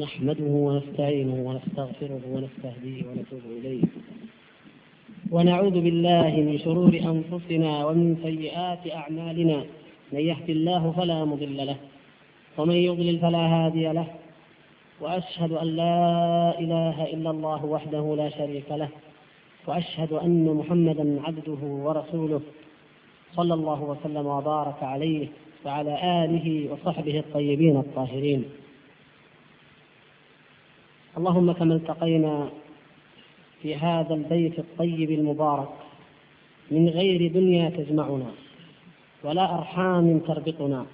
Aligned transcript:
نحمده 0.00 0.44
ونستعينه 0.44 1.34
ونستغفره 1.34 2.20
ونستهديه 2.32 3.06
ونتوب 3.06 3.44
إليه. 3.58 3.82
ونعوذ 5.30 5.80
بالله 5.80 6.32
من 6.48 6.58
شرور 6.58 6.94
أنفسنا 6.94 7.86
ومن 7.86 8.16
سيئات 8.22 8.92
أعمالنا. 8.92 9.64
من 10.12 10.20
يهد 10.20 10.50
الله 10.50 10.92
فلا 10.96 11.24
مضل 11.24 11.56
له 11.56 11.76
ومن 12.58 12.74
يضلل 12.74 13.18
فلا 13.18 13.38
هادي 13.38 13.92
له. 13.92 14.06
وأشهد 15.00 15.52
أن 15.52 15.66
لا 15.66 16.58
إله 16.58 17.04
إلا 17.14 17.30
الله 17.30 17.64
وحده 17.64 18.14
لا 18.16 18.28
شريك 18.28 18.68
له. 18.70 18.88
وأشهد 19.66 20.12
أن 20.12 20.44
محمدا 20.54 21.22
عبده 21.22 21.60
ورسوله 21.62 22.40
صلى 23.36 23.54
الله 23.54 23.82
وسلم 23.82 24.26
وبارك 24.26 24.82
عليه 24.82 25.26
وعلى 25.66 26.24
آله 26.24 26.72
وصحبه 26.72 27.18
الطيبين 27.18 27.76
الطاهرين. 27.76 28.44
اللهم 31.18 31.52
كما 31.52 31.74
التقينا 31.74 32.48
في 33.62 33.76
هذا 33.76 34.14
البيت 34.14 34.58
الطيب 34.58 35.10
المبارك 35.10 35.68
من 36.70 36.88
غير 36.88 37.32
دنيا 37.32 37.70
تجمعنا 37.70 38.30
ولا 39.24 39.54
أرحام 39.58 40.18
تربطنا 40.18 40.86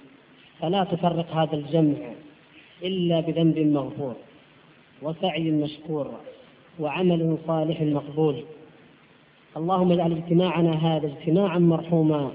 فلا 0.59 0.83
تفرق 0.83 1.31
هذا 1.31 1.55
الجمع 1.55 1.97
إلا 2.83 3.19
بذنب 3.19 3.59
مغفور 3.59 4.15
وسعي 5.01 5.51
مشكور 5.51 6.11
وعمل 6.79 7.37
صالح 7.47 7.81
مقبول. 7.81 8.43
اللهم 9.57 9.91
اجعل 9.91 10.11
اجتماعنا 10.11 10.73
هذا 10.87 11.07
اجتماعا 11.07 11.59
مرحوما 11.59 12.31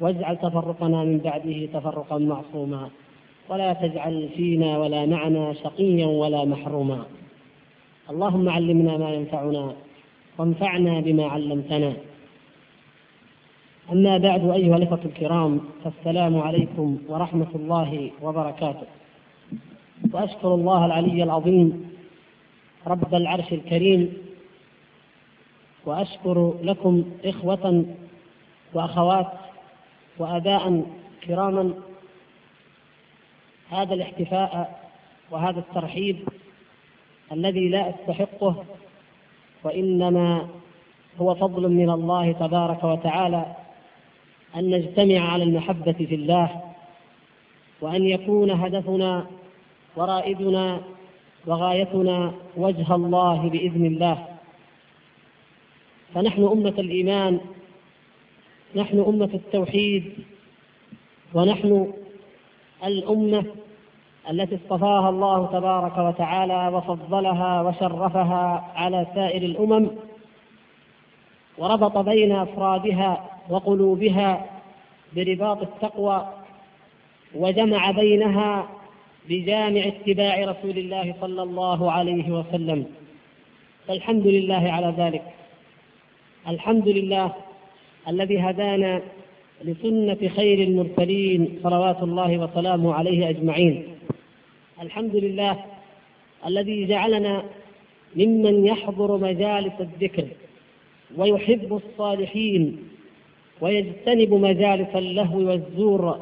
واجعل 0.00 0.36
تفرقنا 0.36 1.04
من 1.04 1.18
بعده 1.18 1.66
تفرقا 1.66 2.18
معصوما. 2.18 2.90
ولا 3.48 3.72
تجعل 3.72 4.28
فينا 4.36 4.78
ولا 4.78 5.06
معنا 5.06 5.52
شقيا 5.52 6.06
ولا 6.06 6.44
محروما. 6.44 7.04
اللهم 8.10 8.48
علمنا 8.48 8.96
ما 8.96 9.10
ينفعنا 9.10 9.74
وانفعنا 10.38 11.00
بما 11.00 11.26
علمتنا. 11.26 11.92
أما 13.92 14.18
بعد 14.18 14.50
أيها 14.50 14.76
الأخوة 14.76 15.00
الكرام 15.04 15.60
فالسلام 15.84 16.38
عليكم 16.40 16.98
ورحمة 17.08 17.52
الله 17.54 18.10
وبركاته. 18.22 18.86
وأشكر 20.12 20.54
الله 20.54 20.86
العلي 20.86 21.22
العظيم 21.22 21.90
رب 22.86 23.14
العرش 23.14 23.52
الكريم 23.52 24.12
وأشكر 25.86 26.54
لكم 26.62 27.04
إخوة 27.24 27.84
وأخوات 28.74 29.32
وأباء 30.18 30.82
كراما 31.26 31.74
هذا 33.74 33.94
الاحتفاء 33.94 34.80
وهذا 35.30 35.58
الترحيب 35.58 36.16
الذي 37.32 37.68
لا 37.68 37.90
أستحقه 37.90 38.64
وإنما 39.64 40.48
هو 41.20 41.34
فضل 41.34 41.68
من 41.68 41.90
الله 41.90 42.32
تبارك 42.32 42.84
وتعالى 42.84 43.56
أن 44.56 44.70
نجتمع 44.70 45.32
على 45.32 45.44
المحبة 45.44 45.92
في 45.92 46.14
الله 46.14 46.62
وأن 47.80 48.04
يكون 48.04 48.50
هدفنا 48.50 49.26
ورائدنا 49.96 50.80
وغايتنا 51.46 52.32
وجه 52.56 52.94
الله 52.94 53.48
بإذن 53.48 53.86
الله. 53.86 54.26
فنحن 56.14 56.42
أمة 56.44 56.74
الإيمان 56.78 57.40
نحن 58.76 59.00
أمة 59.00 59.30
التوحيد 59.34 60.12
ونحن 61.34 61.92
الأمة 62.84 63.44
التي 64.30 64.54
اصطفاها 64.54 65.08
الله 65.08 65.46
تبارك 65.46 65.98
وتعالى 65.98 66.76
وفضلها 66.76 67.62
وشرفها 67.62 68.72
على 68.76 69.06
سائر 69.14 69.42
الأمم 69.42 69.90
وربط 71.58 71.98
بين 71.98 72.32
أفرادها 72.32 73.30
وقلوبها 73.50 74.46
برباط 75.16 75.62
التقوى 75.62 76.28
وجمع 77.34 77.90
بينها 77.90 78.66
بجامع 79.28 79.80
اتباع 79.86 80.44
رسول 80.44 80.78
الله 80.78 81.14
صلى 81.20 81.42
الله 81.42 81.92
عليه 81.92 82.30
وسلم. 82.30 82.86
فالحمد 83.88 84.26
لله 84.26 84.72
على 84.72 84.94
ذلك. 84.98 85.22
الحمد 86.48 86.88
لله 86.88 87.32
الذي 88.08 88.40
هدانا 88.40 89.00
لسنة 89.64 90.28
خير 90.28 90.68
المرسلين 90.68 91.58
صلوات 91.62 92.02
الله 92.02 92.38
وسلامه 92.38 92.94
عليه 92.94 93.28
أجمعين. 93.28 93.93
الحمد 94.82 95.16
لله 95.16 95.64
الذي 96.46 96.86
جعلنا 96.86 97.44
ممن 98.16 98.66
يحضر 98.66 99.16
مجالس 99.16 99.72
الذكر 99.80 100.26
ويحب 101.16 101.80
الصالحين 101.84 102.76
ويجتنب 103.60 104.34
مجالس 104.34 104.88
اللهو 104.96 105.38
والزور 105.38 106.20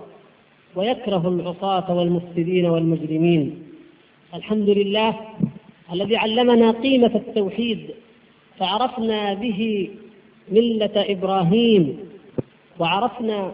ويكره 0.76 1.28
العصاة 1.28 1.96
والمفسدين 1.96 2.66
والمجرمين. 2.66 3.62
الحمد 4.34 4.69
لله 4.69 5.20
الذي 5.92 6.16
علمنا 6.16 6.70
قيمة 6.70 7.14
التوحيد 7.14 7.90
فعرفنا 8.58 9.34
به 9.34 9.90
ملة 10.52 10.90
إبراهيم 10.96 11.98
وعرفنا 12.78 13.52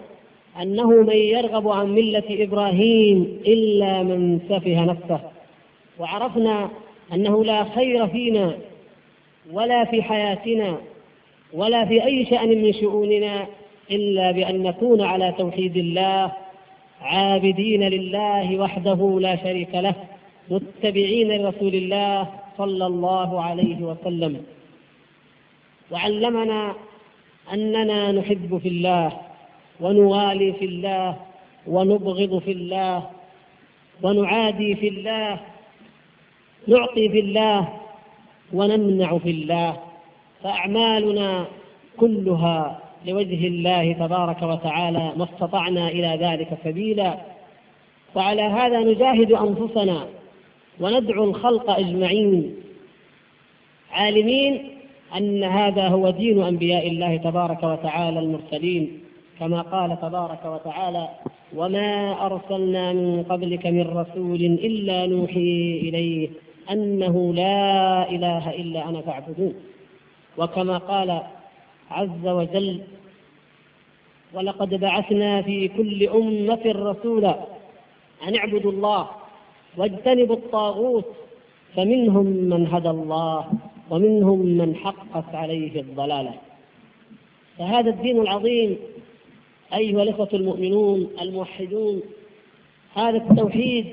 أنه 0.63 0.91
من 0.91 1.17
يرغب 1.17 1.69
عن 1.69 1.95
ملة 1.95 2.25
إبراهيم 2.31 3.41
إلا 3.47 4.03
من 4.03 4.41
سفه 4.49 4.85
نفسه. 4.85 5.21
وعرفنا 5.99 6.71
أنه 7.13 7.45
لا 7.45 7.65
خير 7.65 8.07
فينا 8.07 8.59
ولا 9.53 9.85
في 9.85 10.03
حياتنا 10.03 10.79
ولا 11.53 11.85
في 11.85 12.05
أي 12.05 12.27
شأن 12.27 12.49
من 12.49 12.73
شؤوننا 12.73 13.47
إلا 13.91 14.31
بأن 14.31 14.63
نكون 14.63 15.01
على 15.01 15.35
توحيد 15.39 15.77
الله 15.77 16.33
عابدين 17.01 17.83
لله 17.83 18.59
وحده 18.59 19.19
لا 19.21 19.37
شريك 19.37 19.75
له 19.75 19.95
متبعين 20.51 21.43
لرسول 21.43 21.75
الله 21.75 22.29
صلى 22.59 22.87
الله 22.87 23.43
عليه 23.43 23.83
وسلم. 23.83 24.43
وعلمنا 25.91 26.75
أننا 27.53 28.13
نحب 28.13 28.59
في 28.63 28.69
الله. 28.69 29.28
ونوالي 29.81 30.53
في 30.53 30.65
الله 30.65 31.17
ونبغض 31.67 32.39
في 32.39 32.53
الله 32.53 33.11
ونعادي 34.03 34.75
في 34.75 34.89
الله 34.89 35.41
نعطي 36.69 37.09
في 37.09 37.21
الله 37.21 37.69
ونمنع 38.53 39.19
في 39.19 39.31
الله. 39.31 39.77
فأعمالنا 40.43 41.47
كلها 41.97 42.79
لوجه 43.07 43.47
الله 43.47 43.93
تبارك 43.93 44.43
وتعالى 44.43 45.13
ما 45.17 45.25
استطعنا 45.25 45.89
إلى 45.89 46.19
ذلك 46.21 46.59
سبيلا. 46.65 47.19
وعلى 48.15 48.43
هذا 48.43 48.81
نجاهد 48.81 49.33
أنفسنا 49.33 50.07
وندعو 50.81 51.25
الخلق 51.25 51.71
أجمعين. 51.71 52.57
عالمين 53.91 54.69
أن 55.17 55.45
هذا 55.45 55.89
هو 55.89 56.11
دين 56.11 56.43
أنبياء 56.43 56.89
الله 56.89 57.17
تبارك 57.17 57.63
وتعالى 57.63 58.19
المرسلين. 58.21 59.08
كما 59.41 59.61
قال 59.63 60.01
تبارك 60.01 60.45
وتعالى 60.45 61.09
وما 61.57 62.27
أرسلنا 62.27 62.93
من 62.93 63.23
قبلك 63.23 63.67
من 63.67 63.87
رسول 63.89 64.43
إلا 64.43 65.07
نوحي 65.07 65.81
إليه 65.83 66.29
أنه 66.71 67.35
لا 67.35 68.11
إله 68.11 68.51
إلا 68.51 68.89
أنا 68.89 69.01
فاعبدون. 69.01 69.55
وكما 70.39 70.79
قال 70.79 71.23
عز 71.91 72.27
وجل 72.27 72.81
ولقد 74.35 74.75
بعثنا 74.75 75.43
في 75.43 75.69
كل 75.69 76.09
أمة 76.09 76.61
رسولا 76.67 77.39
أن 78.29 78.37
اعبدوا 78.37 78.73
الله 78.73 79.09
واجتنبوا 79.77 80.37
الطاغوت 80.37 81.07
فمنهم 81.77 82.27
من 82.27 82.67
هدى 82.67 82.91
الله 82.91 83.47
ومنهم 83.91 84.39
من 84.47 84.77
حقت 84.77 85.35
عليه 85.35 85.81
الضلاله. 85.81 86.35
فهذا 87.59 87.91
الدين 87.91 88.21
العظيم 88.21 88.77
أيها 89.75 90.03
الإخوة 90.03 90.29
المؤمنون 90.35 91.11
الموحدون 91.21 92.03
هذا 92.95 93.17
التوحيد 93.17 93.87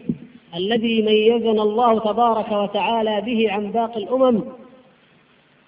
الذي 0.56 1.02
ميزنا 1.02 1.64
الله 1.64 2.00
تبارك 2.00 2.52
وتعالى 2.52 3.22
به 3.22 3.52
عن 3.52 3.72
باقي 3.72 3.98
الأمم 4.04 4.44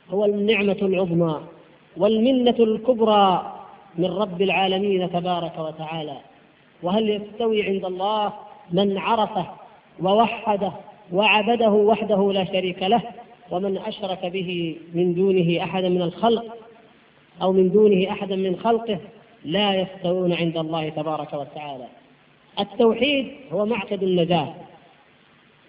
هو 0.10 0.26
النعمة 0.26 0.78
العظمى 0.82 1.42
والمنة 1.98 2.56
الكبرى 2.60 3.54
من 3.98 4.06
رب 4.06 4.42
العالمين 4.42 5.12
تبارك 5.12 5.60
وتعالى. 5.60 6.18
وهل 6.84 7.10
يستوي 7.10 7.64
عند 7.64 7.86
الله 7.86 8.34
من 8.72 8.98
عرفه 8.98 9.46
ووحده 10.02 10.72
وعبده 11.14 11.70
وحده 11.70 12.34
لا 12.34 12.46
شريك 12.46 12.84
له 12.84 13.02
ومن 13.52 13.78
أشرك 13.78 14.26
به 14.26 14.78
من 14.94 15.14
دونه 15.14 15.64
أحدا 15.64 15.90
من 15.90 16.02
الخلق 16.02 16.46
أو 17.42 17.52
من 17.52 17.70
دونه 17.70 18.12
أحدا 18.12 18.36
من 18.36 18.56
خلقه؟ 18.56 19.00
لا 19.46 19.74
يستوون 19.74 20.34
عند 20.34 20.58
الله 20.58 20.90
تبارك 20.90 21.34
وتعالى. 21.34 21.88
التوحيد 22.60 23.32
هو 23.52 23.66
معقد 23.66 24.04
النجاة 24.04 24.54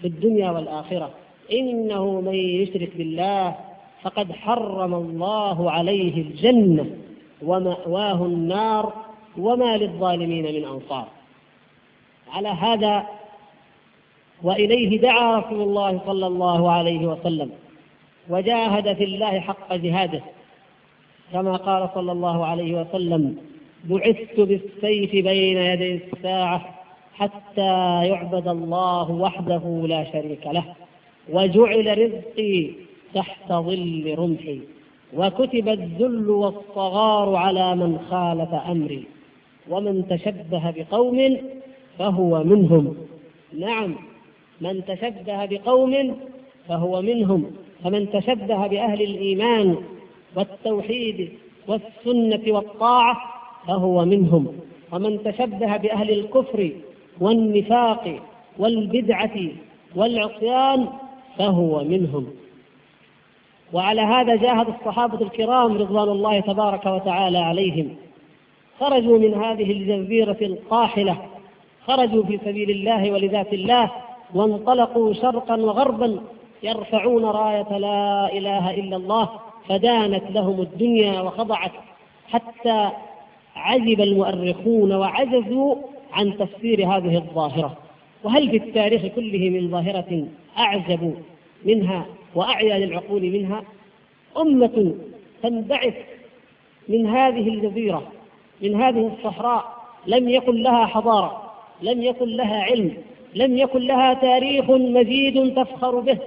في 0.01 0.07
الدنيا 0.07 0.51
والآخرة. 0.51 1.11
إنه 1.53 2.21
من 2.21 2.35
يشرك 2.35 2.97
بالله 2.97 3.57
فقد 4.03 4.33
حرم 4.33 4.95
الله 4.95 5.71
عليه 5.71 6.23
الجنة 6.23 6.91
ومأواه 7.43 8.27
النار 8.27 8.93
وما 9.39 9.77
للظالمين 9.77 10.45
من 10.45 10.65
أنصار. 10.65 11.09
على 12.31 12.49
هذا 12.49 13.07
وإليه 14.43 15.01
دعا 15.01 15.39
رسول 15.39 15.63
الله 15.63 16.01
صلى 16.07 16.27
الله 16.27 16.71
عليه 16.71 17.07
وسلم 17.07 17.51
وجاهد 18.29 18.97
في 18.97 19.05
الله 19.05 19.41
حق 19.41 19.75
جهاده. 19.75 20.23
كما 21.33 21.57
قال 21.57 21.91
صلى 21.95 22.13
الله 22.13 22.47
عليه 22.47 22.81
وسلم 22.81 23.39
بعثت 23.89 24.41
بالسيف 24.41 25.13
بين 25.13 25.59
يدي 25.59 25.95
الساعة 25.95 26.75
حتى 27.15 28.07
يعبد 28.07 28.49
الله 28.49 29.11
وحده 29.11 29.87
لا 29.89 30.13
شريك 30.13 30.47
له 30.47 30.65
وجعل 31.33 31.99
رزقي 31.99 32.71
تحت 33.15 33.53
ظل 33.53 34.15
رمحي 34.19 34.61
وكتب 35.17 35.69
الذل 35.69 36.31
والصغار 36.31 37.37
على 37.37 37.77
من 37.77 37.99
خالف 38.11 38.55
أمري 38.55 39.05
ومن 39.69 40.09
تشبه 40.09 40.71
بقوم 40.71 41.39
فهو 41.99 42.45
منهم. 42.45 42.97
نعم 43.59 43.95
من 44.61 44.85
تشبه 44.85 45.45
بقوم 45.45 46.17
فهو 46.69 47.03
منهم 47.03 47.51
فمن 47.85 48.11
تشبه 48.11 48.67
بأهل 48.67 49.03
الإيمان 49.03 49.77
والتوحيد 50.37 51.33
والسنة 51.69 52.53
والطاعة 52.53 53.38
فهو 53.67 54.05
منهم. 54.05 54.47
ومن 54.93 55.23
تشبه 55.23 55.77
بأهل 55.77 56.11
الكفر 56.11 56.71
والنفاق 57.21 58.21
والبدعة 58.59 59.37
والعصيان 59.97 60.89
فهو 61.39 61.85
منهم. 61.85 62.27
وعلى 63.73 64.01
هذا 64.01 64.37
جاهد 64.37 64.69
الصحابة 64.69 65.21
الكرام 65.21 65.79
رضوان 65.79 66.09
الله 66.09 66.41
تبارك 66.41 66.87
وتعالى 66.87 67.39
عليهم. 67.39 67.97
خرجوا 68.81 69.19
من 69.19 69.35
هذه 69.35 69.73
الجزيرة 69.73 70.39
القاحلة. 70.43 71.17
خرجوا 71.87 72.23
في 72.25 72.39
سبيل 72.45 72.71
الله 72.71 73.13
ولذات 73.13 73.53
الله 73.53 73.91
وانطلقوا 74.35 75.13
شرقا 75.13 75.57
وغربا 75.57 76.21
يرفعون 76.63 77.25
راية 77.25 77.79
لا 77.79 78.33
إله 78.33 78.71
إلا 78.71 78.97
الله 78.97 79.29
فدانت 79.69 80.31
لهم 80.31 80.61
الدنيا 80.61 81.21
وخضعت 81.21 81.73
حتى 82.29 82.91
عجب 83.59 84.01
المؤرخون 84.01 84.93
وعجزوا 84.93 85.75
عن 86.13 86.37
تفسير 86.39 86.87
هذه 86.87 87.17
الظاهرة. 87.17 87.77
وهل 88.25 88.51
في 88.51 88.57
التاريخ 88.57 89.07
كله 89.07 89.51
من 89.51 89.71
ظاهرة 89.71 90.27
أعجب 90.59 91.15
منها 91.65 92.07
وأعيا 92.35 92.79
للعقول 92.79 93.23
منها؟ 93.23 93.65
أمة 94.37 94.95
تنبعث 95.43 95.95
من 96.89 97.07
هذه 97.07 97.49
الجزيرة 97.49 98.03
من 98.63 98.83
هذه 98.83 99.13
الصحراء 99.19 99.79
لم 100.07 100.29
يكن 100.29 100.55
لها 100.63 100.87
حضارة 100.87 101.53
لم 101.83 102.03
يكن 102.03 102.29
لها 102.29 102.63
علم 102.63 102.97
لم 103.35 103.59
يكن 103.59 103.81
لها 103.81 104.15
تاريخ 104.15 104.71
مجيد 104.71 105.55
تفخر 105.55 106.01
به 106.01 106.19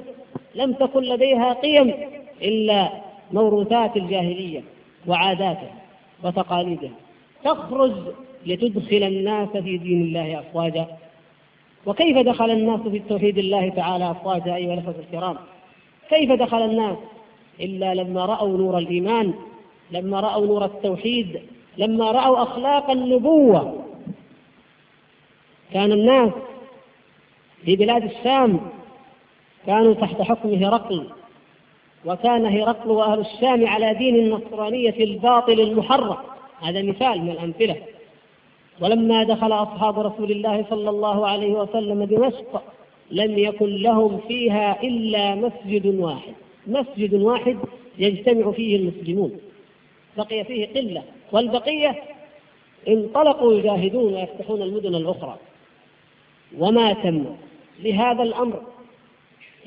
لم 0.56 0.74
تكن 0.74 1.02
لديها 1.04 1.54
قيم 1.54 1.94
إلا 2.42 2.90
موروثات 3.34 3.98
الجاهلية 3.98 4.64
وعاداتها 5.08 5.74
وتقاليدها. 6.24 6.92
تخرج 7.44 7.94
لتدخل 8.46 9.04
الناس 9.04 9.50
في 9.50 9.78
دين 9.78 10.02
الله 10.02 10.40
أفواجا؟ 10.40 10.88
وكيف 11.86 12.18
دخل 12.18 12.52
الناس 12.52 12.80
في 12.82 13.00
توحيد 13.00 13.38
الله 13.38 13.70
تعالى 13.70 14.12
أفواجا 14.12 14.56
أيها 14.56 14.74
الأخوة 14.74 14.96
الكرام؟ 15.00 15.38
كيف 16.10 16.32
دخل 16.32 16.62
الناس 16.62 16.98
إلا 17.60 17.94
لما 17.94 18.26
رأوا 18.26 18.58
نور 18.58 18.78
الإيمان 18.78 19.34
لما 19.92 20.20
رأوا 20.20 20.46
نور 20.46 20.66
التوحيد 20.66 21.42
لما 21.78 22.12
رأوا 22.12 22.44
أخلاق 22.44 22.92
النبوة؟ 22.92 23.86
كان 25.74 25.92
الناس 25.92 26.32
في 27.66 27.76
بلاد 27.76 28.04
الشام 28.04 28.60
كانوا 29.66 29.94
تحت 29.94 30.22
حكم 30.22 30.50
هرقل 30.64 31.08
وكان 32.06 32.46
هرقل 32.46 32.90
وأهل 32.90 33.20
الشام 33.20 33.68
على 33.68 33.94
دين 33.94 34.16
النصرانية 34.16 35.04
الباطل 35.04 35.60
المحرف 35.60 36.18
هذا 36.62 36.82
مثال 36.82 37.22
من 37.22 37.32
الأمثلة. 37.32 37.76
ولما 38.82 39.24
دخل 39.24 39.52
أصحاب 39.52 40.00
رسول 40.00 40.32
الله 40.32 40.66
صلى 40.70 40.90
الله 40.90 41.28
عليه 41.28 41.52
وسلم 41.52 42.04
دمشق 42.04 42.64
لم 43.12 43.38
يكن 43.38 43.76
لهم 43.76 44.20
فيها 44.28 44.84
إلا 44.84 45.36
مسجد 45.36 45.86
واحد. 45.86 46.34
مسجد 46.68 47.14
واحد 47.14 47.58
يجتمع 47.98 48.52
فيه 48.52 48.76
المسلمون. 48.76 49.32
بقي 50.18 50.44
فيه 50.44 50.68
قلة. 50.68 51.04
والبقية 51.32 51.96
انطلقوا 52.88 53.54
يجاهدون 53.54 54.14
ويفتحون 54.14 54.62
المدن 54.62 54.96
الأخرى. 54.96 55.38
وما 56.60 56.94
تم 56.94 57.26
لهذا 57.84 58.24
الأمر 58.24 58.62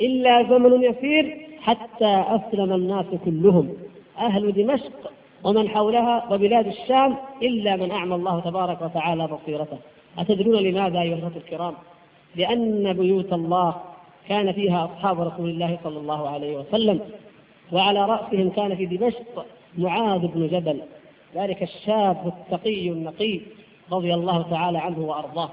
إلا 0.01 0.43
زمن 0.43 0.83
يسير 0.83 1.47
حتى 1.61 2.25
أسلم 2.29 2.73
الناس 2.73 3.07
كلهم. 3.25 3.77
أهل 4.19 4.53
دمشق 4.53 5.14
ومن 5.45 5.69
حولها 5.69 6.33
وبلاد 6.33 6.67
الشام 6.67 7.17
إلا 7.43 7.77
من 7.77 7.91
أعمى 7.91 8.15
الله 8.15 8.41
تبارك 8.41 8.83
وتعالى 8.83 9.27
بصيرته. 9.27 9.79
أتدرون 10.19 10.57
لماذا 10.57 11.01
أيها 11.01 11.31
الكرام؟ 11.37 11.75
لأن 12.37 12.93
بيوت 12.93 13.33
الله 13.33 13.75
كان 14.29 14.53
فيها 14.53 14.85
أصحاب 14.85 15.21
رسول 15.21 15.51
الله 15.51 15.79
صلى 15.85 15.99
الله 15.99 16.29
عليه 16.29 16.57
وسلم 16.57 17.01
وعلى 17.73 18.07
رأسهم 18.07 18.51
كان 18.51 18.77
في 18.77 18.87
دمشق 18.87 19.47
معاذ 19.79 20.27
بن 20.27 20.47
جبل 20.47 20.81
ذلك 21.35 21.63
الشاب 21.63 22.33
التقي 22.33 22.89
النقي 22.89 23.41
رضي 23.93 24.15
الله 24.15 24.43
تعالى 24.51 24.79
عنه 24.79 24.99
وأرضاه. 24.99 25.51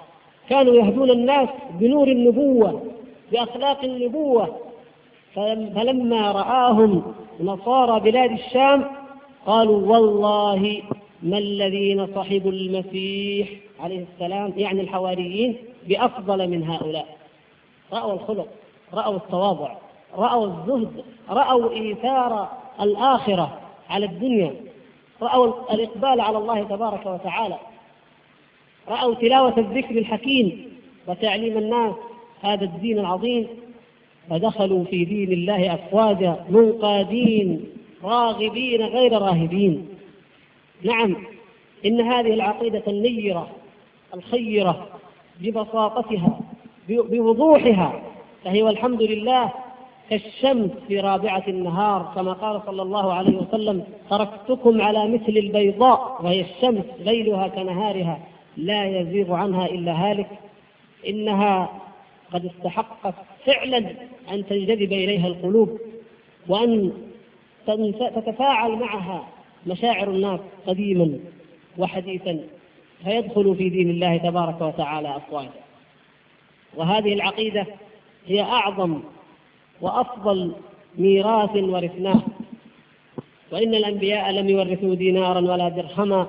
كانوا 0.50 0.74
يهدون 0.74 1.10
الناس 1.10 1.50
بنور 1.80 2.08
النبوة 2.08 2.84
بأخلاق 3.32 3.84
النبوة. 3.84 4.58
فلما 5.76 6.32
رآهم 6.32 7.14
نصارى 7.40 8.00
بلاد 8.00 8.32
الشام 8.32 9.01
قالوا 9.46 9.98
والله 9.98 10.82
ما 11.24 11.38
الذين 11.38 12.08
صحبوا 12.16 12.52
المسيح 12.52 13.50
عليه 13.80 14.06
السلام 14.14 14.54
يعني 14.58 14.82
الحواريين 14.82 15.56
بأفضل 15.88 16.48
من 16.50 16.64
هؤلاء. 16.64 17.18
رأوا 17.94 18.14
الخلق 18.14 18.48
رأوا 18.94 19.16
التواضع 19.16 19.76
رأوا 20.18 20.46
الزهد 20.46 21.04
رأوا 21.30 21.72
إيثار 21.72 22.50
الآخرة 22.82 23.60
على 23.90 24.06
الدنيا 24.06 24.56
رأوا 25.22 25.74
الإقبال 25.74 26.22
على 26.22 26.38
الله 26.38 26.64
تبارك 26.64 27.06
وتعالى 27.06 27.58
رأوا 28.90 29.14
تلاوة 29.14 29.58
الذكر 29.58 29.98
الحكيم 29.98 30.72
وتعليم 31.08 31.58
الناس 31.58 31.94
هذا 32.42 32.64
الدين 32.64 33.00
العظيم 33.00 33.48
فدخلوا 34.30 34.84
في 34.84 35.06
دين 35.06 35.32
الله 35.32 35.74
أفواجا 35.74 36.46
منقادين. 36.50 37.66
راغبين 38.04 38.82
غير 38.82 39.12
راهبين. 39.12 39.88
نعم 40.84 41.16
إن 41.86 42.02
هذه 42.02 42.34
العقيدة 42.34 42.84
النيرة 42.88 43.50
الخيرة 44.14 44.88
ببساطتها 45.42 46.40
بوضوحها 46.90 48.02
فهي 48.44 48.64
والحمد 48.64 49.02
لله 49.02 49.52
كالشمس 50.10 50.72
في 50.88 51.00
رابعة 51.00 51.44
النهار 51.48 52.12
كما 52.16 52.34
قال 52.34 52.62
صلى 52.66 52.82
الله 52.82 53.14
عليه 53.14 53.38
وسلم 53.38 53.84
تركتكم 54.10 54.82
على 54.82 55.08
مثل 55.08 55.38
البيضاء 55.38 56.20
وهي 56.24 56.42
الشمس 56.42 56.86
ليلها 57.00 57.48
كنهارها 57.48 58.20
لا 58.58 59.00
يزيغ 59.00 59.34
عنها 59.34 59.66
إلا 59.66 59.92
هالك. 59.92 60.30
إنها 61.08 61.70
قد 62.34 62.46
استحقت 62.46 63.14
فعلا 63.46 63.78
أن 64.32 64.46
تنجذب 64.46 64.92
إليها 64.94 65.28
القلوب 65.28 65.80
وأن 66.48 66.92
تتفاعل 68.16 68.72
معها 68.72 69.28
مشاعر 69.68 70.10
الناس 70.10 70.40
قديما 70.68 71.20
وحديثا 71.78 72.40
فيدخل 73.04 73.56
في 73.56 73.70
دين 73.70 73.90
الله 73.90 74.18
تبارك 74.18 74.62
وتعالى 74.62 75.16
أفواجا. 75.18 75.50
وهذه 76.78 77.14
العقيدة 77.14 77.66
هي 78.28 78.42
أعظم 78.42 79.02
وأفضل 79.82 80.52
ميراث 80.98 81.56
ورثناه. 81.56 82.22
وإن 83.52 83.76
الأنبياء 83.76 84.32
لم 84.32 84.50
يورثوا 84.50 84.96
دينارا 84.96 85.40
ولا 85.40 85.70
درهما 85.70 86.28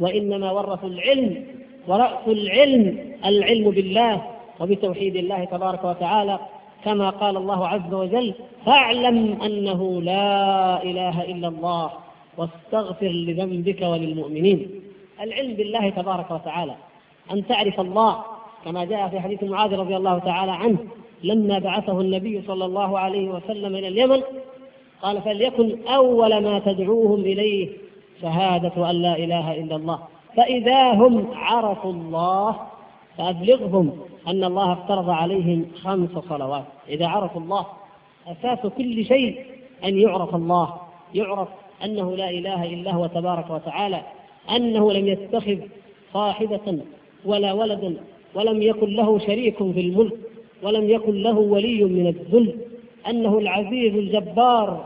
وإنما 0.00 0.50
ورثوا 0.50 0.88
العلم 0.88 1.46
ورأس 1.88 2.28
العلم 2.28 3.14
العلم 3.24 3.70
بالله 3.70 4.22
وبتوحيد 4.60 5.16
الله 5.16 5.44
تبارك 5.44 5.84
وتعالى. 5.84 6.38
كما 6.84 7.10
قال 7.10 7.36
الله 7.36 7.68
عز 7.68 7.94
وجل 7.94 8.34
فاعلم 8.66 9.42
أنه 9.42 10.02
لا 10.02 10.82
إله 10.82 11.22
إلا 11.24 11.48
الله 11.48 11.90
واستغفر 12.36 13.08
لذنبك 13.08 13.82
وللمؤمنين. 13.82 14.70
العلم 15.20 15.54
بالله 15.54 15.90
تبارك 15.90 16.30
وتعالى 16.30 16.74
أن 17.32 17.46
تعرف 17.46 17.80
الله 17.80 18.22
كما 18.64 18.84
جاء 18.84 19.08
في 19.08 19.20
حديث 19.20 19.42
معاذ 19.42 19.74
رضي 19.74 19.96
الله 19.96 20.18
تعالى 20.18 20.52
عنه 20.52 20.78
لما 21.24 21.58
بعثه 21.58 22.00
النبي 22.00 22.42
صلى 22.46 22.64
الله 22.64 22.98
عليه 22.98 23.28
وسلم 23.28 23.76
إلى 23.76 23.88
اليمن 23.88 24.22
قال 25.02 25.22
فليكن 25.22 25.86
أول 25.88 26.42
ما 26.42 26.58
تدعوهم 26.58 27.20
إليه 27.20 27.68
شهادة 28.22 28.90
أن 28.90 28.96
لا 28.96 29.16
إله 29.16 29.54
إلا 29.60 29.76
الله. 29.76 29.98
فإذا 30.36 30.92
هم 30.92 31.26
عرفوا 31.34 31.92
الله 31.92 32.56
فأبلغهم. 33.18 34.00
أن 34.28 34.44
الله 34.44 34.72
افترض 34.72 35.10
عليهم 35.10 35.66
خمس 35.82 36.10
صلوات. 36.28 36.64
إذا 36.88 37.06
عرفوا 37.06 37.40
الله 37.40 37.66
أساس 38.26 38.66
كل 38.66 39.04
شيء 39.04 39.44
أن 39.84 39.98
يعرف 39.98 40.34
الله 40.34 40.74
يعرف 41.14 41.48
أنه 41.84 42.16
لا 42.16 42.30
إله 42.30 42.64
إلا 42.64 42.92
هو 42.92 43.06
تبارك 43.06 43.50
وتعالى 43.50 44.02
أنه 44.50 44.92
لم 44.92 45.08
يتخذ 45.08 45.56
صاحبة 46.12 46.78
ولا 47.24 47.52
ولدا 47.52 47.96
ولم 48.34 48.62
يكن 48.62 48.90
له 48.90 49.18
شريك 49.18 49.56
في 49.56 49.80
الملك 49.80 50.12
ولم 50.62 50.90
يكن 50.90 51.22
له 51.22 51.38
ولي 51.38 51.84
من 51.84 52.06
الذل 52.06 52.54
أنه 53.08 53.38
العزيز 53.38 53.94
الجبار 53.94 54.84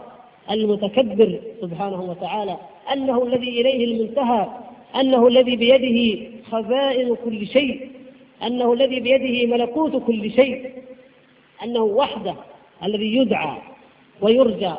المتكبر 0.50 1.38
سبحانه 1.60 2.02
وتعالى 2.02 2.56
أنه 2.92 3.22
الذي 3.22 3.60
إليه 3.60 3.84
المنتهى 3.84 4.46
أنه 5.00 5.26
الذي 5.26 5.56
بيده 5.56 6.26
خزائن 6.50 7.16
كل 7.24 7.46
شيء. 7.46 7.90
أنه 8.42 8.72
الذي 8.72 9.00
بيده 9.00 9.56
ملكوت 9.56 10.02
كل 10.06 10.30
شيء 10.30 10.70
أنه 11.62 11.80
وحده 11.82 12.34
الذي 12.82 13.16
يدعى 13.16 13.58
ويرجى 14.20 14.72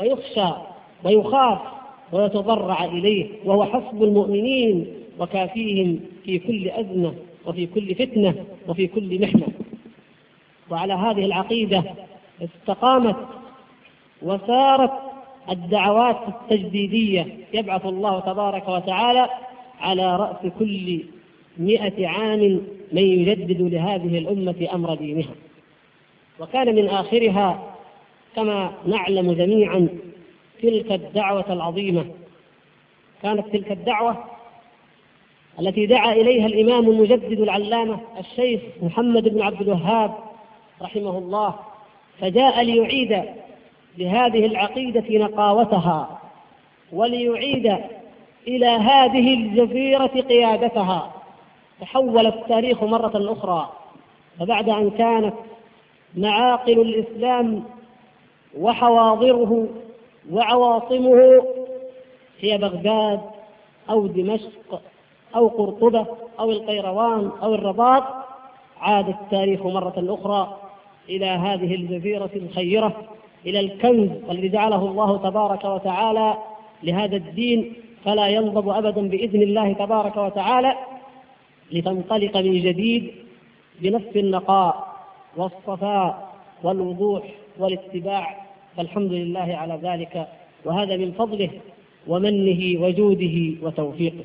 ويخشى 0.00 0.48
ويخاف 1.04 1.58
ويتضرع 2.12 2.84
إليه 2.84 3.28
وهو 3.44 3.64
حسب 3.64 4.02
المؤمنين 4.02 4.86
وكافيهم 5.18 6.00
في 6.24 6.38
كل 6.38 6.68
أزمة 6.68 7.14
وفي 7.46 7.66
كل 7.66 7.94
فتنة 7.94 8.44
وفي 8.68 8.86
كل 8.86 9.22
محنة. 9.22 9.48
وعلى 10.70 10.92
هذه 10.94 11.24
العقيدة 11.24 11.84
استقامت 12.42 13.16
وسارت 14.22 14.92
الدعوات 15.50 16.16
التجديدية 16.28 17.26
يبعث 17.54 17.86
الله 17.86 18.20
تبارك 18.20 18.68
وتعالى 18.68 19.28
على 19.80 20.16
رأس 20.16 20.52
كل 20.58 21.00
مئة 21.60 22.08
عام 22.08 22.60
من 22.92 23.02
يجدد 23.02 23.62
لهذه 23.62 24.18
الأمة 24.18 24.68
أمر 24.72 24.94
دينها. 24.94 25.34
وكان 26.40 26.74
من 26.74 26.88
آخرها 26.88 27.76
كما 28.36 28.72
نعلم 28.86 29.32
جميعا 29.32 29.88
تلك 30.62 30.92
الدعوة 30.92 31.52
العظيمة. 31.52 32.04
كانت 33.22 33.46
تلك 33.52 33.72
الدعوة 33.72 34.24
التي 35.60 35.86
دعا 35.86 36.12
إليها 36.12 36.46
الإمام 36.46 36.90
المجدد 36.90 37.40
العلامة 37.40 38.00
الشيخ 38.18 38.60
محمد 38.82 39.28
بن 39.28 39.42
عبد 39.42 39.60
الوهاب 39.60 40.14
رحمه 40.82 41.18
الله 41.18 41.54
فجاء 42.20 42.62
ليعيد 42.62 43.22
لهذه 43.98 44.46
العقيدة 44.46 45.04
نقاوتها 45.10 46.20
وليعيد 46.92 47.76
إلى 48.48 48.66
هذه 48.66 49.34
الجزيرة 49.34 50.06
قيادتها. 50.06 51.19
تحول 51.80 52.26
التاريخ 52.26 52.82
مرة 52.82 53.32
أخرى 53.32 53.72
فبعد 54.38 54.68
أن 54.68 54.90
كانت 54.90 55.34
معاقل 56.16 56.80
الإسلام 56.80 57.64
وحواضره 58.58 59.68
وعواصمه 60.32 61.42
هي 62.40 62.58
بغداد 62.58 63.20
أو 63.90 64.06
دمشق 64.06 64.82
أو 65.36 65.48
قرطبة 65.48 66.06
أو 66.40 66.50
القيروان 66.50 67.30
أو 67.42 67.54
الرباط 67.54 68.02
عاد 68.80 69.08
التاريخ 69.08 69.66
مرة 69.66 69.94
أخرى 70.08 70.56
إلى 71.08 71.26
هذه 71.26 71.74
الجزيرة 71.74 72.30
الخيرة 72.36 72.96
إلى 73.46 73.60
الكنز 73.60 74.10
الذي 74.30 74.48
جعله 74.48 74.88
الله 74.88 75.16
تبارك 75.16 75.64
وتعالى 75.64 76.34
لهذا 76.82 77.16
الدين 77.16 77.74
فلا 78.04 78.28
ينضب 78.28 78.68
أبدا 78.68 79.08
بإذن 79.08 79.42
الله 79.42 79.72
تبارك 79.72 80.16
وتعالى. 80.16 80.74
لتنطلق 81.72 82.36
من 82.36 82.62
جديد 82.62 83.10
بنفس 83.80 84.16
النقاء 84.16 84.96
والصفاء 85.36 86.34
والوضوح 86.62 87.22
والاتباع 87.58 88.46
فالحمد 88.76 89.12
لله 89.12 89.56
على 89.56 89.80
ذلك 89.82 90.28
وهذا 90.64 90.96
من 90.96 91.12
فضله 91.12 91.50
ومنه 92.06 92.80
وجوده 92.82 93.52
وتوفيقه. 93.62 94.24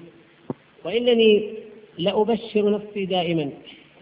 وإنني 0.85 1.49
لأبشر 1.97 2.69
نفسي 2.69 3.05
دائما 3.05 3.49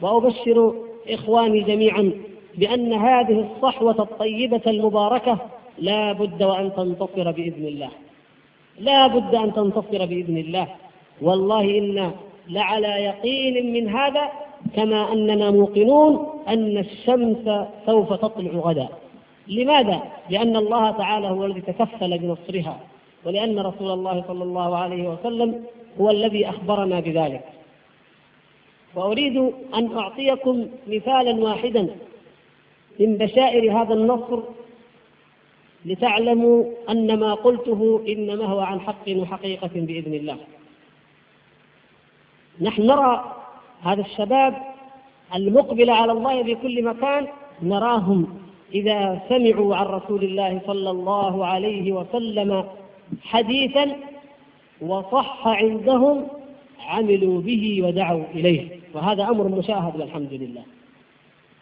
وأبشر 0.01 0.73
إخواني 1.09 1.61
جميعا 1.61 2.11
بأن 2.57 2.93
هذه 2.93 3.47
الصحوة 3.51 4.01
الطيبة 4.01 4.61
المباركة 4.67 5.39
لا 5.79 6.13
بد 6.13 6.43
وأن 6.43 6.73
تنتصر 6.73 7.31
بإذن 7.31 7.65
الله. 7.67 7.89
لا 8.79 9.07
بد 9.07 9.35
أن 9.35 9.53
تنتصر 9.53 10.05
بإذن 10.05 10.37
الله. 10.37 10.67
والله 11.21 11.77
إنا 11.77 12.13
لعلى 12.49 12.87
يقين 12.87 13.73
من 13.73 13.89
هذا 13.89 14.31
كما 14.75 15.13
أننا 15.13 15.51
موقنون 15.51 16.41
أن 16.47 16.77
الشمس 16.77 17.49
سوف 17.85 18.13
تطلع 18.13 18.51
غدا. 18.51 18.87
لماذا؟ 19.47 20.01
لأن 20.29 20.55
الله 20.55 20.91
تعالى 20.91 21.27
هو 21.27 21.45
الذي 21.45 21.61
تكفل 21.61 22.17
بنصرها 22.17 22.79
ولأن 23.25 23.59
رسول 23.59 23.91
الله 23.91 24.23
صلى 24.27 24.43
الله 24.43 24.77
عليه 24.77 25.09
وسلم 25.09 25.63
هو 26.01 26.09
الذي 26.09 26.49
أخبرنا 26.49 26.99
بذلك. 26.99 27.43
وأريد 28.95 29.37
أن 29.73 29.97
أعطيكم 29.97 30.67
مثالا 30.87 31.43
واحدا 31.43 31.89
من 32.99 33.17
بشائر 33.17 33.81
هذا 33.81 33.93
النصر 33.93 34.39
لتعلموا 35.85 36.63
أن 36.89 37.19
ما 37.19 37.33
قلته 37.33 38.03
إنما 38.07 38.45
هو 38.45 38.59
عن 38.59 38.79
حق 38.79 39.09
وحقيقة 39.09 39.71
بإذن 39.75 40.13
الله. 40.13 40.37
نحن 42.61 42.81
نرى 42.81 43.35
هذا 43.83 44.01
الشباب 44.01 44.53
المقبل 45.35 45.89
على 45.89 46.11
الله 46.11 46.43
في 46.43 46.55
كل 46.55 46.83
مكان 46.83 47.27
نراهم 47.61 48.27
إذا 48.73 49.21
سمعوا 49.29 49.75
عن 49.75 49.85
رسول 49.85 50.23
الله 50.23 50.61
صلى 50.67 50.89
الله 50.89 51.45
عليه 51.45 51.91
وسلم 51.91 52.65
حديثا 53.23 53.95
وصح 54.81 55.47
عندهم 55.47 56.27
عملوا 56.87 57.41
به 57.41 57.81
ودعوا 57.83 58.23
إليه 58.35 58.67
وهذا 58.93 59.23
أمر 59.23 59.47
مشاهد 59.47 59.99
والحمد 59.99 60.33
لله 60.33 60.63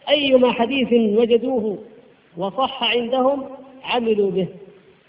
أيما 0.08 0.52
حديث 0.52 0.92
وجدوه 1.18 1.78
وصح 2.36 2.82
عندهم 2.82 3.44
عملوا 3.84 4.30
به 4.30 4.48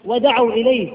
ودعوا 0.04 0.52
إليه 0.52 0.88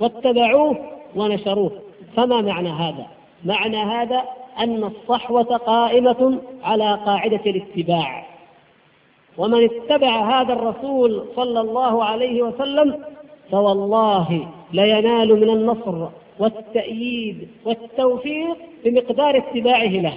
واتبعوه 0.00 0.78
ونشروه 1.16 1.72
فما 2.16 2.40
معنى 2.40 2.68
هذا؟ 2.68 3.06
معنى 3.44 3.76
هذا 3.76 4.22
أن 4.58 4.84
الصحوة 4.84 5.42
قائمة 5.42 6.38
على 6.64 6.98
قاعدة 7.06 7.40
الاتباع. 7.46 8.26
ومن 9.38 9.64
اتبع 9.64 10.40
هذا 10.40 10.52
الرسول 10.52 11.24
صلى 11.36 11.60
الله 11.60 12.04
عليه 12.04 12.42
وسلم 12.42 13.04
فوالله 13.50 14.48
لينال 14.72 15.40
من 15.40 15.50
النصر 15.50 16.08
والتأييد 16.38 17.48
والتوفيق 17.64 18.56
بمقدار 18.84 19.36
اتباعه 19.36 19.88
له. 19.88 20.14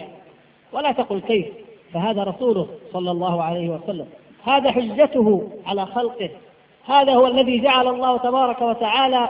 ولا 0.73 0.91
تقل 0.91 1.19
كيف 1.19 1.45
فهذا 1.93 2.23
رسوله 2.23 2.67
صلى 2.93 3.11
الله 3.11 3.43
عليه 3.43 3.69
وسلم. 3.69 4.07
هذا 4.43 4.71
حجته 4.71 5.49
على 5.65 5.85
خلقه. 5.85 6.29
هذا 6.85 7.13
هو 7.13 7.27
الذي 7.27 7.59
جعل 7.59 7.87
الله 7.87 8.17
تبارك 8.17 8.61
وتعالى 8.61 9.29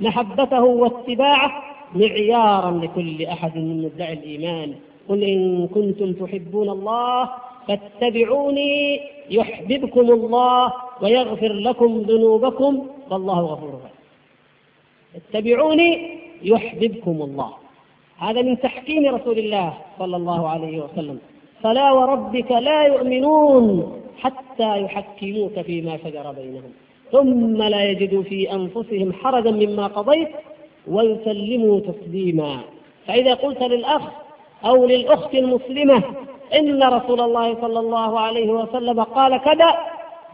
محبته 0.00 0.62
واتباعه 0.62 1.73
معيارا 1.94 2.70
لكل 2.70 3.22
أحد 3.22 3.56
من 3.56 3.82
مدعي 3.82 4.12
الإيمان. 4.12 4.74
قل 5.08 5.22
إن 5.22 5.68
كنتم 5.68 6.12
تحبون 6.12 6.68
الله 6.68 7.30
فاتبعوني 7.68 9.00
يحببكم 9.30 10.00
الله 10.00 10.72
ويغفر 11.02 11.52
لكم 11.52 11.98
ذنوبكم 11.98 12.86
والله 13.10 13.40
غفور 13.40 13.68
رحيم. 13.68 13.98
اتبعوني 15.14 16.18
يحببكم 16.42 17.22
الله. 17.22 17.52
هذا 18.18 18.42
من 18.42 18.60
تحكيم 18.60 19.14
رسول 19.14 19.38
الله 19.38 19.74
صلى 19.98 20.16
الله 20.16 20.48
عليه 20.48 20.84
وسلم. 20.84 21.18
فلا 21.62 21.92
وربك 21.92 22.50
لا 22.52 22.82
يؤمنون 22.82 23.92
حتى 24.18 24.82
يحكموك 24.82 25.60
فيما 25.60 25.96
شجر 25.96 26.32
بينهم. 26.32 26.72
ثم 27.12 27.62
لا 27.62 27.90
يجدوا 27.90 28.22
في 28.22 28.52
أنفسهم 28.52 29.12
حرجا 29.12 29.50
مما 29.50 29.86
قضيت 29.86 30.28
ويسلموا 30.88 31.80
تسليما. 31.80 32.60
فإذا 33.06 33.34
قلت 33.34 33.62
للأخ 33.62 34.02
أو 34.64 34.86
للأخت 34.86 35.34
المسلمة 35.34 36.02
إن 36.54 36.82
رسول 36.82 37.20
الله 37.20 37.60
صلى 37.60 37.80
الله 37.80 38.20
عليه 38.20 38.48
وسلم 38.50 39.02
قال 39.02 39.36
كذا 39.36 39.74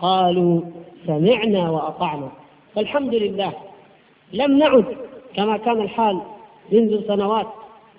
قالوا 0.02 0.61
سمعنا 1.07 1.71
وأطعنا. 1.71 2.28
فالحمد 2.75 3.14
لله 3.14 3.52
لم 4.33 4.59
نعد 4.59 4.85
كما 5.37 5.57
كان 5.57 5.80
الحال 5.80 6.21
منذ 6.73 7.07
سنوات 7.09 7.47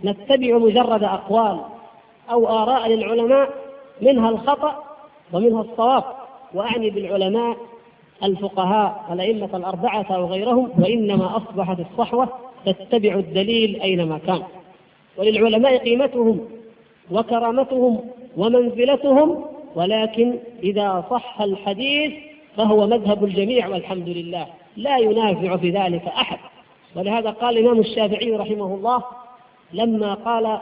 نتبع 0.03 0.57
مجرد 0.57 1.03
أقوال 1.03 1.59
أو 2.31 2.47
آراء 2.47 2.87
للعلماء 2.87 3.49
منها 4.01 4.29
الخطأ 4.29 4.83
ومنها 5.33 5.61
الصواب 5.61 6.03
وأعني 6.53 6.89
بالعلماء 6.89 7.57
الفقهاء 8.23 9.05
الأئمة 9.11 9.49
الأربعة 9.53 10.05
أو 10.09 10.25
غيرهم 10.25 10.69
وإنما 10.79 11.37
أصبحت 11.37 11.77
الصحوة 11.79 12.29
تتبع 12.65 13.15
الدليل 13.15 13.81
أينما 13.81 14.17
كان 14.17 14.43
وللعلماء 15.17 15.77
قيمتهم 15.77 16.39
وكرامتهم 17.11 17.99
ومنزلتهم 18.37 19.45
ولكن 19.75 20.39
إذا 20.63 21.05
صح 21.09 21.41
الحديث 21.41 22.13
فهو 22.57 22.87
مذهب 22.87 23.23
الجميع 23.23 23.67
والحمد 23.67 24.09
لله 24.09 24.47
لا 24.77 24.97
ينافع 24.97 25.57
في 25.57 25.69
ذلك 25.69 26.07
أحد 26.07 26.37
ولهذا 26.95 27.29
قال 27.29 27.57
الإمام 27.57 27.79
الشافعي 27.79 28.35
رحمه 28.35 28.75
الله 28.75 29.03
لما 29.73 30.13
قال 30.13 30.59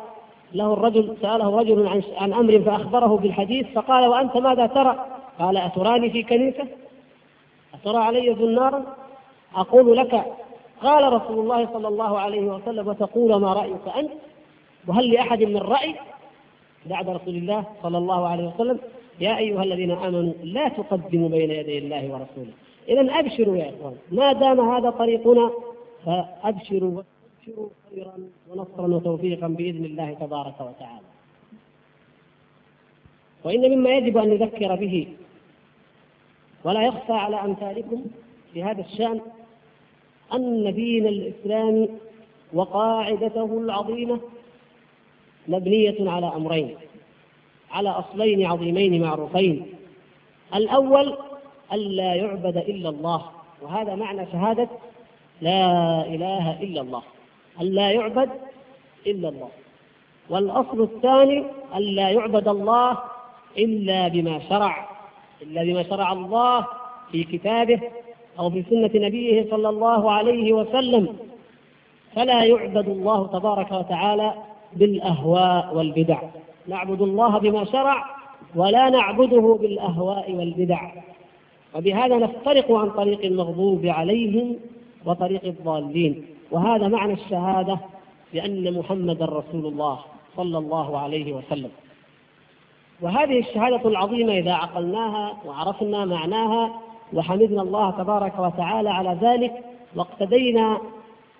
له 0.53 0.73
الرجل 0.73 1.15
سأله 1.21 1.59
رجل 1.59 1.87
عن, 1.87 2.01
عن 2.17 2.33
أمر 2.33 2.59
فأخبره 2.59 3.17
بالحديث 3.17 3.67
فقال 3.75 4.07
وأنت 4.07 4.37
ماذا 4.37 4.65
ترى؟ 4.65 5.05
قال 5.39 5.57
أتراني 5.57 6.09
في 6.09 6.23
كنيسة؟ 6.23 6.67
أترى 7.73 7.97
علي 7.97 8.35
زنارا؟ 8.35 8.83
أقول 9.55 9.97
لك 9.97 10.25
قال 10.81 11.13
رسول 11.13 11.39
الله 11.39 11.73
صلى 11.73 11.87
الله 11.87 12.19
عليه 12.19 12.41
وسلم 12.41 12.87
وتقول 12.87 13.35
ما 13.41 13.53
رأيك 13.53 13.87
أنت؟ 13.97 14.11
وهل 14.87 15.11
لأحد 15.13 15.43
من 15.43 15.57
رأي 15.57 15.95
بعد 16.85 17.09
رسول 17.09 17.35
الله 17.35 17.63
صلى 17.83 17.97
الله 17.97 18.27
عليه 18.27 18.47
وسلم 18.47 18.79
يا 19.19 19.37
أيها 19.37 19.63
الذين 19.63 19.91
آمنوا 19.91 20.33
لا 20.43 20.69
تقدموا 20.69 21.29
بين 21.29 21.51
يدي 21.51 21.77
الله 21.77 22.03
ورسوله 22.03 22.53
إذا 22.89 23.19
أبشروا 23.19 23.57
يا 23.57 23.69
إخوان 23.69 23.95
ما 24.11 24.33
دام 24.33 24.59
هذا 24.71 24.89
طريقنا 24.89 25.51
فأبشروا 26.05 26.91
وأبشروا 26.91 27.69
خيرا 27.89 28.13
ونصرا 28.51 28.87
وتوفيقا 28.95 29.47
بإذن 29.47 29.85
الله 29.85 30.13
تبارك 30.13 30.55
وتعالى 30.61 31.09
وإن 33.43 33.71
مما 33.77 33.89
يجب 33.89 34.17
أن 34.17 34.29
نذكر 34.29 34.75
به 34.75 35.07
ولا 36.63 36.81
يخفى 36.81 37.13
على 37.13 37.35
أمثالكم 37.41 38.05
في 38.53 38.63
هذا 38.63 38.81
الشأن 38.81 39.21
أن 40.33 40.73
دين 40.73 41.07
الإسلام 41.07 41.89
وقاعدته 42.53 43.57
العظيمة 43.57 44.19
مبنية 45.47 46.09
على 46.11 46.31
أمرين 46.35 46.75
على 47.71 47.89
أصلين 47.89 48.45
عظيمين 48.45 49.01
معروفين. 49.01 49.65
الأول 50.55 51.17
ألا 51.73 52.15
يعبد 52.15 52.57
إلا 52.57 52.89
الله 52.89 53.25
وهذا 53.61 53.95
معنى 53.95 54.25
شهادة 54.31 54.69
لا 55.41 56.01
إله 56.05 56.63
إلا 56.63 56.81
الله 56.81 57.03
ألا 57.61 57.91
يعبد 57.91 58.29
إلا 59.07 59.29
الله. 59.29 59.49
والأصل 60.29 60.81
الثاني 60.81 61.45
ألا 61.75 62.09
يعبد 62.09 62.47
الله 62.47 62.97
إلا 63.57 64.07
بما 64.07 64.39
شرع. 64.49 64.88
إلا 65.41 65.63
بما 65.63 65.83
شرع 65.83 66.11
الله 66.13 66.65
في 67.11 67.23
كتابه 67.23 67.79
أو 68.39 68.49
في 68.49 68.63
سنة 68.69 68.91
نبيه 69.07 69.49
صلى 69.51 69.69
الله 69.69 70.11
عليه 70.11 70.53
وسلم 70.53 71.15
فلا 72.15 72.43
يعبد 72.43 72.87
الله 72.87 73.27
تبارك 73.27 73.71
وتعالى 73.71 74.33
بالأهواء 74.73 75.75
والبدع. 75.75 76.21
نعبد 76.67 77.01
الله 77.01 77.37
بما 77.37 77.65
شرع 77.65 78.05
ولا 78.55 78.89
نعبده 78.89 79.57
بالأهواء 79.61 80.31
والبدع. 80.31 80.91
وبهذا 81.75 82.17
نفترق 82.17 82.71
عن 82.71 82.89
طريق 82.89 83.25
المغضوب 83.25 83.85
عليهم 83.85 84.55
وطريق 85.05 85.45
الضالين. 85.45 86.25
وهذا 86.51 86.87
معنى 86.87 87.13
الشهادة 87.13 87.79
بأن 88.33 88.73
محمدا 88.73 89.25
رسول 89.25 89.65
الله 89.65 89.99
صلى 90.37 90.57
الله 90.57 90.97
عليه 90.97 91.33
وسلم. 91.33 91.69
وهذه 93.01 93.39
الشهادة 93.39 93.89
العظيمة 93.89 94.33
إذا 94.33 94.53
عقلناها 94.53 95.37
وعرفنا 95.45 96.05
معناها 96.05 96.81
وحمدنا 97.13 97.61
الله 97.61 97.91
تبارك 97.91 98.39
وتعالى 98.39 98.89
على 98.89 99.17
ذلك 99.21 99.53
واقتدينا 99.95 100.81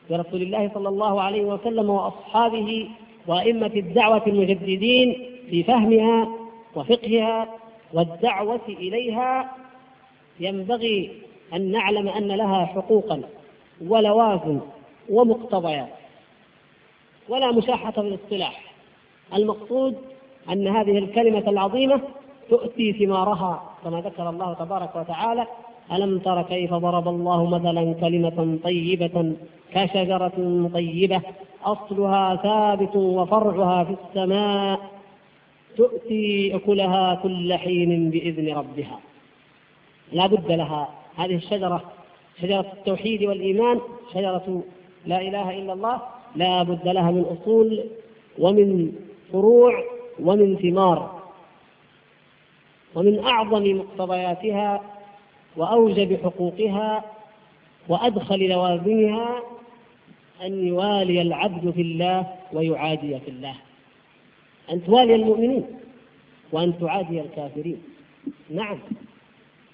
برسول 0.10 0.42
الله 0.42 0.72
صلى 0.74 0.90
الله 0.90 1.22
عليه 1.22 1.42
وسلم 1.46 1.90
وأصحابه 1.90 2.90
وأئمة 3.28 3.72
الدعوة 3.76 4.24
المجددين 4.28 5.30
في 5.50 5.64
فهمها 5.64 6.28
وفقهها 6.76 7.48
والدعوة 7.94 8.62
إليها 8.68 9.52
ينبغي 10.40 11.12
أن 11.54 11.72
نعلم 11.72 12.08
أن 12.08 12.28
لها 12.28 12.66
حقوقا 12.66 13.22
ولوازم 13.88 14.60
ومقتضيات. 15.10 15.90
ولا 17.30 17.52
مشاحة 17.52 17.92
في 17.92 18.00
الاصطلاح. 18.00 18.64
المقصود 19.34 19.98
أن 20.52 20.68
هذه 20.68 20.98
الكلمة 20.98 21.44
العظيمة 21.50 22.02
تؤتي 22.50 22.94
ثمارها 22.94 23.64
كما 23.84 24.02
ذكر 24.02 24.30
الله 24.30 24.54
تبارك 24.54 24.96
وتعالى 24.96 25.48
ألم 25.92 26.20
تر 26.20 26.42
كيف 26.42 26.74
ضرب 26.74 27.08
الله 27.08 27.46
مثلا 27.46 27.94
كلمة 27.94 28.58
طيبة 28.64 29.34
كشجرة 29.74 30.70
طيبة؟ 30.74 31.22
أصلها 31.64 32.36
ثابت 32.36 32.96
وفرعها 32.96 33.84
في 33.84 33.96
السماء 34.04 34.80
تؤتي 35.78 36.56
أكلها 36.56 37.16
كل 37.16 37.54
حين 37.54 38.10
بإذن 38.10 38.58
ربها. 38.58 39.00
لا 40.14 40.28
بد 40.28 40.52
لها. 40.52 40.90
هذه 41.16 41.36
الشجرة 41.36 41.82
شجرة 42.42 42.66
التوحيد 42.74 43.24
والإيمان 43.24 43.80
شجرة 44.14 44.64
لا 45.06 45.22
إله 45.22 45.60
إلا 45.60 45.74
الله 45.74 46.02
لا 46.36 46.64
بد 46.64 46.88
لها 46.88 47.12
من 47.12 47.26
أصول 47.26 47.84
ومن 48.40 48.92
فروع 49.32 49.84
ومن 50.24 50.56
ثمار 50.58 51.20
ومن 52.96 53.20
أعظم 53.20 53.64
مقتضياتها 53.78 54.82
وأوجب 55.58 56.20
حقوقها 56.24 57.04
وأدخل 57.90 58.40
لوازمها 58.40 59.40
أن 60.46 60.68
يوالي 60.68 61.22
العبد 61.22 61.72
في 61.72 61.82
الله 61.82 62.36
ويعادي 62.54 63.20
في 63.20 63.28
الله. 63.32 63.56
أن 64.72 64.84
توالي 64.86 65.16
المؤمنين 65.16 65.66
وأن 66.52 66.80
تعادي 66.80 67.22
الكافرين. 67.22 67.84
نعم. 68.50 68.80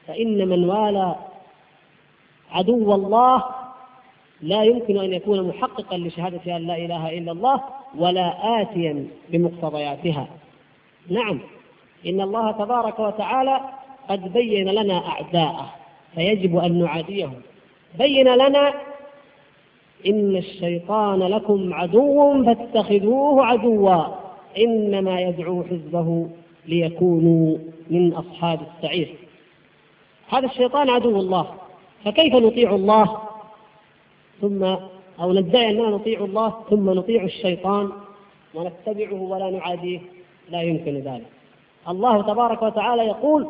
فإن 0.08 0.48
من 0.48 0.66
والى 0.70 1.16
عدو 2.52 2.96
الله 2.96 3.44
لا 4.42 4.64
يمكن 4.64 4.98
أن 4.98 5.14
يكون 5.14 5.48
محققا 5.48 5.98
لشهادة 5.98 6.56
أن 6.58 6.62
لا 6.68 6.78
إله 6.78 7.18
إلا 7.18 7.32
الله 7.32 7.64
ولا 7.98 8.62
آتيا 8.62 9.08
بمقتضياتها. 9.30 10.28
نعم 11.10 11.40
إن 12.06 12.22
الله 12.22 12.52
تبارك 12.52 13.00
وتعالى 13.00 13.60
قد 14.10 14.34
بين 14.34 14.70
لنا 14.70 15.08
أعداءه 15.08 15.70
فيجب 16.16 16.58
أن 16.58 16.80
نعاديهم. 16.80 17.42
بين 17.98 18.28
لنا 18.28 18.74
إن 20.08 20.36
الشيطان 20.36 21.20
لكم 21.20 21.74
عدو 21.74 22.44
فاتخذوه 22.44 23.46
عدوا 23.46 24.04
إنما 24.58 25.22
يدعو 25.22 25.64
حزبه 25.64 26.30
ليكونوا 26.66 27.58
من 27.90 28.14
أصحاب 28.14 28.60
السعير. 28.62 29.16
هذا 30.30 30.46
الشيطان 30.46 30.90
عدو 30.90 31.20
الله 31.20 31.48
فكيف 32.06 32.36
نطيع 32.36 32.76
الله؟ 32.76 33.18
ثم 34.42 34.76
أو 35.22 35.34
ندعي 35.34 35.70
أننا 35.70 35.90
نطيع 35.90 36.24
الله 36.24 36.54
ثم 36.70 36.90
نطيع 36.90 37.24
الشيطان 37.24 37.90
ونتبعه 38.54 39.22
ولا 39.22 39.50
نعاديه. 39.50 40.00
لا 40.50 40.62
يمكن 40.62 40.94
ذلك. 40.94 41.26
الله 41.90 42.22
تبارك 42.22 42.62
وتعالى 42.62 43.08
يقول 43.08 43.48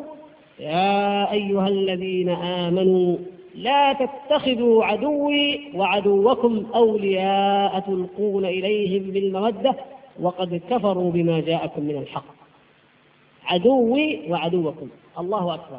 يا 0.58 1.32
أيها 1.32 1.68
الذين 1.68 2.28
آمنوا 2.28 3.16
لا 3.54 3.92
تتخذوا 3.92 4.84
عدوي 4.84 5.60
وعدوكم 5.74 6.66
أولياء 6.74 7.80
تلقون 7.80 8.44
إليهم 8.44 9.10
بالمودة 9.10 9.74
وقد 10.20 10.60
كفروا 10.70 11.10
بما 11.10 11.40
جاءكم 11.40 11.82
من 11.82 11.96
الحق. 11.96 12.24
عدوي 13.44 14.30
وعدوكم. 14.30 14.88
الله 15.18 15.54
أكبر. 15.54 15.78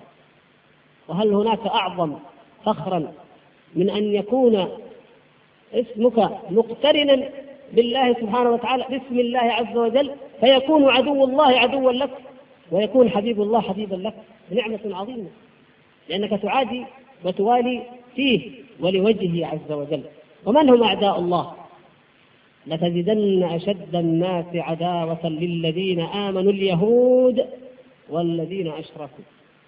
وهل 1.07 1.33
هناك 1.33 1.67
أعظم 1.67 2.13
فخرا 2.65 3.11
من 3.75 3.89
أن 3.89 4.03
يكون 4.03 4.67
اسمك 5.73 6.29
مقترنا 6.49 7.29
بالله 7.73 8.13
سبحانه 8.13 8.49
وتعالى 8.51 8.85
باسم 8.89 9.19
الله 9.19 9.39
عز 9.39 9.77
وجل 9.77 10.11
فيكون 10.39 10.89
عدو 10.89 11.25
الله 11.25 11.59
عدوا 11.59 11.91
لك 11.91 12.09
ويكون 12.71 13.09
حبيب 13.09 13.41
الله 13.41 13.61
حبيبا 13.61 13.95
لك. 13.95 14.13
نعمة 14.51 14.79
عظيمة 14.85 15.27
لأنك 16.09 16.41
تعادي 16.41 16.85
وتوالي 17.25 17.81
فيه 18.15 18.51
ولوجهه 18.79 19.47
عز 19.47 19.71
وجل. 19.71 20.03
ومن 20.45 20.69
هم 20.69 20.83
أعداء 20.83 21.19
الله؟ 21.19 21.53
لتجدن 22.67 23.43
أشد 23.43 23.95
الناس 23.95 24.45
عداوة 24.55 25.27
للذين 25.29 25.99
آمنوا 25.99 26.51
اليهود 26.51 27.45
والذين 28.09 28.67
أشركوا. 28.67 29.23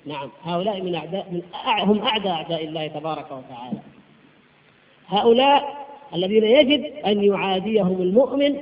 نعم 0.05 0.29
هؤلاء 0.43 0.81
من 0.81 0.95
أعداء 0.95 1.27
من 1.31 1.41
هم 1.79 2.01
أعداء 2.01 2.33
أعداء 2.33 2.65
الله 2.65 2.87
تبارك 2.87 3.25
وتعالى. 3.25 3.79
هؤلاء 5.07 5.88
الذين 6.15 6.43
يجب 6.43 6.83
أن 7.05 7.23
يعاديهم 7.23 8.01
المؤمن 8.01 8.55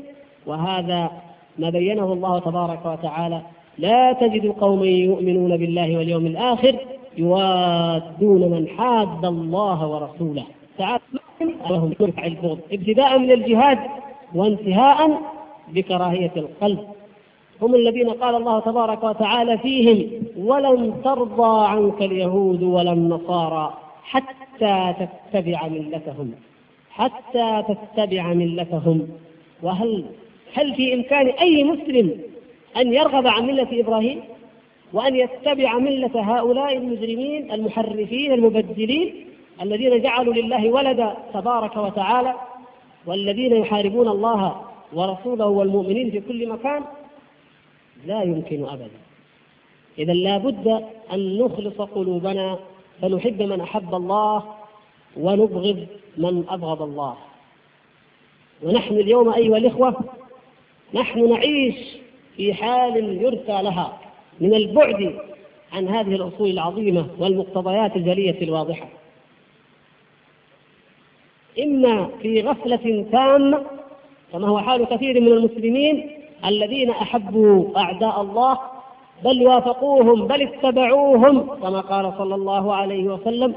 وهذا 0.45 1.11
ما 1.57 1.69
بينه 1.69 2.13
الله 2.13 2.39
تبارك 2.39 2.85
وتعالى. 2.85 3.41
لا 3.77 4.13
تجد 4.13 4.47
قوما 4.47 4.85
يؤمنون 4.85 5.57
بالله 5.57 5.97
واليوم 5.97 6.25
الآخر 6.25 6.75
يوادون 7.17 8.41
من 8.51 8.67
حاد 8.67 9.25
الله 9.25 9.87
ورسوله. 9.87 10.43
تعالى 10.77 11.01
لهم 11.69 11.93
يرفع 11.99 12.25
البغض. 12.25 12.59
ابتداء 12.71 13.19
من 13.19 13.31
الجهاد 13.31 13.79
وانتهاء 14.35 15.21
بكراهية 15.67 16.31
القلب. 16.37 16.79
هم 17.61 17.75
الذين 17.75 18.09
قال 18.09 18.35
الله 18.35 18.59
تبارك 18.59 19.03
وتعالى 19.03 19.57
فيهم 19.57 20.09
ولن 20.37 20.93
ترضى 21.03 21.67
عنك 21.67 22.01
اليهود 22.01 22.63
ولا 22.63 22.93
النصارى 22.93 23.77
حتى 24.03 24.93
تتبع 24.99 25.67
ملتهم. 25.67 26.31
حتى 26.97 27.63
تتبع 27.67 28.33
ملتهم. 28.33 29.07
وهل 29.63 30.05
هل 30.53 30.75
في 30.75 30.93
إمكان 30.93 31.27
أي 31.27 31.63
مسلم 31.63 32.19
أن 32.77 32.93
يرغب 32.93 33.27
عن 33.27 33.47
ملة 33.47 33.67
إبراهيم 33.79 34.21
وأن 34.93 35.15
يتبع 35.15 35.77
ملة 35.77 36.11
هؤلاء 36.37 36.77
المجرمين 36.77 37.51
المحرفين 37.51 38.33
المبدلين 38.33 39.25
الذين 39.61 40.01
جعلوا 40.01 40.33
لله 40.33 40.69
ولدا 40.69 41.17
تبارك 41.33 41.77
وتعالى 41.77 42.33
والذين 43.05 43.55
يحاربون 43.55 44.07
الله 44.07 44.61
ورسوله 44.93 45.45
والمؤمنين 45.45 46.11
في 46.11 46.19
كل 46.21 46.49
مكان؟ 46.49 46.83
لا 48.05 48.23
يمكن 48.23 48.65
أبدا. 48.65 48.89
إذا 49.99 50.13
لا 50.13 50.37
بد 50.37 50.67
أن 51.13 51.37
نخلص 51.37 51.81
قلوبنا 51.81 52.59
فنحب 53.01 53.41
من 53.41 53.61
أحب 53.61 53.95
الله 53.95 54.43
ونبغض 55.19 55.87
من 56.17 56.43
أبغض 56.49 56.81
الله. 56.81 57.17
ونحن 58.63 58.93
اليوم 58.93 59.33
أيها 59.33 59.57
الإخوة 59.57 59.95
نحن 60.93 61.29
نعيش 61.29 61.75
في 62.35 62.53
حال 62.53 63.21
يرثى 63.23 63.61
لها 63.61 63.99
من 64.41 64.53
البعد 64.53 65.15
عن 65.73 65.87
هذه 65.87 66.15
الأصول 66.15 66.49
العظيمة 66.49 67.07
والمقتضيات 67.19 67.95
الجلية 67.95 68.41
الواضحة. 68.41 68.87
إما 71.59 72.09
في 72.21 72.41
غفلة 72.41 73.05
تامة 73.11 73.63
كما 74.31 74.47
هو 74.47 74.59
حال 74.59 74.85
كثير 74.85 75.21
من 75.21 75.27
المسلمين 75.27 76.11
الذين 76.45 76.89
أحبوا 76.89 77.79
أعداء 77.79 78.21
الله 78.21 78.59
بل 79.23 79.47
وافقوهم 79.47 80.27
بل 80.27 80.41
اتبعوهم 80.41 81.55
كما 81.55 81.79
قال 81.81 82.13
صلى 82.17 82.35
الله 82.35 82.75
عليه 82.75 83.03
وسلم 83.03 83.55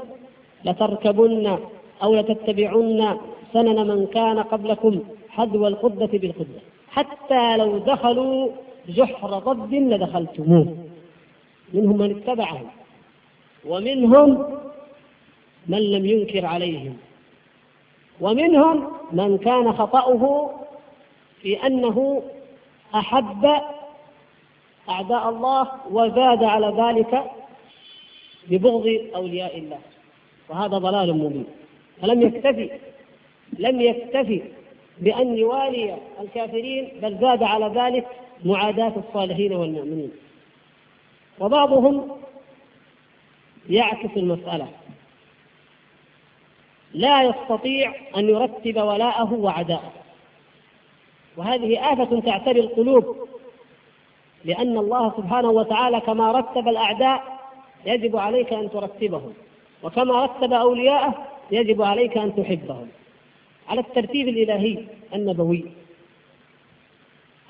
لتركبن 0.65 1.59
أو 2.03 2.15
لتتبعن 2.15 3.17
سنن 3.53 3.87
من 3.87 4.07
كان 4.07 4.39
قبلكم 4.39 4.99
حذو 5.29 5.67
القدة 5.67 6.05
بالقدة 6.17 6.61
حتى 6.91 7.57
لو 7.57 7.77
دخلوا 7.77 8.49
جحر 8.89 9.39
ضب 9.39 9.73
لدخلتموه. 9.73 10.77
منهم 11.73 11.97
من 11.97 12.11
اتبعهم. 12.17 12.67
ومنهم 13.65 14.45
من 15.67 15.77
لم 15.91 16.05
ينكر 16.05 16.45
عليهم. 16.45 16.97
ومنهم 18.21 18.87
من 19.11 19.37
كان 19.37 19.73
خطأه 19.73 20.49
في 21.41 21.67
أنه 21.67 22.23
أحب 22.95 23.45
أعداء 24.89 25.29
الله 25.29 25.67
وزاد 25.91 26.43
على 26.43 26.67
ذلك 26.77 27.31
ببغض 28.49 28.99
أولياء 29.15 29.57
الله. 29.57 29.79
وهذا 30.51 30.77
ضلال 30.77 31.17
مبين. 31.17 31.45
فلم 32.01 32.21
يكتفي 32.21 32.69
لم 33.59 33.81
يكتفي 33.81 34.41
بأن 34.99 35.37
يوالي 35.37 35.97
الكافرين 36.21 36.91
بل 37.01 37.17
زاد 37.21 37.43
على 37.43 37.65
ذلك 37.65 38.07
معاداة 38.45 38.93
الصالحين 38.97 39.53
والمؤمنين. 39.53 40.11
وبعضهم 41.39 42.11
يعكس 43.69 44.17
المسألة. 44.17 44.67
لا 46.93 47.23
يستطيع 47.23 47.93
أن 48.17 48.29
يرتب 48.29 48.77
ولاءه 48.77 49.33
وعداءه. 49.33 49.91
وهذه 51.37 51.93
آفة 51.93 52.19
تعتري 52.19 52.59
القلوب 52.59 53.27
لأن 54.45 54.77
الله 54.77 55.13
سبحانه 55.17 55.49
وتعالى 55.49 56.01
كما 56.01 56.31
رتب 56.31 56.67
الأعداء 56.67 57.39
يجب 57.85 58.17
عليك 58.17 58.53
أن 58.53 58.69
ترتبهم. 58.69 59.33
وكما 59.83 60.25
رتب 60.25 60.53
أولياءه 60.53 61.27
يجب 61.51 61.81
عليك 61.81 62.17
أن 62.17 62.35
تحبهم. 62.35 62.87
على 63.69 63.81
الترتيب 63.81 64.27
الإلهي 64.27 64.77
النبوي. 65.15 65.63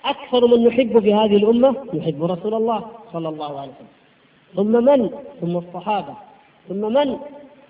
أكثر 0.06 0.48
من 0.48 0.68
نحب 0.68 1.00
في 1.00 1.14
هذه 1.14 1.36
الأمة 1.36 1.76
نحب 1.94 2.24
رسول 2.24 2.54
الله 2.54 2.92
صلى 3.14 3.30
الله 3.30 3.60
عليه 3.60 3.72
وسلم. 3.72 3.88
ثم 4.56 4.86
من؟ 4.86 5.10
ثم 5.42 5.58
الصحابة. 5.58 6.16
ثم 6.70 6.94
من؟ 6.94 7.18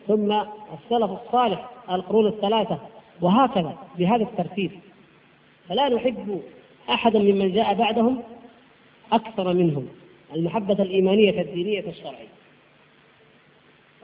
ثم 0.07 0.31
السلف 0.73 1.11
الصالح 1.11 1.69
القرون 1.91 2.27
الثلاثة. 2.27 2.77
وهكذا 3.21 3.77
بهذا 3.97 4.23
الترتيب. 4.23 4.71
فلا 5.69 5.89
نحب 5.89 6.41
أحدا 6.89 7.19
ممن 7.19 7.53
جاء 7.53 7.73
بعدهم 7.73 8.23
أكثر 9.13 9.53
منهم. 9.53 9.87
المحبة 10.35 10.83
الإيمانية 10.83 11.41
الدينية 11.41 11.89
الشرعية. 11.89 12.40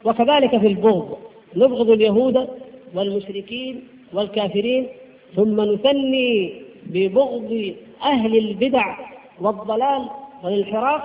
وكذلك 0.05 0.57
في 0.57 0.67
البغض 0.67 1.17
نبغض 1.55 1.89
اليهود 1.89 2.47
والمشركين 2.95 3.87
والكافرين 4.13 4.87
ثم 5.35 5.61
نثني 5.61 6.61
ببغض 6.85 7.73
أهل 8.03 8.37
البدع 8.37 8.97
والضلال 9.41 10.09
والانحراف 10.43 11.01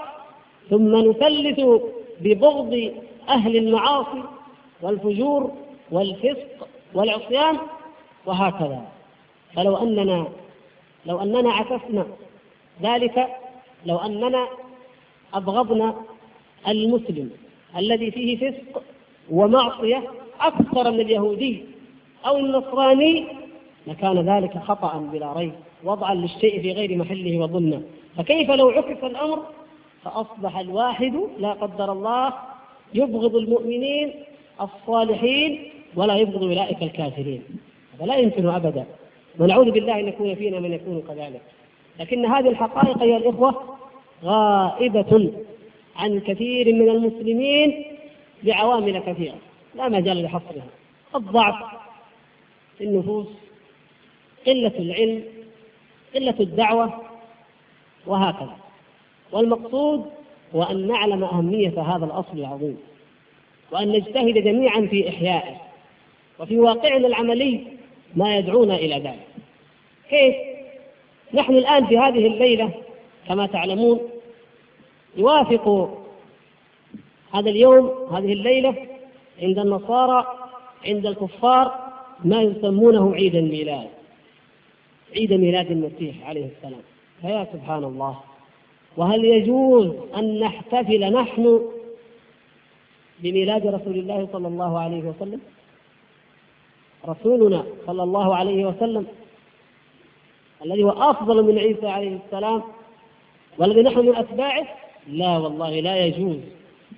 ثم 0.70 0.96
نثلث 1.11 1.61
ببغض 2.20 2.92
أهل 3.28 3.57
المعاصي 3.57 4.22
والفجور 4.83 5.52
والفسق 5.90 6.68
والعصيان 6.94 7.57
وهكذا. 8.26 8.83
فلو 9.57 9.76
أننا 9.76 10.26
لو 11.07 11.20
أننا 11.22 11.52
عكسنا 11.52 12.07
ذلك 12.83 13.28
لو 13.87 13.96
أننا 13.98 14.46
أبغضنا 15.35 15.94
المسلم. 16.68 17.31
الذي 17.77 18.11
فيه 18.11 18.37
فسق 18.37 18.83
ومعصية 19.31 20.03
أكثر 20.41 20.91
من 20.91 21.01
اليهودي 21.01 21.65
أو 22.27 22.37
النصراني 22.37 23.25
لكان 23.87 24.19
ذلك 24.19 24.59
خطأ 24.59 24.99
بلا 25.13 25.33
ريب 25.33 25.53
وضعا 25.85 26.15
للشيء 26.15 26.63
في 26.63 26.73
غير 26.73 26.97
محله 26.97 27.39
وظلمه 27.39 27.83
فكيف 28.17 28.51
لو 28.51 28.69
عكس 28.69 29.05
الأمر؟ 29.05 29.39
فأصبح 30.05 30.59
الواحد 30.59 31.21
لا 31.39 31.53
قدر 31.53 31.93
الله 31.93 32.33
يبغض 32.95 33.37
المؤمنين 33.37 34.13
الصالحين 34.61 35.71
ولا 35.97 36.17
يبغض 36.17 36.43
أولئك 36.43 36.83
الكافرين. 36.83 37.43
هذا 37.95 38.07
لا 38.07 38.17
يمكن 38.17 38.49
أبدا. 38.49 38.85
ونعوذ 39.39 39.71
بالله 39.71 40.01
أن 40.01 40.09
يكون 40.09 40.35
فينا 40.35 40.61
من 40.61 40.73
يكون 40.73 41.03
كذلك. 41.09 41.41
لكن 42.01 42.27
هذه 42.27 42.49
الحقائق 42.49 43.03
أيها 43.03 43.17
الإخوة 43.17 43.77
غائبة. 44.25 45.33
عن 45.96 46.20
كثير 46.20 46.74
من 46.74 46.88
المسلمين 46.88 47.85
بعوامل 48.42 48.98
كثيرة 48.98 49.38
لا 49.74 49.88
مجال 49.88 50.22
لحصرها. 50.22 50.66
الضعف 51.14 51.55
في 52.78 52.85
النفوس 52.85 53.26
قلة 54.46 54.72
العلم 54.78 55.24
قلة 56.14 56.35
الدعوة 56.40 57.00
وهكذا. 58.07 58.57
والمقصود 59.33 60.11
هو 60.55 60.62
أن 60.62 60.87
نعلم 60.87 61.24
أهمية 61.24 61.83
هذا 61.83 62.05
الأصل 62.05 62.38
العظيم 62.38 62.78
وأن 63.72 63.88
نجتهد 63.88 64.35
جميعا 64.35 64.81
في 64.90 65.09
إحيائه 65.09 65.57
وفي 66.38 66.59
واقعنا 66.59 67.07
العملي 67.07 67.64
ما 68.16 68.37
يدعونا 68.37 68.74
إلى 68.74 68.94
ذلك. 68.94 69.26
كيف؟ 70.11 70.37
نحن 71.35 71.55
الآن 71.55 71.87
في 71.87 71.98
هذه 71.98 72.26
الليلة 72.26 72.70
كما 73.28 73.46
تعلمون 73.46 74.12
يوافق 75.16 75.98
هذا 77.33 77.51
اليوم 77.51 78.09
هذه 78.12 78.33
الليلة 78.33 78.87
عند 79.42 79.59
النصارى 79.59 80.27
عند 80.87 81.07
الكفار 81.07 81.92
ما 82.25 82.42
يسمونه 82.42 83.14
عيد 83.14 83.35
الميلاد. 83.35 83.88
عيد 85.16 85.33
ميلاد 85.33 85.70
المسيح 85.70 86.29
عليه 86.29 86.48
السلام. 86.57 86.83
فيا 87.20 87.46
سبحان 87.53 87.85
الله 87.85 88.20
وهل 88.96 89.25
يجوز 89.25 89.92
أن 90.16 90.40
نحتفل 90.40 91.12
نحن 91.12 91.61
بميلاد 93.18 93.66
رسول 93.66 93.94
الله 93.94 94.29
صلى 94.33 94.48
الله 94.48 94.79
عليه 94.79 95.03
وسلم؟ 95.03 95.40
رسولنا 97.09 97.64
صلى 97.87 98.03
الله 98.03 98.37
عليه 98.37 98.66
وسلم 98.66 99.07
الذي 100.64 100.85
هو 100.85 100.90
أفضل 100.90 101.42
من 101.42 101.59
عيسى 101.59 101.87
عليه 101.88 102.18
السلام 102.27 102.62
والذي 103.59 103.83
نحن 103.83 103.98
من 103.98 104.16
أتباعه 104.16 104.66
لا 105.09 105.38
والله 105.38 105.81
لا 105.81 106.07
يجوز 106.07 106.37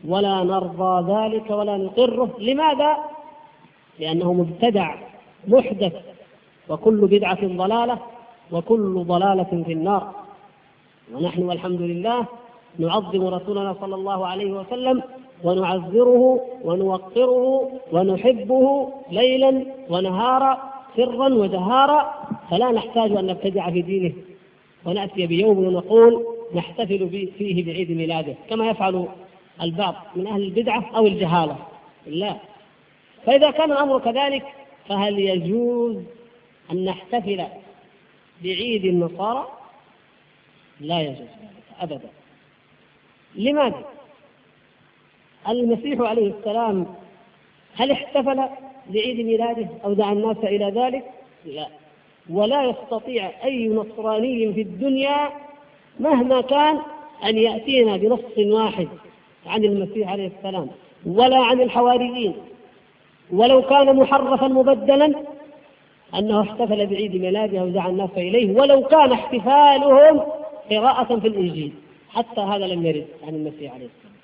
ولا 0.08 0.44
نرضى 0.44 1.12
ذلك 1.12 1.50
ولا 1.50 1.76
نقره. 1.76 2.30
لماذا؟ 2.38 2.96
لأنه 4.00 4.32
مبتدع 4.32 4.94
محدث 5.48 5.92
وكل 6.68 7.06
بدعة 7.06 7.46
ضلالة 7.46 7.98
وكل 8.52 9.04
ضلالة 9.08 9.62
في 9.66 10.00
ونحن 11.14 11.42
والحمد 11.42 11.80
لله 11.80 12.26
نعظم 12.78 13.26
رسولنا 13.26 13.76
صلى 13.80 13.94
الله 13.94 14.26
عليه 14.26 14.52
وسلم 14.52 15.02
ونعذره 15.44 16.40
ونوقره 16.64 17.70
ونحبه 17.92 18.88
ليلا 19.10 19.64
ونهارا 19.90 20.72
سرا 20.96 21.28
وجهارا. 21.34 22.14
فلا 22.50 22.72
نحتاج 22.72 23.12
أن 23.12 23.26
نبتدع 23.26 23.70
في 23.70 23.82
دينه. 23.82 24.12
ونأتي 24.86 25.26
بيوم 25.26 25.58
ونقول 25.58 26.33
نحتفل 26.54 27.28
فيه 27.38 27.64
بعيد 27.64 27.90
ميلاده 27.90 28.34
كما 28.50 28.68
يفعل 28.70 29.08
البعض 29.62 29.94
من 30.16 30.26
أهل 30.26 30.42
البدعة 30.42 30.90
أو 30.96 31.06
الجهالة. 31.06 31.56
لا. 32.06 32.36
فإذا 33.26 33.50
كان 33.50 33.72
الأمر 33.72 33.98
كذلك 33.98 34.44
فهل 34.88 35.18
يجوز 35.18 36.02
أن 36.72 36.84
نحتفل 36.84 37.44
بعيد 38.42 38.84
النصارى؟ 38.84 39.48
لا 40.80 41.00
يجوز 41.00 41.18
ذلك 41.18 41.80
أبدا. 41.80 42.08
لماذا؟ 43.34 43.84
المسيح 45.48 46.00
عليه 46.00 46.32
السلام 46.38 46.86
هل 47.74 47.90
احتفل 47.90 48.42
بعيد 48.88 49.26
ميلاده 49.26 49.68
أو 49.84 49.92
دعا 49.92 50.12
الناس 50.12 50.36
إلى 50.36 50.80
ذلك؟ 50.80 51.04
لا. 51.44 51.68
ولا 52.30 52.64
يستطيع 52.64 53.32
أي 53.44 53.68
نصراني 53.68 54.52
في 54.52 54.60
الدنيا 54.62 55.30
مهما 56.00 56.40
كان 56.40 56.78
أن 57.24 57.38
يأتينا 57.38 57.96
بنص 57.96 58.38
واحد 58.38 58.88
عن 59.46 59.64
المسيح 59.64 60.08
عليه 60.10 60.30
السلام 60.38 60.68
ولا 61.06 61.38
عن 61.38 61.60
الحواريين. 61.60 62.34
ولو 63.32 63.62
كان 63.62 63.96
محرفا 63.96 64.48
مبدلا 64.48 65.14
أنه 66.18 66.40
احتفل 66.40 66.86
بعيد 66.86 67.16
ميلاده 67.16 67.60
أو 67.60 67.68
دعا 67.68 67.88
الناس 67.88 68.10
إليه 68.16 68.60
ولو 68.60 68.82
كان 68.82 69.12
احتفالهم 69.12 70.22
قراءة 70.70 71.18
في 71.18 71.28
الإنجيل 71.28 71.72
حتى 72.10 72.40
هذا 72.40 72.66
لم 72.66 72.86
يرد 72.86 73.06
عن 73.26 73.34
المسيح 73.34 73.74
عليه 73.74 73.86
السلام. 73.86 74.14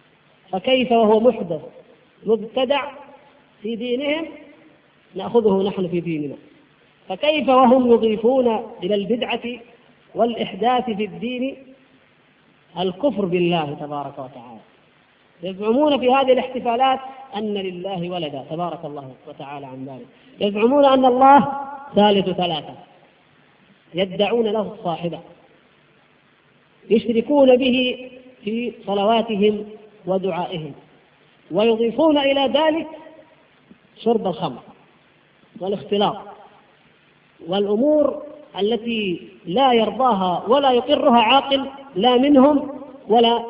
فكيف 0.53 0.93
وهو 0.93 1.21
محدث 1.21 1.61
مبتدع 2.27 2.83
في 3.63 3.77
دينهم؟ 3.77 4.27
نأخذه 5.15 5.63
نحن 5.69 5.89
في 5.89 6.01
ديننا. 6.01 6.37
فكيف 7.09 7.49
وهم 7.49 7.93
يضيفون 7.93 8.61
إلى 8.83 8.95
البدعة 8.95 9.41
والإحداث 10.15 10.85
في 10.85 11.05
الدين 11.05 11.57
الكفر 12.79 13.25
بالله 13.25 13.77
تبارك 13.81 14.19
وتعالى. 14.19 14.61
يزعمون 15.43 16.01
في 16.01 16.15
هذه 16.15 16.33
الاحتفالات 16.33 17.01
أن 17.37 17.55
لله 17.55 18.11
ولدا 18.11 18.45
تبارك 18.51 18.85
الله 18.85 19.15
وتعالى 19.29 19.67
عن 19.67 19.87
ذلك. 19.87 20.07
يزعمون 20.41 20.85
أن 20.85 21.05
الله 21.05 21.53
ثالث 21.95 22.31
ثلاثة. 22.31 22.75
يدعون 23.95 24.47
له 24.47 24.75
الصاحبة. 24.79 25.21
يشركون 26.91 27.57
به 27.57 28.11
في 28.45 28.73
صلواتهم 28.87 29.65
ودعائهم. 30.07 30.73
ويضيفون 31.51 32.19
إلى 32.19 32.41
ذلك 32.41 32.87
شرب 34.05 34.27
الخمر 34.27 34.63
والاختلاط. 35.61 36.17
والأمور 37.49 38.30
التي 38.59 39.29
لا 39.47 39.73
يرضاها 39.73 40.45
ولا 40.49 40.71
يقرها 40.71 41.21
عاقل 41.21 41.67
لا 41.95 42.17
منهم 42.17 42.71
ولا 43.09 43.45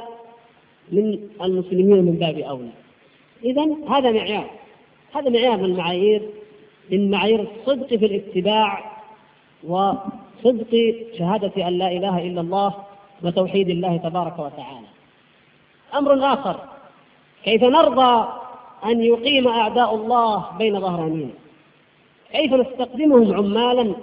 من 0.93 1.19
المسلمين 1.43 2.05
من 2.05 2.13
باب 2.13 2.39
أولى. 2.39 2.71
إذا 3.45 3.67
هذا 3.89 4.11
معيار. 4.11 4.51
هذا 5.13 5.31
معيار 5.31 5.57
من 5.57 5.65
المعايير 5.65 6.23
من 6.91 7.11
معايير 7.11 7.41
الصدق 7.41 7.87
في 7.87 8.07
الاتباع 8.07 9.01
وصدق 9.65 10.95
شهادة 11.19 11.69
أن 11.69 11.79
لا 11.79 11.93
إله 11.93 12.27
إلا 12.27 12.41
الله 12.41 12.75
وتوحيد 13.23 13.69
الله 13.69 13.97
تبارك 13.97 14.39
وتعالى. 14.39 14.87
أمر 15.95 16.33
آخر 16.33 16.57
كيف 17.45 17.65
نرضى 17.65 18.29
أن 18.85 19.03
يقيم 19.03 19.49
أعداء 19.49 19.95
الله 19.95 20.47
بين 20.59 20.81
ظهرانينا 20.81 21.31
كيف 22.33 22.53
نستخدمهم 22.53 23.35
عمالا؟ 23.35 23.95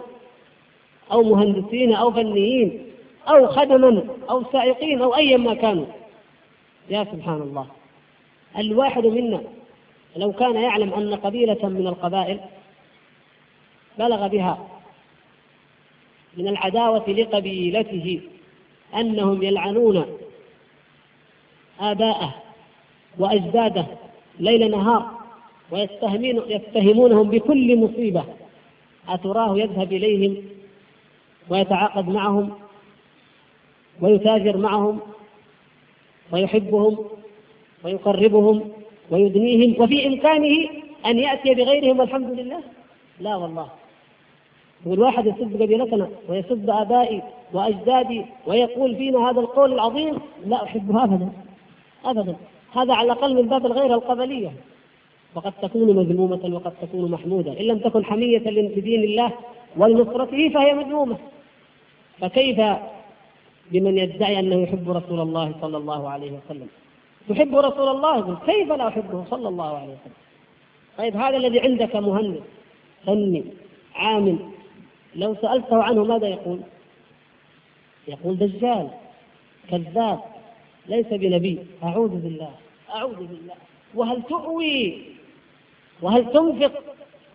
أو 1.12 1.24
مهندسين 1.24 1.94
أو 1.94 2.12
فنيين 2.12 2.88
أو 3.28 3.48
خدما 3.48 4.04
أو 4.30 4.44
سائقين 4.52 5.02
أو 5.02 5.16
أيا 5.16 5.38
ما 5.38 5.54
كانوا. 5.54 5.86
يا 6.90 7.04
سبحان 7.04 7.42
الله. 7.42 7.68
الواحد 8.58 9.06
منا 9.06 9.42
لو 10.16 10.32
كان 10.32 10.56
يعلم 10.56 10.94
أن 10.94 11.16
قبيلة 11.16 11.70
من 11.70 11.88
القبائل 11.88 12.40
بلغ 14.00 14.28
بها 14.28 14.68
من 16.38 16.48
العداوة 16.48 17.10
لقبيلته 17.10 18.22
أنهم 18.96 19.44
يلعنون 19.44 20.06
آباءه 21.80 22.34
وأجداده 23.20 23.86
ليل 24.40 24.72
نهار 24.72 25.12
ويتهمون 25.72 26.44
يتهمونهم 26.48 27.30
بكل 27.30 27.78
مصيبة. 27.78 28.24
أتراه 29.10 29.58
يذهب 29.58 29.94
إليهم 29.94 30.38
ويتعاقد 31.50 32.10
معهم 32.10 32.52
ويتاجر 34.02 34.58
معهم 34.58 35.00
ويحبهم 36.32 36.98
ويقربهم 37.84 38.72
ويدنيهم 39.12 39.82
وفي 39.82 40.08
إمكانه 40.08 40.70
أن 41.06 41.18
يأتي 41.18 41.54
بغيرهم 41.54 42.00
والحمد 42.00 42.40
لله. 42.40 42.60
لا 43.20 43.36
والله. 43.36 43.68
يقول 44.86 45.00
واحد 45.00 45.26
يسب 45.26 45.62
قبيلتنا 45.62 46.10
ويسب 46.30 46.70
آبائي 46.70 47.22
وأجدادي 47.54 48.26
ويقول 48.48 48.96
فينا 48.96 49.30
هذا 49.30 49.40
القول 49.40 49.74
العظيم 49.74 50.20
لا 50.46 50.64
أحبه 50.64 51.04
أبدا 51.04 51.30
أبدا. 52.06 52.36
هذا 52.72 52.94
على 52.94 53.06
الأقل 53.06 53.36
من 53.36 53.50
باب 53.50 53.66
الغيرة 53.66 53.96
القبلية 53.96 54.52
وقد 55.36 55.54
تكون 55.62 55.96
مذمومة 55.96 56.56
وقد 56.56 56.74
تكون 56.82 57.12
محمودة. 57.12 57.60
إن 57.60 57.66
لم 57.66 57.80
تكن 57.80 58.06
حمية 58.06 58.50
لدين 58.50 59.04
الله 59.04 59.32
ولنصرته 59.78 60.50
فهي 60.50 60.74
مذمومة. 60.74 61.18
فكيف 62.22 62.62
بمن 63.72 63.98
يدعي 63.98 64.40
أنه 64.40 64.56
يحب 64.56 64.92
رسول 64.92 65.20
الله 65.20 65.56
صلى 65.62 65.78
الله 65.78 66.10
عليه 66.10 66.32
وسلم؟ 66.32 66.68
تحب 67.30 67.56
رسول 67.56 67.88
الله؟ 67.88 68.38
كيف 68.46 68.72
لا 68.72 68.88
أحبه 68.88 69.26
صلى 69.30 69.48
الله 69.48 69.78
عليه 69.78 69.94
وسلم؟ 69.94 70.14
طيب 70.98 71.16
هذا 71.16 71.38
الذي 71.38 71.60
عندك 71.60 71.96
مهندس 71.96 72.42
فني 73.06 73.44
عامل 73.96 74.38
لو 75.16 75.36
سألته 75.36 75.84
عنه 75.84 76.04
ماذا 76.04 76.28
يقول؟ 76.28 76.60
يقول 78.08 78.38
دجال 78.38 78.90
كذاب 79.70 80.20
ليس 80.88 81.08
بنبي. 81.08 81.60
أعوذ 81.84 82.10
بالله 82.10 82.52
أعوذ 82.96 83.16
بالله. 83.16 83.56
وهل 83.96 84.24
تؤوي؟ 84.24 85.02
وهل 86.02 86.32
تنفق؟ 86.34 86.84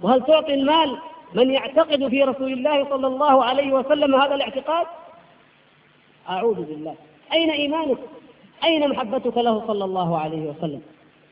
وهل 0.03 0.25
تعطي 0.25 0.55
المال؟ 0.55 0.97
من 1.35 1.51
يعتقد 1.51 2.09
في 2.09 2.23
رسول 2.23 2.53
الله 2.53 2.89
صلى 2.91 3.07
الله 3.07 3.45
عليه 3.45 3.73
وسلم 3.73 4.15
هذا 4.15 4.35
الاعتقاد؟ 4.35 4.87
أعوذ 6.29 6.55
بالله. 6.63 6.95
أين 7.33 7.51
إيمانك؟ 7.51 7.99
أين 8.65 8.89
محبتك 8.89 9.39
له 9.39 9.67
صلى 9.67 9.85
الله 9.85 10.19
عليه 10.19 10.51
وسلم؟ 10.51 10.81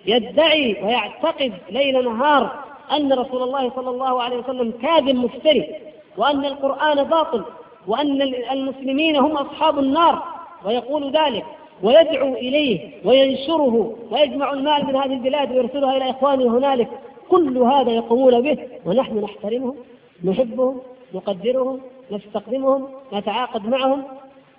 يدعي 0.06 0.76
ويعتقد 0.82 1.52
ليل 1.70 2.04
نهار 2.04 2.64
أن 2.92 3.12
رسول 3.12 3.42
الله 3.42 3.70
صلى 3.76 3.90
الله 3.90 4.22
عليه 4.22 4.36
وسلم 4.36 4.72
كاذب 4.82 5.14
مفتري 5.14 5.68
وأن 6.16 6.44
القرآن 6.44 7.04
باطل 7.04 7.44
وأن 7.86 8.22
المسلمين 8.22 9.16
هم 9.16 9.36
أصحاب 9.36 9.78
النار 9.78 10.22
ويقول 10.64 11.10
ذلك 11.12 11.44
ويدعو 11.82 12.34
إليه 12.34 12.90
وينشره 13.04 13.96
ويجمع 14.10 14.52
المال 14.52 14.86
من 14.86 14.96
هذه 14.96 15.12
البلاد 15.12 15.52
ويرسلها 15.52 15.96
إلى 15.96 16.10
إخوانه 16.10 16.58
هنالك. 16.58 16.88
كل 17.31 17.59
هذا 17.59 17.90
يقومون 17.90 18.40
به 18.40 18.59
ونحن 18.87 19.19
نحترمهم 19.19 19.77
نحبهم 20.25 20.81
نقدرهم 21.14 21.81
نستخدمهم 22.11 22.88
نتعاقد 23.12 23.66
معهم. 23.66 24.03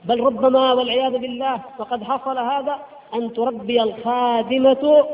بل 0.05 0.19
ربما 0.19 0.73
والعياذ 0.73 1.17
بالله 1.17 1.61
وقد 1.79 2.03
حصل 2.03 2.37
هذا 2.37 2.79
أن 3.15 3.33
تربي 3.33 3.83
الخادمة 3.83 5.05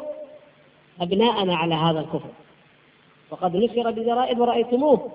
أبناءنا 1.02 1.56
على 1.56 1.76
هذا 1.76 2.00
الكفر. 2.00 2.30
وقد 3.32 3.56
نشر 3.56 3.92
بجرائد 3.92 4.40
ورأيتموه. 4.40 5.12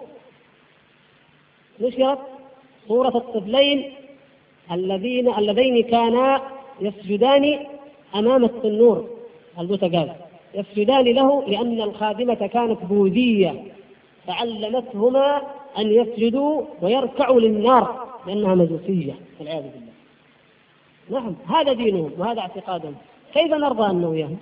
نشرت 1.81 2.19
صورة 2.89 3.17
الطفلين 3.17 3.93
الذين 4.73 5.35
اللذين 5.35 5.83
كانا 5.83 6.43
يسجدان 6.81 7.67
أمام 8.15 8.45
التنور 8.45 9.09
البوتقاز 9.59 10.09
يسجدان 10.55 11.05
له 11.05 11.45
لأن 11.49 11.81
الخادمة 11.81 12.35
كانت 12.35 12.85
بوذية. 12.85 13.63
فعلمتهما 14.27 15.43
أن 15.79 15.87
يسجدوا 15.93 16.63
ويركعوا 16.83 17.41
للنار 17.41 18.07
لأنها 18.27 18.55
مجوسية 18.55 19.15
والعياذ 19.41 19.63
بالله. 19.63 19.93
نعم 21.11 21.35
هذا 21.57 21.73
دينهم 21.73 22.13
وهذا 22.19 22.41
اعتقادهم. 22.41 22.95
كيف 23.35 23.53
نرضى 23.53 23.91
أن 23.91 24.05
وياهم 24.05 24.37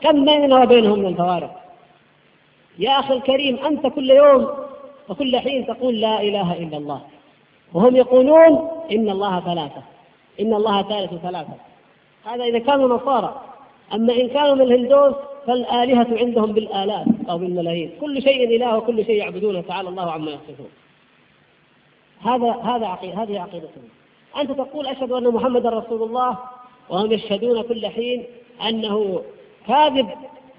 كم 0.00 0.24
بيننا 0.24 0.62
وبينهم 0.62 0.98
من 0.98 1.06
الفوارق؟ 1.06 1.60
يا 2.78 2.90
أخي 2.90 3.14
الكريم 3.14 3.56
أنت 3.56 3.86
كل 3.86 4.10
يوم 4.10 4.48
وكل 5.08 5.38
حين 5.38 5.66
تقول 5.66 6.00
لا 6.00 6.22
إله 6.22 6.52
إلا 6.52 6.76
الله. 6.76 7.00
وهم 7.74 7.96
يقولون 7.96 8.68
إن 8.92 9.10
الله 9.10 9.40
ثلاثة 9.40 9.82
إن 10.40 10.54
الله 10.54 10.82
ثالث 10.82 11.14
ثلاثة. 11.22 11.54
هذا 12.24 12.44
إذا 12.44 12.58
كانوا 12.58 12.96
نصارى. 12.96 13.49
أما 13.94 14.12
إن 14.12 14.28
كانوا 14.28 14.54
من 14.54 14.62
الهندوس 14.62 15.14
فالآلهة 15.46 16.06
عندهم 16.10 16.52
بالآلاف 16.52 17.06
أو 17.30 17.38
بالملايين. 17.38 17.90
كل 18.00 18.22
شيء 18.22 18.56
إله 18.56 18.76
وكل 18.76 19.04
شيء 19.04 19.16
يعبدونه 19.16 19.60
تعالى 19.60 19.88
الله 19.88 20.10
عما 20.10 20.30
يصفون. 20.30 20.70
هذا 22.22 22.52
هذا 22.52 22.86
عقيدة 22.86 23.22
هذه 23.22 23.40
عقيدتهم. 23.40 23.88
أنت 24.40 24.50
تقول 24.50 24.86
أشهد 24.86 25.12
أن 25.12 25.28
محمدا 25.28 25.70
رسول 25.70 26.02
الله 26.02 26.38
وهم 26.88 27.12
يشهدون 27.12 27.62
كل 27.62 27.86
حين 27.86 28.24
أنه 28.68 29.22
كاذب 29.68 30.08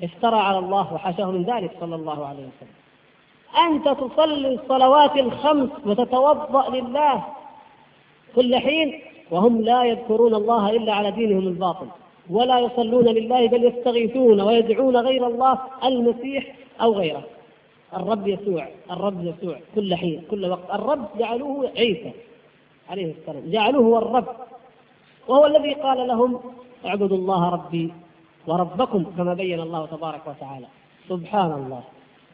افترى 0.03 0.35
على 0.35 0.57
الله 0.57 0.93
وحاشاه 0.93 1.31
من 1.31 1.43
ذلك 1.43 1.71
صلى 1.79 1.95
الله 1.95 2.25
عليه 2.25 2.39
وسلم. 2.39 2.75
أنت 3.67 3.89
تصلي 3.89 4.55
الصلوات 4.55 5.15
الخمس 5.15 5.69
وتتوضأ 5.85 6.69
لله 6.69 7.23
كل 8.35 8.55
حين 8.55 9.01
وهم 9.31 9.61
لا 9.61 9.83
يذكرون 9.83 10.35
الله 10.35 10.69
إلا 10.69 10.93
على 10.93 11.11
دينهم 11.11 11.47
الباطل. 11.47 11.87
ولا 12.31 12.59
يصلون 12.59 13.05
لله 13.05 13.47
بل 13.47 13.63
يستغيثون 13.63 14.41
ويدعون 14.41 14.97
غير 14.97 15.27
الله 15.27 15.59
المسيح 15.83 16.55
أو 16.81 16.93
غيره. 16.93 17.23
الرب 17.97 18.27
يسوع 18.27 18.67
الرب 18.91 19.25
يسوع 19.25 19.59
كل 19.75 19.95
حين 19.95 20.23
كل 20.31 20.45
وقت. 20.45 20.71
الرب 20.73 21.05
جعلوه 21.19 21.71
عيسى 21.77 22.11
عليه 22.89 23.13
السلام 23.19 23.51
جعلوه 23.51 23.83
هو 23.85 23.97
الرب. 23.97 24.27
وهو 25.27 25.45
الذي 25.45 25.73
قال 25.73 26.07
لهم 26.07 26.39
اعبدوا 26.85 27.17
الله 27.17 27.49
ربي 27.49 27.93
وربكم 28.47 29.03
كما 29.17 29.33
بين 29.33 29.59
الله 29.59 29.85
تبارك 29.85 30.21
وتعالى. 30.27 30.67
سبحان 31.09 31.51
الله. 31.51 31.83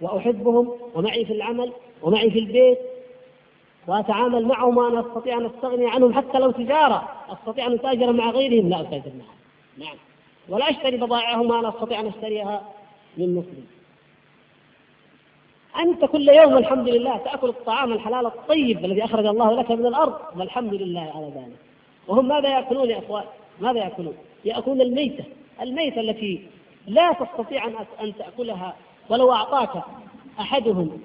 وأحبهم 0.01 0.71
ومعي 0.95 1.25
في 1.25 1.33
العمل 1.33 1.71
ومعي 2.01 2.31
في 2.31 2.39
البيت 2.39 2.77
وأتعامل 3.87 4.45
معهم 4.45 4.77
وأنا 4.77 4.99
أستطيع 4.99 5.37
أن 5.37 5.45
أستغني 5.45 5.87
عنهم 5.87 6.13
حتى 6.13 6.39
لو 6.39 6.51
تجارة. 6.51 7.09
أستطيع 7.29 7.67
أن 7.67 7.73
أتاجر 7.73 8.11
مع 8.11 8.29
غيرهم؟ 8.29 8.69
لا 8.69 8.81
أتاجر 8.81 9.11
معهم 9.19 9.37
نعم. 9.77 9.95
ولا 10.49 10.69
أشتري 10.69 10.97
بضائعهم 10.97 11.49
وأنا 11.49 11.69
أستطيع 11.69 11.99
أن 11.99 12.07
أشتريها 12.07 12.61
من 13.17 13.35
مسلم. 13.35 13.65
أنت 15.79 16.05
كل 16.05 16.29
يوم 16.29 16.57
الحمد 16.57 16.89
لله 16.89 17.17
تأكل 17.17 17.49
الطعام 17.49 17.93
الحلال 17.93 18.25
الطيب 18.25 18.85
الذي 18.85 19.05
أخرج 19.05 19.25
الله 19.25 19.51
لك 19.61 19.71
من 19.71 19.85
الأرض 19.85 20.19
والحمد 20.37 20.73
لله 20.73 21.11
على 21.15 21.25
ذلك. 21.25 21.57
وهم 22.07 22.27
ماذا 22.27 22.49
يأكلون 22.49 22.89
يا 22.89 22.99
أخوان؟ 22.99 23.23
ماذا 23.61 23.79
يأكلون؟ 23.79 24.17
يأكلون 24.45 24.81
الميتة. 24.81 25.23
الميتة 25.61 26.01
التي 26.01 26.45
لا 26.87 27.13
تستطيع 27.13 27.65
أن 28.01 28.13
تأكلها 28.19 28.75
ولو 29.09 29.31
أعطاك 29.31 29.83
أحدهم. 30.39 31.01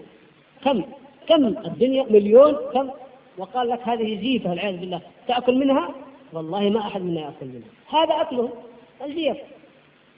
كم؟ 0.65 0.83
كم 1.29 1.47
الدنيا؟ 1.47 2.03
مليون؟ 2.11 2.57
كم؟ 2.75 2.91
وقال 3.39 3.69
لك 3.69 3.81
هذه 3.89 4.21
جيفة 4.21 4.51
والعياذ 4.51 4.77
بالله. 4.77 5.01
تأكل 5.29 5.55
منها؟ 5.55 5.89
والله 6.33 6.71
ما 6.71 6.81
أحد 6.81 7.01
منا 7.01 7.21
يأكل 7.21 7.47
منها. 7.47 7.69
هذا 7.89 8.21
أكلهم 8.21 8.51
الجيف 9.05 9.37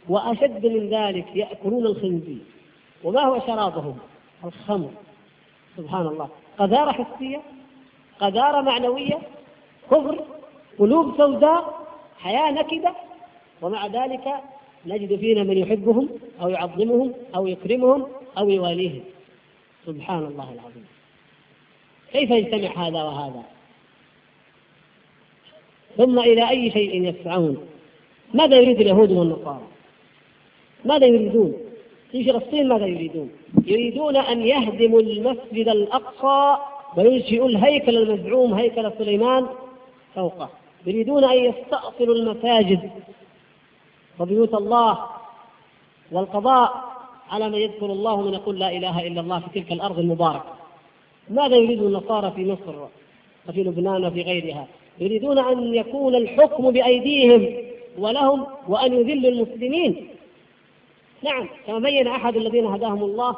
وأشد 0.08 0.66
من 0.66 0.88
ذلك 0.90 1.26
يأكلون 1.36 1.86
الخنزير. 1.86 2.38
وما 3.04 3.20
هو 3.20 3.40
شرابهم؟ 3.40 3.98
الخمر. 4.44 4.90
سبحان 5.76 6.06
الله. 6.06 6.28
قذارة 6.58 6.92
حسية 6.92 7.42
قذارة 8.20 8.60
معنوية 8.60 9.18
كفر 9.90 10.24
قلوب 10.78 11.16
سوداء 11.16 11.86
حياة 12.18 12.50
نكدة. 12.50 12.94
ومع 13.62 13.86
ذلك 13.86 14.34
نجد 14.86 15.18
فينا 15.18 15.42
من 15.42 15.58
يحبهم 15.58 16.08
أو 16.40 16.48
يعظمهم 16.48 17.12
أو 17.34 17.46
يكرمهم 17.46 18.06
أو 18.38 18.50
يواليهم. 18.50 19.04
سبحان 19.86 20.18
الله 20.24 20.52
العظيم. 20.52 20.86
كيف 22.12 22.30
يجتمع 22.30 22.86
هذا 22.86 23.02
وهذا؟ 23.02 23.53
ثم 25.96 26.18
إلى 26.18 26.50
أي 26.50 26.70
شيء 26.70 27.02
يسعون؟ 27.02 27.58
ماذا 28.34 28.56
يريد 28.56 28.80
اليهود 28.80 29.10
والنصارى؟ 29.10 29.62
ماذا 30.84 31.06
يريدون؟ 31.06 31.54
في 32.12 32.24
فلسطين 32.24 32.68
ماذا 32.68 32.86
يريدون؟ 32.86 33.30
يريدون 33.66 34.16
أن 34.16 34.40
يهدموا 34.40 35.00
المسجد 35.00 35.68
الأقصى 35.68 36.62
وينشئوا 36.96 37.48
الهيكل 37.48 37.96
المزعوم 37.96 38.54
هيكل 38.54 38.92
سليمان 38.98 39.46
فوقه. 40.14 40.48
يريدون 40.86 41.24
أن 41.24 41.38
يستأصلوا 41.38 42.14
المساجد 42.14 42.90
وبيوت 44.20 44.54
الله 44.54 44.98
والقضاء 46.12 46.94
على 47.30 47.48
من 47.48 47.54
يذكر 47.58 47.86
الله 47.86 48.22
من 48.22 48.34
يقول 48.34 48.58
لا 48.58 48.76
إله 48.76 49.06
إلا 49.06 49.20
الله 49.20 49.40
في 49.40 49.60
تلك 49.60 49.72
الأرض 49.72 49.98
المباركة. 49.98 50.54
ماذا 51.30 51.56
يريد 51.56 51.82
النصارى 51.82 52.30
في 52.30 52.52
مصر 52.52 52.88
وفي 53.48 53.62
لبنان 53.62 54.04
وفي 54.04 54.22
غيرها؟ 54.22 54.66
يريدون 54.98 55.38
أن 55.38 55.74
يكون 55.74 56.14
الحكم 56.14 56.70
بأيديهم 56.70 57.56
ولهم 57.98 58.46
وأن 58.68 58.92
يذلوا 58.92 59.30
المسلمين. 59.30 60.08
نعم 61.22 61.48
كما 61.66 61.78
بين 61.78 62.06
أحد 62.08 62.36
الذين 62.36 62.66
هداهم 62.66 63.02
الله 63.04 63.36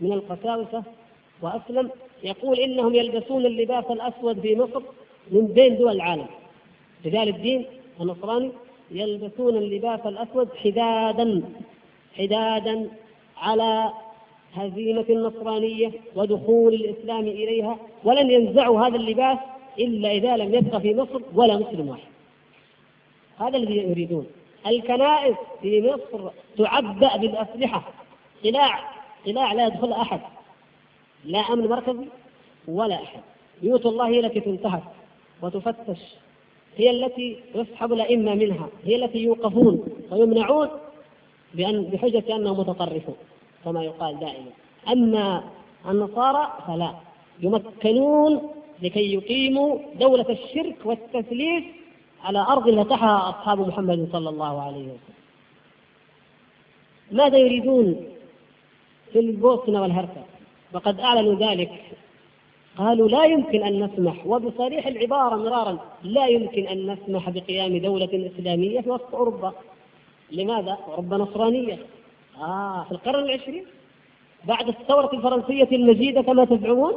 من 0.00 0.12
القساوسة 0.12 0.82
وأسلم 1.42 1.90
يقول 2.24 2.58
إنهم 2.60 2.94
يلبسون 2.94 3.46
اللباس 3.46 3.84
الأسود 3.90 4.40
في 4.40 4.56
مصر 4.56 4.82
من 5.30 5.46
بين 5.46 5.76
دول 5.78 5.92
العالم. 5.92 6.26
رجال 7.06 7.28
الدين 7.28 7.64
النصراني 8.00 8.50
يلبسون 8.90 9.56
اللباس 9.56 10.00
الأسود 10.06 10.48
حدادا 10.64 11.42
حدادا 12.18 12.88
على 13.36 13.90
هزيمة 14.54 15.04
النصرانية 15.10 15.90
ودخول 16.16 16.74
الإسلام 16.74 17.20
إليها 17.20 17.78
ولن 18.04 18.30
ينزعوا 18.30 18.80
هذا 18.86 18.96
اللباس 18.96 19.38
إلا 19.78 20.12
إذا 20.12 20.36
لم 20.36 20.54
يبقى 20.54 20.80
في 20.80 20.94
مصر 20.94 21.20
ولا 21.34 21.56
مسلم 21.56 21.88
واحد. 21.88 22.08
هذا 23.38 23.56
الذي 23.56 23.76
يريدون. 23.76 24.26
الكنائس 24.66 25.36
في 25.62 25.82
مصر 25.82 26.30
تعبأ 26.58 27.16
بالأسلحة. 27.16 27.82
قلاع 28.44 28.80
قلاع 29.26 29.52
لا 29.52 29.66
يدخل 29.66 29.92
أحد. 29.92 30.20
لا 31.24 31.38
أمن 31.38 31.68
مركزي 31.68 32.06
ولا 32.68 32.94
أحد. 33.02 33.20
بيوت 33.62 33.86
الله 33.86 34.06
هي 34.06 34.20
التي 34.20 34.40
تنتهك 34.40 34.82
وتفتش. 35.42 35.98
هي 36.76 36.90
التي 36.90 37.40
يسحب 37.54 37.92
الأئمة 37.92 38.34
منها. 38.34 38.68
هي 38.84 39.04
التي 39.04 39.18
يوقفون 39.18 39.84
ويمنعون 40.10 40.68
بأن 41.54 41.84
بحجة 41.84 42.36
أنهم 42.36 42.60
متطرفون 42.60 43.16
كما 43.64 43.84
يقال 43.84 44.20
دائما. 44.20 44.50
أما 44.92 45.44
النصارى 45.88 46.52
فلا. 46.66 46.94
يمكنون 47.40 48.55
لكي 48.82 49.14
يقيموا 49.14 49.78
دولة 50.00 50.26
الشرك 50.30 50.76
والتثليث 50.84 51.64
على 52.24 52.38
أرض 52.38 52.68
نتحها 52.68 53.30
أصحاب 53.30 53.68
محمد 53.68 54.08
صلى 54.12 54.28
الله 54.28 54.62
عليه 54.62 54.84
وسلم. 54.84 55.16
ماذا 57.12 57.38
يريدون 57.38 58.06
في 59.12 59.18
البوسنة 59.18 59.82
والهرسك 59.82 60.26
وقد 60.72 61.00
أعلنوا 61.00 61.34
ذلك. 61.34 61.72
قالوا 62.78 63.08
لا 63.08 63.24
يمكن 63.24 63.62
أن 63.62 63.84
نسمح 63.84 64.26
وبصريح 64.26 64.86
العبارة 64.86 65.36
مرارا 65.36 65.78
لا 66.02 66.26
يمكن 66.26 66.66
أن 66.66 66.90
نسمح 66.90 67.30
بقيام 67.30 67.78
دولة 67.78 68.30
إسلامية 68.34 68.80
في 68.80 68.90
وسط 68.90 69.14
أوروبا. 69.14 69.52
لماذا؟ 70.30 70.78
أوروبا 70.88 71.16
نصرانية. 71.16 71.78
آه 72.40 72.84
في 72.84 72.92
القرن 72.92 73.24
العشرين؟ 73.24 73.64
بعد 74.44 74.68
الثورة 74.68 75.10
الفرنسية 75.12 75.76
المجيدة 75.76 76.22
كما 76.22 76.44
تزعمون؟ 76.44 76.92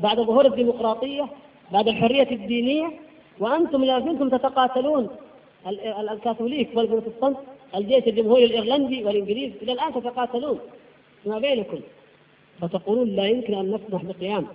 بعد 0.00 0.20
ظهور 0.20 0.46
الديمقراطية 0.46 1.26
بعد 1.72 1.88
الحرية 1.88 2.30
الدينية 2.30 2.90
وأنتم 3.40 3.84
لا 3.84 4.00
زلتم 4.00 4.28
تتقاتلون. 4.28 5.08
الكاثوليك 6.12 6.68
والبروتستانت 6.74 7.36
الجيش 7.76 8.08
الجمهوري 8.08 8.44
الإيرلندي 8.44 9.04
والإنجليز 9.04 9.52
إلى 9.62 9.72
الآن 9.72 9.92
تتقاتلون. 9.94 10.58
فيما 11.22 11.38
بينكم؟ 11.38 11.80
فتقولون 12.60 13.08
لا 13.08 13.26
يمكن 13.26 13.54
أن 13.54 13.74
نسمح 13.74 14.04
بقيام 14.04 14.46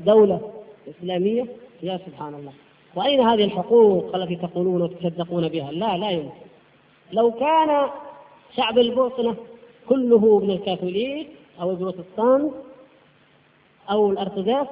دولة 0.00 0.40
إسلامية؟ 0.90 1.46
يا 1.82 2.00
سبحان 2.06 2.34
الله. 2.34 2.52
وأين 2.96 3.20
هذه 3.20 3.44
الحقوق 3.44 4.16
التي 4.16 4.36
تقولون 4.36 4.82
وتصدقون 4.82 5.48
بها؟ 5.48 5.72
لا 5.72 5.96
لا 5.96 6.10
يمكن. 6.10 6.40
لو 7.12 7.30
كان 7.32 7.88
شعب 8.56 8.78
البوسنة 8.78 9.36
كله 9.88 10.38
من 10.38 10.50
الكاثوليك 10.50 11.28
أو 11.60 11.70
البروتستانت 11.70 12.52
أو 13.90 14.10
الأرثوذكس 14.10 14.70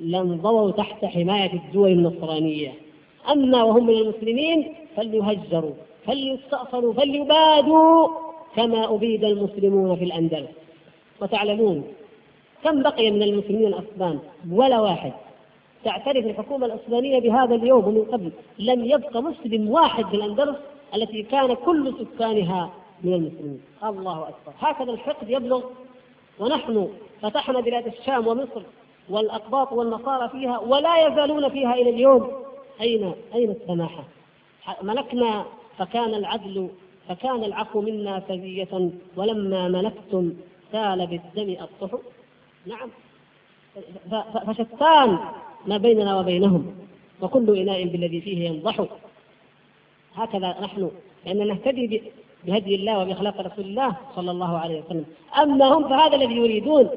لانضووا 0.00 0.70
تحت 0.70 1.04
حماية 1.04 1.52
الدول 1.52 1.92
النصرانية. 1.92 2.72
أما 3.32 3.62
وهم 3.62 3.86
من 3.86 3.94
المسلمين 3.94 4.74
فليهجروا 4.96 5.72
فليستأصلوا 6.06 6.92
فليبادوا 6.92 8.08
كما 8.56 8.94
أبيد 8.94 9.24
المسلمون 9.24 9.96
في 9.96 10.04
الأندلس. 10.04 10.50
وتعلمون 11.20 11.84
كم 12.64 12.82
بقي 12.82 13.10
من 13.10 13.22
المسلمين 13.22 13.66
الأسبان؟ 13.66 14.18
ولا 14.50 14.80
واحد. 14.80 15.12
تعترف 15.84 16.26
الحكومة 16.26 16.66
العثمانية 16.66 17.18
بهذا 17.20 17.54
اليوم 17.54 17.84
ومن 17.84 18.04
قبل 18.04 18.32
لم 18.58 18.84
يبق 18.84 19.16
مسلم 19.16 19.70
واحد 19.70 20.04
في 20.04 20.16
الأندلس 20.16 20.56
التي 20.94 21.22
كان 21.22 21.54
كل 21.54 21.94
سكانها 21.98 22.70
من 23.04 23.14
المسلمين. 23.14 23.60
الله 23.84 24.22
أكبر. 24.22 24.52
هكذا 24.58 24.90
الحقد 24.90 25.30
يبلغ 25.30 25.62
ونحن 26.38 26.88
فتحنا 27.22 27.60
بلاد 27.60 27.86
الشام 27.86 28.26
ومصر 28.26 28.62
والأقباط 29.08 29.72
والنصارى 29.72 30.28
فيها 30.28 30.58
ولا 30.58 31.06
يزالون 31.06 31.48
فيها 31.48 31.74
إلى 31.74 31.90
اليوم. 31.90 32.30
أين 32.80 33.14
أين 33.34 33.50
السماحة؟ 33.50 34.04
ملكنا 34.82 35.44
فكان 35.78 36.14
العدل 36.14 36.68
فكان 37.08 37.44
العفو 37.44 37.80
منا 37.80 38.22
سجية 38.28 38.90
ولما 39.16 39.68
ملكتم 39.68 40.32
سال 40.72 41.06
بالدم 41.06 41.62
الطحو. 41.62 41.98
نعم. 42.66 42.88
فشتان 44.46 45.18
ما 45.66 45.76
بيننا 45.76 46.20
وبينهم 46.20 46.74
وكل 47.22 47.58
إناء 47.58 47.84
بالذي 47.84 48.20
فيه 48.20 48.48
ينضح 48.48 48.84
هكذا 50.14 50.56
نحن 50.60 50.90
لأننا 51.26 51.44
نهتدي 51.44 52.02
بهدي 52.44 52.74
الله 52.74 52.98
وبأخلاق 52.98 53.40
رسول 53.40 53.64
الله 53.64 53.96
صلى 54.16 54.30
الله 54.30 54.58
عليه 54.58 54.80
وسلم. 54.80 55.04
أما 55.42 55.64
هم 55.74 55.88
فهذا 55.88 56.16
الذي 56.16 56.34
يريدون. 56.34 56.88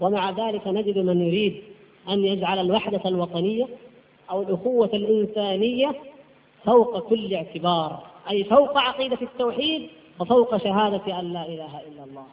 ومع 0.00 0.30
ذلك 0.30 0.66
نجد 0.66 0.98
من 0.98 1.20
يريد 1.20 1.62
أن 2.08 2.24
يجعل 2.24 2.58
الوحدة 2.58 3.00
الوطنية 3.06 3.68
أو 4.30 4.42
الأخوة 4.42 4.90
الإنسانية 4.94 5.94
فوق 6.64 6.98
كل 6.98 7.34
اعتبار 7.34 8.02
أي 8.30 8.44
فوق 8.44 8.78
عقيدة 8.78 9.18
التوحيد 9.22 9.88
وفوق 10.20 10.56
شهادة 10.56 11.20
أن 11.20 11.32
لا 11.32 11.46
إله 11.46 11.80
إلا 11.80 12.04
الله. 12.04 12.26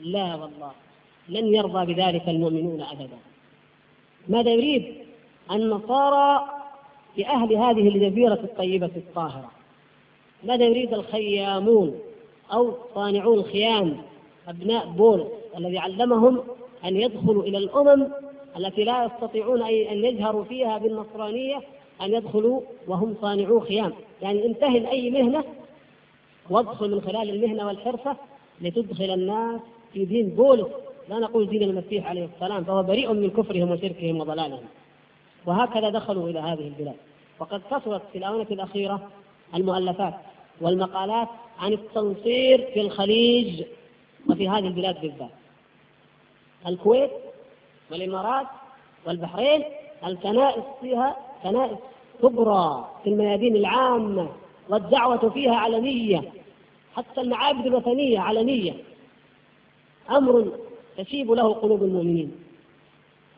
لا 0.00 0.34
والله 0.34 0.70
لن 1.28 1.54
يرضى 1.54 1.94
بذلك 1.94 2.28
المؤمنون 2.28 2.82
أبدا. 2.82 3.18
ماذا 4.28 4.50
يريد؟ 4.50 4.94
النصارى 5.50 6.44
بأهل 7.16 7.54
هذه 7.54 7.88
الجزيرة 7.88 8.34
الطيبة 8.34 8.90
الطاهرة. 8.96 9.50
ماذا 10.44 10.64
يريد 10.64 10.94
الخيامون 10.94 11.98
أو 12.52 12.74
صانعو 12.94 13.34
الخيام 13.34 13.96
أبناء 14.48 14.86
بولس 14.86 15.26
الذي 15.56 15.78
علمهم 15.78 16.40
أن 16.84 16.96
يدخلوا 16.96 17.42
إلى 17.42 17.58
الأمم 17.58 18.08
التي 18.56 18.84
لا 18.84 19.04
يستطيعون 19.04 19.62
أن 19.62 20.04
يجهروا 20.04 20.44
فيها 20.44 20.78
بالنصرانية 20.78 21.60
أن 22.02 22.14
يدخلوا 22.14 22.60
وهم 22.88 23.14
صانعو 23.20 23.60
خيام. 23.60 23.92
يعني 24.22 24.46
امتهن 24.46 24.86
أي 24.86 25.10
مهنة 25.10 25.44
وادخل 26.50 26.90
من 26.90 27.00
خلال 27.00 27.30
المهنة 27.30 27.66
والحرفة 27.66 28.16
لتدخل 28.60 29.10
الناس 29.10 29.60
في 29.92 30.04
دين 30.04 30.28
بولس 30.28 30.68
لا 31.08 31.18
نقول 31.18 31.48
دين 31.48 31.62
المسيح 31.62 32.06
عليه 32.06 32.28
السلام 32.34 32.64
فهو 32.64 32.82
بريء 32.82 33.12
من 33.12 33.30
كفرهم 33.30 33.70
وشركهم 33.70 34.20
وضلالهم. 34.20 34.64
وهكذا 35.46 35.90
دخلوا 35.90 36.28
إلى 36.28 36.38
هذه 36.38 36.68
البلاد. 36.68 36.96
وقد 37.38 37.62
كثرت 37.70 38.02
في 38.12 38.18
الآونة 38.18 38.46
الأخيرة 38.50 39.08
المؤلفات 39.54 40.14
والمقالات 40.60 41.28
عن 41.58 41.72
التنصير 41.72 42.70
في 42.74 42.80
الخليج 42.80 43.62
وفي 44.30 44.48
هذه 44.48 44.66
البلاد 44.66 45.00
بالذات. 45.00 45.30
الكويت 46.66 47.10
والإمارات 47.90 48.46
والبحرين 49.06 49.64
الكنائس 50.06 50.64
فيها 50.80 51.16
كنائس 51.42 51.78
كبرى 52.22 52.90
في 53.04 53.10
الميادين 53.10 53.56
العامة 53.56 54.28
والدعوة 54.68 55.28
فيها 55.30 55.54
علنية 55.54 56.22
حتى 56.96 57.20
المعابد 57.20 57.66
الوثنية 57.66 58.18
علنية. 58.18 58.74
أمر 60.10 60.52
تشيب 60.98 61.30
له 61.30 61.54
قلوب 61.54 61.82
المؤمنين. 61.82 62.32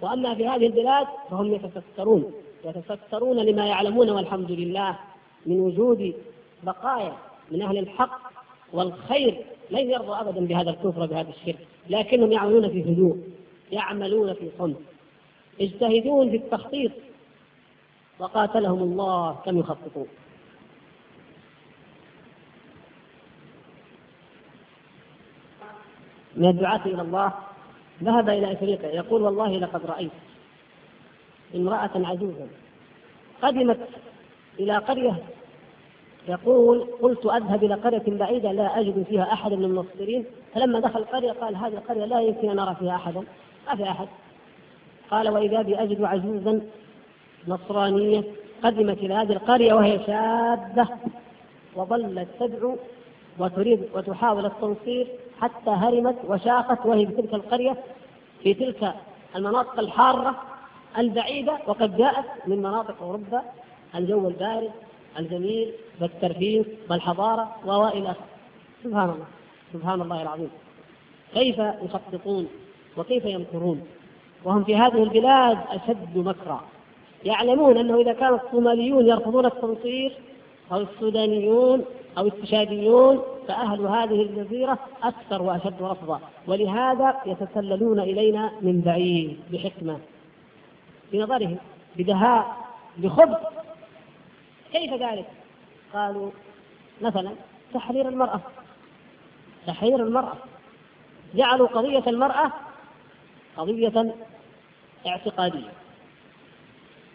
وأما 0.01 0.35
في 0.35 0.49
هذه 0.49 0.67
البلاد 0.67 1.07
فهم 1.31 1.55
يتسترون 1.55 2.33
يتسترون 2.65 3.37
لما 3.37 3.67
يعلمون 3.67 4.11
والحمد 4.11 4.51
لله. 4.51 4.99
من 5.47 5.61
وجود 5.61 6.15
بقايا 6.63 7.17
من 7.51 7.63
أهل 7.63 7.79
الحق 7.79 8.21
والخير 8.73 9.45
لن 9.71 9.91
يرضوا 9.91 10.21
أبدا 10.21 10.47
بهذا 10.47 10.71
الكفر 10.71 11.07
بهذا 11.07 11.31
الشرك 11.31 11.67
لكنهم 11.91 12.33
يعملون 12.33 12.69
في 12.69 12.93
هدوء 12.93 13.19
يعملون 13.73 14.35
في 14.35 14.51
صمت 14.59 14.81
يجتهدون 15.61 16.31
في 16.31 16.37
التخطيط 16.37 16.93
وقاتلهم 18.19 18.83
الله 18.83 19.35
كم 19.45 19.59
يخططون. 19.59 20.07
من 26.37 26.49
الدعاة 26.49 26.87
إلى 26.87 27.03
الله 27.03 27.33
ذهب 28.03 28.29
إلى 28.29 28.53
إفريقيا 28.53 28.89
يقول 28.89 29.23
والله 29.23 29.59
لقد 29.59 29.87
رأيت 29.87 30.11
امرأة 31.55 31.91
عجوزا 31.95 32.49
قدمت 33.43 33.89
إلى 34.59 34.77
قرية 34.77 35.15
يقول 36.29 36.87
قلت 37.03 37.27
أذهب 37.27 37.65
إلى 37.65 37.75
قرية 37.75 38.03
بعيدة 38.07 38.53
لا 38.53 38.81
أجد 38.81 39.05
فيها 39.09 39.33
أحدا 39.33 39.57
من 39.57 39.65
المصدرين 39.65 40.25
فلما 40.55 40.81
دخل 40.81 40.99
القرية 40.99 41.33
قال 41.33 41.57
هذه 41.57 41.75
القرية 41.75 42.05
لا 42.05 42.21
يمكن 42.21 42.51
أن 42.51 42.57
نرى 42.57 42.77
فيها 42.79 42.95
أحدا 42.95 43.23
ما 43.69 43.77
في 43.77 43.83
أحد. 43.83 44.09
قال 45.11 45.29
وإذا 45.29 45.63
بي 45.63 45.83
أجد 45.83 46.05
عجوزا 46.05 46.61
نصرانية 47.49 48.25
قدمت 48.65 48.99
إلى 48.99 49.15
هذه 49.15 49.33
القرية 49.33 49.75
وهي 49.75 49.99
شابة 50.07 50.89
وظلت 51.77 52.29
تدعو 52.41 52.77
وتريد 53.39 53.89
وتحاول 53.95 54.47
التنصير 54.47 55.07
حتى 55.41 55.71
هرمت 55.71 56.17
وشاقت 56.29 56.87
وهي 56.87 57.07
في 57.07 57.13
تلك 57.13 57.35
القرية 57.35 57.77
في 58.43 58.55
تلك 58.55 58.95
المناطق 59.37 59.79
الحارة 59.79 60.35
البعيدة 60.99 61.59
وقد 61.67 61.97
جاءت 61.97 62.25
من 62.47 62.59
مناطق 62.59 63.03
أوروبا 63.03 63.43
الجو 63.95 64.29
البارد 64.29 64.71
الجميل 65.19 65.73
والترفيه 66.01 66.65
والحضارة 66.91 67.57
وإلى 67.67 68.15
سبحان 68.85 69.11
الله 69.11 69.27
سبحان 69.73 70.01
الله 70.01 70.23
العظيم. 70.23 70.51
كيف 71.35 71.59
يخططون 71.59 72.49
وكيف 72.97 73.25
يمكرون؟ 73.25 73.87
وهم 74.45 74.65
في 74.65 74.77
هذه 74.77 75.03
البلاد 75.03 75.59
أشد 75.69 76.19
مكرا. 76.19 76.61
يعلمون 77.25 77.77
أنه 77.77 78.01
إذا 78.01 78.13
كان 78.13 78.35
الصوماليون 78.35 79.07
يرفضون 79.07 79.47
التنصير 79.47 80.17
أو 80.73 80.81
السودانيون 80.81 81.85
أو 82.19 82.27
التشاديون 82.27 83.23
فأهل 83.49 83.81
هذه 83.81 84.23
الجزيرة 84.23 84.79
أكثر 85.03 85.43
وأشد 85.43 85.83
رفضا. 85.83 86.21
ولهذا 86.47 87.17
يتسللون 87.27 88.01
إلينا 88.01 88.53
من 88.61 88.81
بعيد 88.81 89.41
بحكمة 89.53 89.99
بنظرهم 91.13 91.57
بدهاء 91.97 92.57
بخبث. 92.99 93.58
كيف 94.73 94.93
ذلك؟ 94.93 95.27
قالوا 95.95 96.31
مثلا 97.01 97.31
تحرير 97.75 98.09
المرأة. 98.09 98.41
تحرير 99.67 99.97
المرأة. 100.07 100.35
جعلوا 101.35 101.69
قضية 101.69 102.03
المرأة 102.07 102.53
قضية 103.57 104.15
اعتقادية. 105.07 105.73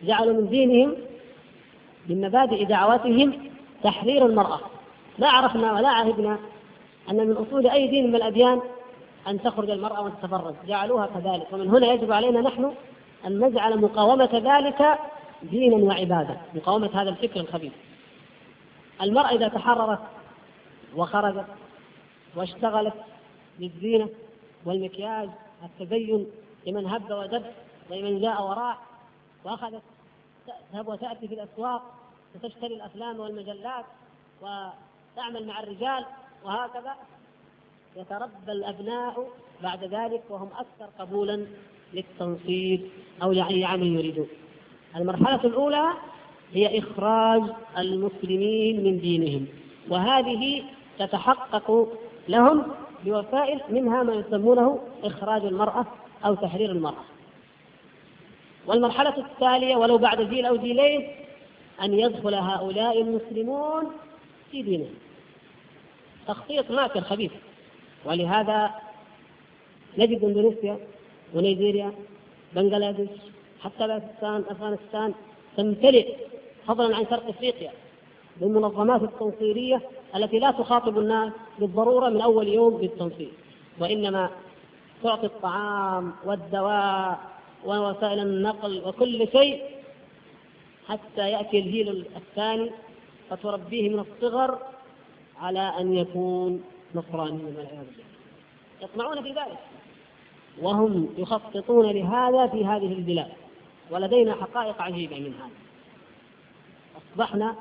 جعلوا 0.03 0.33
من 0.33 0.49
دينهم 0.49 0.95
من 2.09 2.21
مبادئ 2.21 2.65
دعوتهم 2.65 3.49
تحرير 3.83 4.25
المرأة. 4.25 4.59
لا 5.17 5.29
عرفنا 5.29 5.73
ولا 5.73 5.89
عهدنا 5.89 6.37
أن 7.09 7.27
من 7.27 7.31
أصول 7.31 7.67
أي 7.67 7.87
دين 7.87 8.07
من 8.07 8.15
الأديان 8.15 8.61
أن 9.27 9.41
تخرج 9.41 9.69
المرأة 9.69 10.01
وتتفرج. 10.01 10.55
جعلوها 10.67 11.07
كذلك. 11.07 11.47
ومن 11.51 11.69
هنا 11.69 11.93
يجب 11.93 12.11
علينا 12.11 12.41
نحن 12.41 12.73
أن 13.27 13.39
نجعل 13.39 13.81
مقاومة 13.81 14.29
ذلك 14.33 14.99
دينا 15.43 15.75
وعبادة. 15.75 16.37
مقاومة 16.55 17.01
هذا 17.01 17.09
الفكر 17.09 17.39
الخبيث. 17.39 17.73
المرأة 19.01 19.29
إذا 19.29 19.47
تحررت 19.47 19.99
وخرجت 20.95 21.45
واشتغلت 22.35 22.93
بالزينة 23.59 24.09
والمكياج 24.65 25.29
التزين 25.63 26.27
لمن 26.67 26.85
هب 26.85 27.11
ودب 27.11 27.45
ولمن 27.91 28.21
جاء 28.21 28.43
وراء 28.43 28.77
وأخذت 29.43 29.81
تذهب 30.71 30.87
وتأتي 30.87 31.27
في 31.27 31.33
الأسواق 31.33 31.81
وتشتري 32.35 32.75
الأفلام 32.75 33.19
والمجلات 33.19 33.85
وتعمل 34.41 35.47
مع 35.47 35.59
الرجال 35.59 36.05
وهكذا. 36.43 36.95
يتربى 37.95 38.51
الأبناء 38.51 39.29
بعد 39.63 39.83
ذلك 39.83 40.23
وهم 40.29 40.49
أكثر 40.57 40.89
قبولا 40.99 41.45
للتنصيب 41.93 42.89
أو 43.23 43.31
لأي 43.31 43.65
عمل 43.65 43.87
يريدون. 43.87 44.27
المرحلة 44.95 45.43
الأولى 45.43 45.93
هي 46.53 46.79
إخراج 46.79 47.41
المسلمين 47.77 48.83
من 48.83 48.99
دينهم 48.99 49.47
وهذه 49.89 50.63
تتحقق 50.99 51.87
لهم 52.27 52.63
بوسائل 53.05 53.61
منها 53.69 54.03
ما 54.03 54.13
يسمونه 54.13 54.79
إخراج 55.03 55.45
المرأة 55.45 55.85
أو 56.25 56.35
تحرير 56.35 56.71
المرأة. 56.71 57.03
والمرحلة 58.67 59.17
التالية 59.17 59.75
ولو 59.75 59.97
بعد 59.97 60.21
جيل 60.21 60.45
أو 60.45 60.57
جيلين 60.57 61.07
أن 61.81 61.93
يدخل 61.93 62.33
هؤلاء 62.33 63.01
المسلمون 63.01 63.83
في 64.51 64.61
دينهم. 64.61 64.93
تخطيط 66.27 66.71
ماكر 66.71 67.01
خبيث. 67.01 67.31
ولهذا 68.05 68.71
نجد 69.97 70.23
إندونيسيا 70.23 70.79
ونيجيريا 71.33 71.91
بنغلاديش 72.55 73.32
حتى 73.63 73.87
باكستان 73.87 74.43
أفغانستان 74.49 75.13
تمتلئ 75.57 76.15
فضلا 76.67 76.95
عن 76.95 77.05
شرق 77.09 77.27
إفريقيا 77.27 77.71
بالمنظمات 78.37 79.03
التنصيرية 79.03 79.81
التي 80.15 80.39
لا 80.39 80.51
تخاطب 80.51 80.97
الناس 80.99 81.31
بالضرورة 81.59 82.09
من 82.09 82.21
أول 82.21 82.47
يوم 82.47 82.77
بالتنصير. 82.77 83.31
وإنما 83.79 84.29
تعطي 85.03 85.25
الطعام 85.25 86.13
والدواء 86.25 87.19
ووسائل 87.65 88.19
النقل 88.19 88.81
وكل 88.85 89.27
شيء 89.31 89.63
حتى 90.87 91.31
يأتي 91.31 91.59
الجيل 91.59 92.05
الثاني 92.15 92.71
فتربيه 93.29 93.89
من 93.89 93.99
الصغر 93.99 94.57
على 95.41 95.73
أن 95.79 95.93
يكون 95.93 96.63
نصرانيا 96.95 97.45
والعياذ 97.45 97.69
بالله. 97.69 98.03
يطمعون 98.81 99.23
في 99.23 99.29
ذلك 99.29 99.59
وهم 100.61 101.09
يخططون 101.17 101.85
لهذا 101.91 102.47
في 102.47 102.65
هذه 102.65 102.93
البلاد. 102.93 103.31
ولدينا 103.91 104.33
حقائق 104.33 104.81
عجيبة 104.81 105.19
من 105.19 105.33
هذا. 105.33 105.49
أصبحنا 106.97 107.55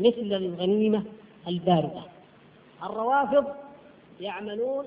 مثل 0.00 0.32
الغنيمة 0.32 1.04
الباردة. 1.48 2.02
الروافض 2.82 3.46
يعملون 4.20 4.86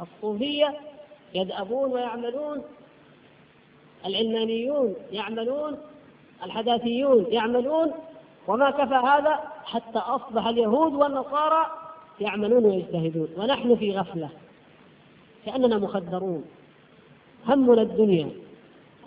الصوفية 0.00 0.80
يدأبون 1.34 1.92
ويعملون 1.92 2.64
العلمانيون 4.06 4.94
يعملون 5.12 5.78
الحداثيون 6.42 7.26
يعملون. 7.28 7.92
وما 8.46 8.70
كفى 8.70 8.94
هذا 8.94 9.52
حتى 9.64 9.98
أصبح 9.98 10.46
اليهود 10.46 10.92
والنصارى 10.92 11.66
يعملون 12.20 12.64
ويجتهدون. 12.64 13.28
ونحن 13.36 13.76
في 13.76 13.98
غفلة 13.98 14.30
كأننا 15.46 15.78
مخدرون. 15.78 16.44
همنا 17.46 17.82
الدنيا 17.82 18.30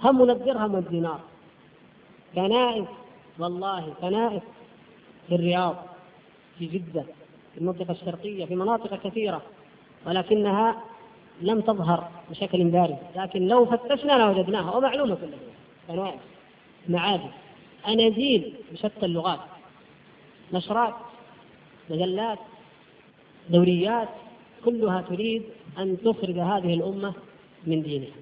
همنا 0.04 0.34
الدرهم 0.34 0.76
والدينار 0.76 1.20
كنائس 2.36 2.88
والله 3.40 3.94
كنائس 4.02 4.42
في 5.28 5.36
الرياض 5.36 5.76
في 6.60 6.66
جدة 6.66 7.04
في 7.54 7.58
المنطقة 7.58 7.92
الشرقية 7.92 8.46
في 8.46 8.56
مناطق 8.56 9.00
كثيرة 9.04 9.42
ولكنها 10.06 10.82
لم 11.42 11.62
تظهر 11.62 12.10
بشكل 12.30 12.64
بارز 12.64 12.96
لكن 13.16 13.48
لو 13.48 13.66
فتشنا 13.66 14.14
لوجدناها 14.14 14.76
ومعلومة 14.76 15.16
كلها 15.16 15.40
كنائس 15.88 16.20
معابد. 16.90 17.32
أناجيل 17.88 18.54
بشتى 18.72 19.06
اللغات. 19.06 19.40
نشرات 20.54 20.94
مجلات 21.90 22.40
دوريات 23.50 24.10
كلها 24.66 25.02
تريد 25.02 25.44
أن 25.78 25.98
تخرج 26.06 26.40
هذه 26.40 26.74
الأمة 26.74 27.14
من 27.68 27.82
دينها 27.82 28.16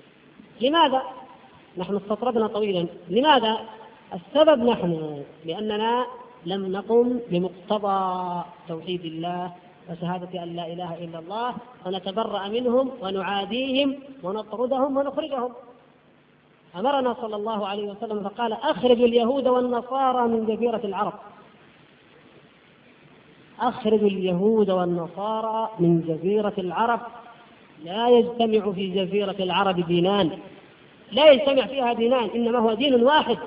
لماذا؟ 0.62 1.02
نحن 1.78 1.96
استطردنا 1.96 2.48
طويلا 2.48 2.86
لماذا؟ 3.10 3.58
السبب 4.14 4.64
نحن 4.64 5.24
لأننا 5.46 6.06
لم 6.46 6.72
نقم 6.72 7.20
بمقتضى 7.32 8.44
توحيد 8.68 9.06
الله 9.06 9.52
وشهادة 9.90 10.44
أن 10.44 10.56
لا 10.56 10.68
إله 10.68 11.04
إلا 11.04 11.20
الله 11.20 11.54
ونتبرأ 11.86 12.48
منهم 12.48 12.92
ونعاديهم 13.02 13.96
ونطردهم 14.24 14.98
ونخرجهم 14.98 15.52
أمرنا 16.76 17.14
صلى 17.22 17.36
الله 17.36 17.68
عليه 17.68 17.92
وسلم 17.92 18.24
فقال 18.24 18.54
أخرجوا 18.54 19.06
اليهود 19.06 19.48
والنصارى 19.48 20.28
من 20.28 20.46
جزيرة 20.46 20.82
العرب 20.84 21.14
أخرجوا 23.60 24.08
اليهود 24.08 24.70
والنصارى 24.70 25.70
من 25.80 26.02
جزيرة 26.02 26.54
العرب 26.58 27.00
لا 27.84 28.10
يجتمع 28.10 28.72
في 28.72 28.88
جزيرة 28.90 29.36
العرب 29.40 29.88
دينان. 29.88 30.32
لا 31.12 31.32
يجتمع 31.32 31.66
فيها 31.66 31.94
دينان 31.94 32.30
إنما 32.36 32.60
هو 32.60 32.74
دين 32.74 33.04
واحد 33.04 33.38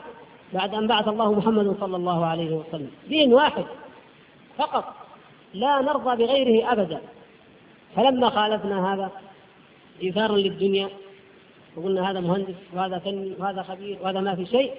بعد 0.52 0.74
أن 0.74 0.86
بعث 0.86 1.08
الله 1.08 1.32
محمد 1.32 1.76
صلى 1.80 1.96
الله 1.96 2.26
عليه 2.26 2.50
وسلم. 2.50 2.90
دين 3.08 3.34
واحد 3.34 3.64
فقط 4.58 4.94
لا 5.54 5.82
نرضى 5.82 6.24
بغيره 6.24 6.72
أبدا. 6.72 7.00
فلما 7.96 8.30
خالفنا 8.30 8.94
هذا 8.94 9.10
إيثارا 10.02 10.36
للدنيا 10.36 10.88
وقلنا 11.76 12.10
هذا 12.10 12.20
مهندس 12.20 12.54
وهذا 12.74 12.98
فني 12.98 13.32
وهذا 13.38 13.62
خبير 13.62 13.98
وهذا 14.02 14.20
ما 14.20 14.34
في 14.34 14.46
شيء 14.46 14.72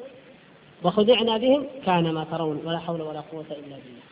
وخدعنا 0.84 1.38
بهم 1.38 1.66
كان 1.86 2.12
ما 2.12 2.26
ترون 2.32 2.62
ولا 2.66 2.80
حول 2.80 3.02
ولا 3.02 3.20
قوة 3.20 3.46
إلا 3.52 3.76
بالله. 3.76 4.04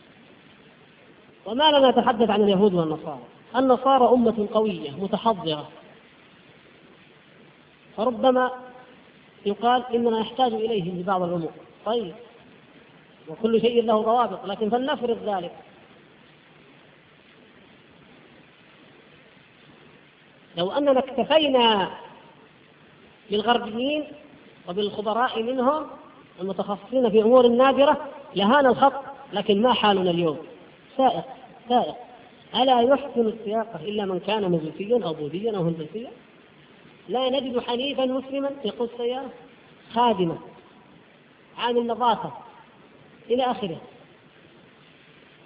وما 1.45 1.77
لنا 1.77 1.89
نتحدث 1.89 2.29
عن 2.29 2.41
اليهود 2.43 2.73
والنصارى. 2.73 3.21
النصارى 3.55 4.13
أمة 4.13 4.47
قوية 4.53 4.91
متحضرة. 4.91 5.69
فربما 7.97 8.51
يقال 9.45 9.83
إننا 9.95 10.19
نحتاج 10.19 10.53
إليهم 10.53 10.95
في 10.95 11.03
بعض 11.03 11.21
الأمور. 11.21 11.51
طيب. 11.85 12.15
وكل 13.27 13.61
شيء 13.61 13.83
له 13.83 14.01
ضوابط 14.01 14.45
لكن 14.45 14.69
فلنفرض 14.69 15.17
ذلك. 15.25 15.51
لو 20.57 20.71
أننا 20.71 20.99
اكتفينا 20.99 21.91
بالغربيين 23.29 24.03
وبالخبراء 24.69 25.43
منهم 25.43 25.87
المتخصصين 26.41 27.09
في 27.09 27.21
أمور 27.21 27.47
نادرة 27.47 28.09
لهان 28.35 28.65
الخط 28.65 29.03
لكن 29.33 29.61
ما 29.61 29.73
حالنا 29.73 30.11
اليوم. 30.11 30.39
سائق 30.97 31.23
سائق. 31.69 32.10
ألا 32.55 32.81
يحسن 32.81 33.27
السياقة 33.27 33.79
إلا 33.83 34.05
من 34.05 34.19
كان 34.19 34.51
مجوسيا 34.51 35.05
أو 35.05 35.13
بوذيا 35.13 35.57
أو 35.57 35.63
هندسيا؟ 35.63 36.11
لا 37.09 37.29
نجد 37.29 37.59
حنيفا 37.59 38.05
مسلما 38.05 38.49
يقود 38.65 38.89
سيارة 38.97 39.29
خادمة 39.93 40.37
عن 41.57 41.77
النظافة 41.77 42.31
إلى 43.29 43.43
آخره. 43.43 43.77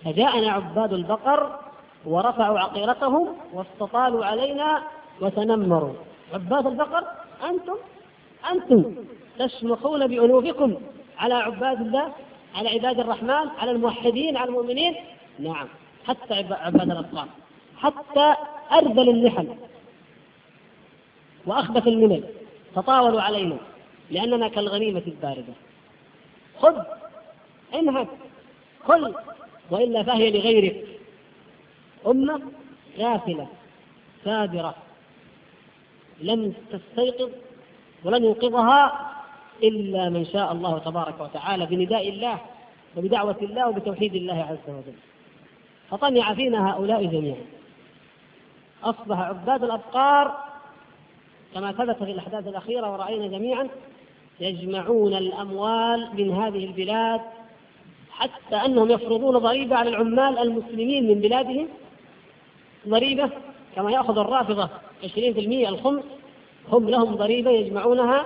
فجاءنا 0.05 0.51
عباد 0.51 0.93
البقر 0.93 1.59
ورفعوا 2.05 2.59
عقيرتهم 2.59 3.27
واستطالوا 3.53 4.25
علينا 4.25 4.83
وتنمروا. 5.21 5.93
عباد 6.33 6.67
البقر 6.67 7.03
أنتم 7.49 7.75
أنتم 8.51 8.95
تشمخون 9.39 10.07
بأنوفكم 10.07 10.75
على 11.17 11.33
عباد 11.33 11.81
الله 11.81 12.13
على 12.55 12.69
عباد 12.69 12.99
الرحمن 12.99 13.49
على 13.59 13.71
الموحدين 13.71 14.37
على 14.37 14.49
المؤمنين؟ 14.49 14.95
نعم. 15.39 15.67
حتى 16.07 16.33
عباد 16.33 16.91
الأطفال. 16.91 17.27
حتى 17.77 18.35
أرذل 18.71 19.09
اللحم 19.09 19.47
وأخبث 21.45 21.87
الملل 21.87 22.23
تطاولوا 22.75 23.21
علينا 23.21 23.57
لأننا 24.11 24.47
كالغنيمة 24.47 25.01
الباردة. 25.07 25.53
خذ 26.59 26.81
انهك 27.73 28.07
كل 28.87 29.13
وإلا 29.71 30.03
فهي 30.03 30.31
لغيرك. 30.31 30.85
أمة 32.07 32.41
غافلة 32.97 33.47
سادرة. 34.23 34.75
لم 36.21 36.53
تستيقظ 36.71 37.29
ولن 38.03 38.25
ينقذها 38.25 39.11
إلا 39.63 40.09
من 40.09 40.25
شاء 40.25 40.51
الله 40.51 40.79
تبارك 40.79 41.21
وتعالى 41.21 41.65
بنداء 41.65 42.09
الله 42.09 42.39
وبدعوة 42.97 43.37
الله 43.41 43.69
وبتوحيد 43.69 44.15
الله 44.15 44.43
عز 44.43 44.73
وجل. 44.73 45.14
فطمع 45.89 46.33
فينا 46.33 46.71
هؤلاء 46.71 47.05
جميعا. 47.05 47.45
أصبح 48.83 49.19
عباد 49.19 49.63
الأبقار 49.63 50.37
كما 51.53 51.71
ثبت 51.71 52.03
في 52.03 52.11
الأحداث 52.11 52.47
الأخيرة 52.47 52.93
ورأينا 52.93 53.27
جميعا 53.27 53.67
يجمعون 54.39 55.13
الأموال 55.13 56.09
من 56.13 56.31
هذه 56.31 56.65
البلاد 56.65 57.21
حتى 58.11 58.55
أنهم 58.55 58.91
يفرضون 58.91 59.37
ضريبة 59.37 59.75
على 59.75 59.89
العمال 59.89 60.37
المسلمين 60.37 61.07
من 61.07 61.19
بلادهم. 61.19 61.67
ضريبة 62.87 63.29
كما 63.75 63.91
يأخذ 63.91 64.17
الرافضة 64.17 64.69
20% 65.03 65.69
الخمس. 65.69 66.03
هم 66.71 66.89
لهم 66.89 67.15
ضريبة 67.15 67.51
يجمعونها 67.51 68.25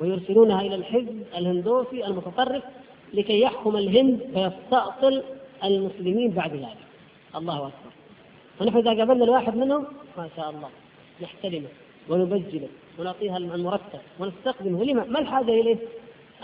ويرسلونها 0.00 0.60
إلى 0.60 0.74
الحزب 0.74 1.22
الهندوسي 1.36 2.06
المتطرف 2.06 2.62
لكي 3.14 3.40
يحكم 3.40 3.76
الهند 3.76 4.20
فيستأصل 4.34 5.22
المسلمين 5.64 6.30
بعد 6.30 6.52
ذلك. 6.52 6.76
الله 7.36 7.56
أكبر. 7.56 7.92
ونحن 8.60 8.76
إذا 8.76 8.90
قابلنا 8.90 9.24
الواحد 9.24 9.56
منهم 9.56 9.86
ما 10.18 10.28
شاء 10.36 10.50
الله 10.50 10.68
نحترمه 11.22 11.68
ونبجله 12.08 12.68
ونعطيها 12.98 13.36
المرتب 13.36 14.00
ونستخدمه. 14.18 14.84
لما؟ 14.84 15.04
ما 15.04 15.18
الحاجة 15.18 15.50
إليه؟ 15.50 15.76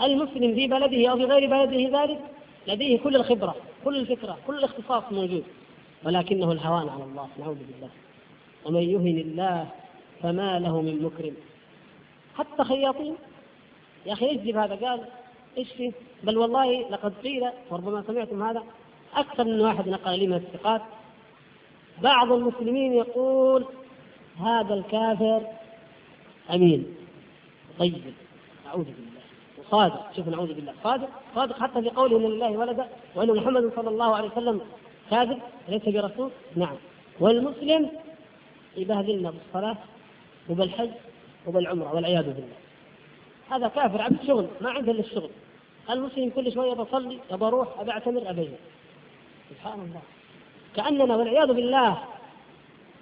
المسلم 0.01 0.55
في 0.55 0.67
بلده 0.67 1.11
أو 1.11 1.17
في 1.17 1.23
غير 1.25 1.49
بلده 1.49 2.03
ذلك؟ 2.03 2.19
لديه 2.67 2.99
كل 2.99 3.15
الخبرة 3.15 3.55
كل 3.85 3.97
الفكرة 3.97 4.37
كل 4.47 4.57
الاختصاص 4.57 5.03
موجود. 5.11 5.43
ولكنه 6.03 6.51
الهوان 6.51 6.89
على 6.89 7.03
الله 7.03 7.27
نعوذ 7.39 7.55
بالله. 7.55 7.89
ومن 8.65 8.81
يهن 8.81 9.17
الله 9.17 9.67
فما 10.21 10.59
له 10.59 10.81
من 10.81 11.03
مكرم. 11.03 11.33
حتى 12.37 12.63
خياطين. 12.63 13.15
يا 14.05 14.13
أخي 14.13 14.25
يجذب 14.25 14.57
هذا؟ 14.57 14.75
قال 14.75 15.01
إيش 15.57 15.71
فيه؟ 15.71 15.91
بل 16.23 16.37
والله 16.37 16.89
لقد 16.89 17.13
قيل 17.23 17.49
وربما 17.69 18.03
سمعتم 18.07 18.43
هذا 18.43 18.63
أكثر 19.17 19.43
من 19.43 19.61
واحد 19.61 19.89
نقل 19.89 20.19
لي 20.19 20.27
من 20.27 20.33
الثقات. 20.33 20.81
بعض 22.01 22.31
المسلمين 22.31 22.93
يقول 22.93 23.65
هذا 24.39 24.73
الكافر 24.73 25.41
أمين. 26.53 26.95
طيب. 27.79 28.13
أعوذ 28.67 28.83
بالله. 28.83 29.21
وصادق 29.57 30.15
شوف 30.15 30.27
نعوذ 30.27 30.53
بالله. 30.53 30.73
صادق؟ 30.83 31.09
صادق 31.35 31.59
حتى 31.59 31.81
في 31.81 31.89
قوله 31.89 32.17
إن 32.17 32.31
لله 32.31 32.51
ولدا 32.51 32.87
وأن 33.15 33.35
محمد 33.35 33.71
صلى 33.75 33.89
الله 33.89 34.15
عليه 34.15 34.29
وسلم 34.29 34.61
كاذب 35.11 35.39
ليس 35.69 35.83
برسول؟ 35.89 36.31
نعم. 36.55 36.75
والمسلم 37.19 37.89
يبهدلنا 38.77 39.31
بالصلاة 39.31 39.77
وبالحج 40.49 40.89
وبالعمرة 41.47 41.95
والعياذ 41.95 42.23
بالله. 42.23 42.57
هذا 43.49 43.67
كافر 43.67 44.01
عبد 44.01 44.17
شغل 44.27 44.47
ما 44.61 44.69
عنده 44.69 44.91
إلا 44.91 45.01
الشغل. 45.01 45.29
المسلم 45.89 46.29
كل 46.29 46.51
شوية 46.51 46.73
بصلي 46.73 47.19
أبى 47.31 47.45
أروح 47.45 47.79
أبى 47.79 47.91
أعتمر 47.91 48.29
أبي 48.29 48.49
سبحان 49.49 49.79
الله. 49.79 50.01
كأننا 50.75 51.15
والعياذ 51.15 51.53
بالله 51.53 52.03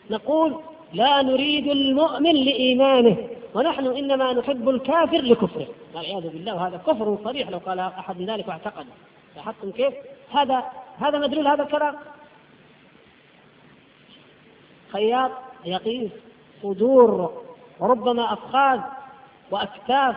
نقول 0.09 0.61
لا 0.93 1.21
نريد 1.21 1.67
المؤمن 1.67 2.35
لإيمانه 2.35 3.27
ونحن 3.53 3.85
إنما 3.87 4.33
نحب 4.33 4.69
الكافر 4.69 5.21
لكفره. 5.21 5.67
والعياذ 5.93 6.29
بالله 6.29 6.55
وهذا 6.55 6.77
كفر 6.77 7.17
صريح 7.23 7.49
لو 7.49 7.57
قال 7.57 7.79
أحد 7.79 8.21
ذلك 8.21 8.47
واعتقد. 8.47 8.85
لاحظتم 9.35 9.71
كيف؟ 9.71 9.93
هذا 10.31 10.63
هذا 10.97 11.19
مدلول 11.19 11.47
هذا 11.47 11.63
الكلام. 11.63 11.95
خياط 14.91 15.31
يقيس 15.65 16.11
صدور 16.63 17.43
وربما 17.79 18.33
أفخاذ 18.33 18.79
وأكتاف. 19.51 20.15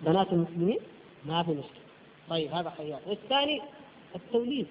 بنات 0.00 0.32
المسلمين 0.32 0.78
ما 1.26 1.42
في 1.42 1.50
مشكلة. 1.50 1.82
طيب 2.30 2.52
هذا 2.52 2.72
خياط. 2.78 3.00
والثاني 3.06 3.62
التوليد. 4.16 4.66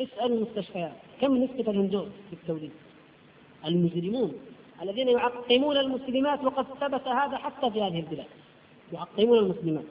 اسأل 0.00 0.32
المستشفيات 0.32 0.92
كم 1.20 1.36
نسبة 1.36 1.70
الهندوس 1.70 2.08
في 2.30 2.32
التوليد؟ 2.32 2.72
المجرمون 3.66 4.32
الذين 4.82 5.08
يعقمون 5.08 5.76
المسلمات 5.76 6.44
وقد 6.44 6.66
ثبت 6.80 7.08
هذا 7.08 7.36
حتى 7.36 7.70
في 7.70 7.82
هذه 7.82 8.00
البلاد. 8.00 8.26
يعقمون 8.92 9.38
المسلمات. 9.38 9.84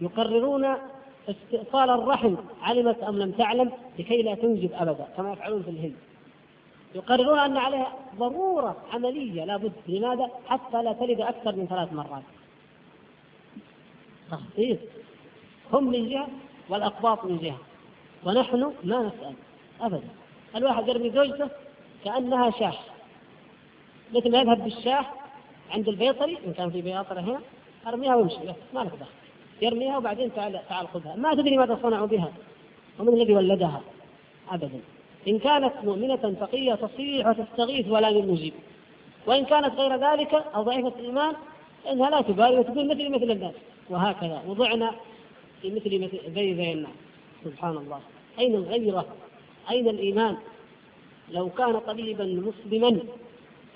يقررون 0.00 0.66
استئصال 1.28 1.90
الرحم. 1.90 2.34
علمت 2.62 3.02
أم 3.02 3.18
لم 3.18 3.30
تعلم؟ 3.30 3.72
لكي 3.98 4.22
لا 4.22 4.34
تنجب 4.34 4.70
أبدا 4.72 5.06
كما 5.16 5.32
يفعلون 5.32 5.62
في 5.62 5.70
الهند. 5.70 5.94
يقررون 6.94 7.38
أن 7.38 7.56
عليها 7.56 7.92
ضرورة 8.18 8.76
عملية 8.92 9.44
لابد 9.44 9.72
لماذا؟ 9.88 10.30
حتى 10.46 10.82
لا 10.82 10.92
تلد 10.92 11.20
أكثر 11.20 11.56
من 11.56 11.66
ثلاث 11.66 11.92
مرات. 11.92 12.22
تخطيط 14.30 14.78
هم 15.72 15.84
من 15.90 16.08
جهة 16.08 16.28
والأقباط 16.68 17.24
من 17.24 17.38
جهة. 17.38 17.58
ونحن 18.24 18.72
ما 18.84 19.02
نسأل 19.02 19.34
ابدا. 19.80 20.08
الواحد 20.56 20.88
يرمي 20.88 21.10
زوجته 21.10 21.48
كأنها 22.04 22.50
شاش 22.50 22.74
مثل 24.14 24.30
ما 24.30 24.40
يذهب 24.40 24.64
بالشاه 24.64 25.06
عند 25.70 25.88
البيطري 25.88 26.38
إن 26.46 26.52
كان 26.52 26.70
في 26.70 26.82
بياطرة 26.82 27.20
هنا 27.20 27.40
أرميها 27.86 28.14
وامشي 28.14 28.36
ما 28.74 28.80
لك 28.80 28.92
دخل. 29.00 29.10
يرميها 29.62 29.98
وبعدين 29.98 30.34
تعال 30.34 30.60
تعال 30.68 30.88
خذها. 30.88 31.16
ما 31.16 31.34
تدري 31.34 31.56
ماذا 31.56 31.78
صنعوا 31.82 32.06
بها 32.06 32.32
ومن 32.98 33.08
الذي 33.08 33.34
ولدها. 33.34 33.80
ابدا. 34.50 34.80
إن 35.28 35.38
كانت 35.38 35.72
مؤمنة 35.84 36.36
تقيه 36.40 36.74
تصيح 36.74 37.26
وتستغيث 37.26 37.88
ولا 37.88 38.10
من 38.10 38.28
مجيب 38.28 38.52
وإن 39.26 39.44
كانت 39.44 39.74
غير 39.74 39.96
ذلك 39.96 40.34
أو 40.34 40.62
ضعيفة 40.62 40.92
الإيمان 40.98 41.34
إنها 41.90 42.10
لا 42.10 42.20
تبالي 42.20 42.58
وتقول 42.58 42.88
مثلي 42.88 43.08
مثل 43.08 43.30
الناس. 43.30 43.54
وهكذا 43.90 44.42
وضعنا 44.46 44.94
في 45.62 45.70
مثل 45.70 46.04
مثل 46.04 46.34
زي 46.34 46.54
زي 46.54 46.72
الناس. 46.72 46.92
سبحان 47.44 47.76
الله. 47.76 48.00
أين 48.38 48.54
الغيرة؟ 48.54 49.06
أين 49.70 49.88
الإيمان؟ 49.88 50.36
لو 51.30 51.50
كان 51.50 51.78
طبيبا 51.78 52.24
مسلما 52.24 53.00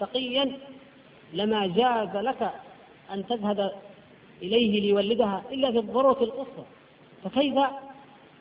تقيا 0.00 0.52
لما 1.32 1.66
جاز 1.66 2.16
لك 2.16 2.52
أن 3.12 3.26
تذهب 3.26 3.72
إليه 4.42 4.80
ليولدها 4.80 5.42
إلا 5.52 5.70
في 5.72 5.78
الضرورة 5.78 6.22
القصوى 6.24 6.64
فكيف؟ 7.24 7.54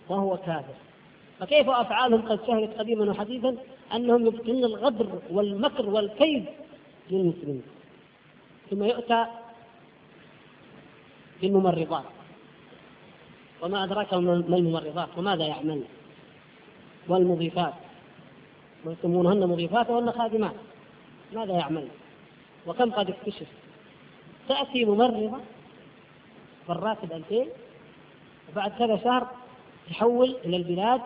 وهو 0.10 0.38
كافر. 0.38 0.74
فكيف 1.40 1.70
أفعالهم 1.70 2.22
قد 2.22 2.48
شهدت 2.48 2.80
قديما 2.80 3.12
وحديثا 3.12 3.58
أنهم 3.96 4.26
يبطلون 4.28 4.64
الغدر 4.64 5.20
والمكر 5.30 5.90
والكيد 5.90 6.46
للمسلمين؟ 7.12 7.64
ثم 8.70 8.84
يؤتى 8.84 9.26
بالممرضات. 11.42 12.04
وما 13.62 13.84
أدراك 13.84 14.14
ما 14.14 14.34
الممرضات 14.34 15.10
وماذا 15.18 15.46
يعملن 15.46 15.84
والمضيفات. 17.08 17.74
ويسمونهن 18.86 19.48
مضيفات 19.48 19.90
وهن 19.90 20.12
خادمات؟ 20.12 20.56
ماذا 21.34 21.54
يعمل؟ 21.54 21.88
وكم 22.68 22.92
قد 22.92 23.10
اكتشف؟ 23.10 23.48
تأتي 24.50 24.86
ممرضة 24.86 25.38
بالراتب 26.68 27.12
2000 27.12 27.46
وبعد 28.52 28.72
كذا 28.72 28.98
شهر 28.98 29.28
تحول 29.90 30.36
إلى 30.46 30.58
البلاد 30.58 31.02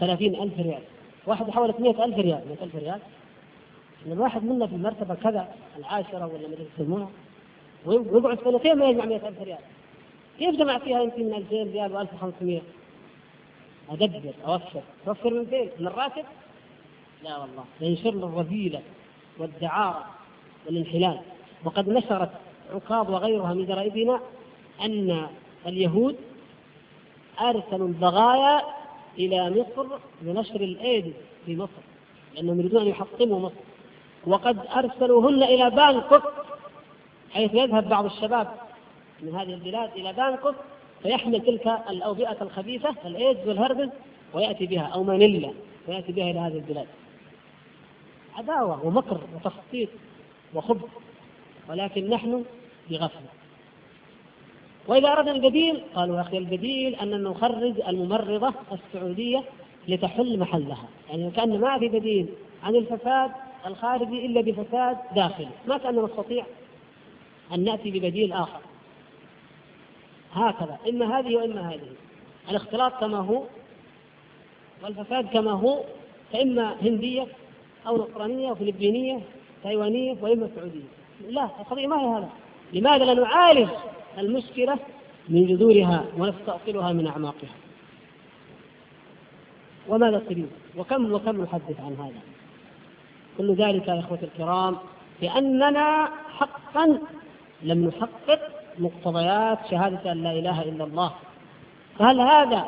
30 0.00 0.34
ألف 0.34 0.58
ريال. 0.58 0.82
واحد 1.26 1.50
حولت 1.50 1.80
100 1.80 2.04
ألف 2.04 2.18
ريال 2.18 2.42
100 2.48 2.62
ألف 2.62 2.76
ريال. 2.76 3.00
إن 4.06 4.12
الواحد 4.12 4.44
منا 4.44 4.66
في 4.66 4.74
المرتبة 4.74 5.14
كذا 5.14 5.54
العاشرة 5.78 6.26
ولا 6.26 6.48
ما 6.48 6.56
يسموها 6.78 7.08
ويقعد 7.86 8.38
سنتين 8.44 8.78
ما 8.78 8.86
يجمع 8.88 9.04
100 9.04 9.28
ألف 9.28 9.42
ريال. 9.42 9.58
كيف 10.38 10.56
جمع 10.56 10.78
فيها 10.78 11.02
أنت 11.02 11.18
من 11.18 11.34
2000 11.34 11.72
ريال 11.72 11.92
و 11.92 12.00
1500 12.00 12.60
أدبر 13.90 14.34
أوفر. 14.46 14.82
توفر 15.06 15.34
من 15.34 15.46
فين؟ 15.46 15.68
من 15.78 15.86
الراتب؟ 15.86 16.24
لا 17.24 17.38
والله. 17.38 17.64
ينشر 17.80 18.10
له 18.10 18.26
الرذيلة 18.26 18.82
والدعارة 19.38 20.04
والانحلال. 20.66 21.20
وقد 21.64 21.88
نشرت 21.88 22.30
عكاظ 22.74 23.10
وغيرها 23.10 23.54
من 23.54 23.66
جرائدنا 23.66 24.20
أن 24.84 25.26
اليهود 25.66 26.16
أرسلوا 27.40 27.88
البغايا 27.88 28.62
إلى 29.18 29.50
مصر 29.50 29.86
لنشر 30.22 30.60
الإيدز 30.60 31.12
في 31.46 31.56
مصر 31.56 31.82
لأنهم 32.34 32.60
يريدون 32.60 32.82
أن 32.82 32.88
يحطموا 32.88 33.40
مصر. 33.40 33.54
وقد 34.26 34.58
أرسلوهن 34.76 35.42
إلى 35.42 35.70
بانكوك 35.70 36.22
حيث 37.32 37.54
يذهب 37.54 37.88
بعض 37.88 38.04
الشباب. 38.04 38.65
من 39.22 39.34
هذه 39.34 39.54
البلاد 39.54 39.90
إلى 39.96 40.12
بانكوك 40.12 40.54
فيحمل 41.02 41.40
تلك 41.40 41.66
الأوبئة 41.90 42.36
الخبيثة 42.42 42.94
الإيدز 43.04 43.48
والهربز 43.48 43.88
ويأتي 44.34 44.66
بها 44.66 44.82
أو 44.82 45.02
مانيلا 45.02 45.52
ويأتي 45.88 46.12
بها 46.12 46.30
إلى 46.30 46.38
هذه 46.38 46.56
البلاد. 46.56 46.86
عداوة 48.36 48.86
ومكر 48.86 49.20
وتخطيط 49.34 49.88
وخبث 50.54 50.90
ولكن 51.68 52.10
نحن 52.10 52.44
بغفلة. 52.90 53.28
وإذا 54.88 55.12
أردنا 55.12 55.32
البديل 55.32 55.82
قالوا 55.94 56.16
يا 56.16 56.20
أخي 56.20 56.38
البديل 56.38 56.94
أن 56.94 57.22
نخرج 57.22 57.80
الممرضة 57.88 58.54
السعودية 58.72 59.44
لتحل 59.88 60.38
محلها. 60.38 60.88
يعني 61.10 61.30
كأن 61.30 61.60
ما 61.60 61.78
في 61.78 61.88
بديل 61.88 62.26
عن 62.62 62.76
الفساد 62.76 63.30
الخارجي 63.66 64.26
إلا 64.26 64.40
بفساد 64.40 64.96
داخلي. 65.14 65.48
ما 65.68 65.78
كان 65.78 66.04
نستطيع 66.04 66.46
أن 67.54 67.64
نأتي 67.64 67.90
ببديل 67.90 68.32
آخر. 68.32 68.60
هكذا 70.36 70.78
إما 70.88 71.18
هذه 71.18 71.36
وإما 71.36 71.70
هذه. 71.70 71.88
الاختلاط 72.50 73.00
كما 73.00 73.18
هو 73.18 73.42
والفساد 74.82 75.28
كما 75.28 75.50
هو 75.52 75.80
فإما 76.32 76.76
هندية 76.82 77.26
أو 77.86 77.96
نصرانية 77.96 78.50
وفلبينية 78.50 79.20
تايوانية 79.62 80.16
وإما 80.20 80.48
سعودية. 80.56 80.88
لا 81.28 81.44
القضية 81.44 81.86
ما 81.86 82.00
هي 82.00 82.18
هذا. 82.18 82.28
لماذا 82.72 83.04
لا 83.04 83.14
نعالج 83.14 83.68
المشكلة 84.18 84.78
من 85.28 85.46
جذورها 85.46 86.04
ونستأصلها 86.18 86.92
من 86.92 87.06
أعماقها؟ 87.06 87.54
وماذا 89.88 90.18
تريد 90.18 90.50
وكم 90.76 91.12
وكم 91.12 91.42
نحدث 91.42 91.80
عن 91.80 91.96
هذا؟ 91.98 92.20
كل 93.38 93.54
ذلك 93.54 93.88
يا 93.88 94.00
إخوتي 94.00 94.24
الكرام 94.24 94.76
لأننا 95.22 96.10
حقا 96.38 96.98
لم 97.62 97.84
نحقق 97.84 98.55
مقتضيات 98.78 99.58
شهادة 99.70 100.12
أن 100.12 100.22
لا 100.22 100.32
إله 100.32 100.62
إلا 100.62 100.84
الله. 100.84 101.12
فهل 101.98 102.20
هذا 102.20 102.66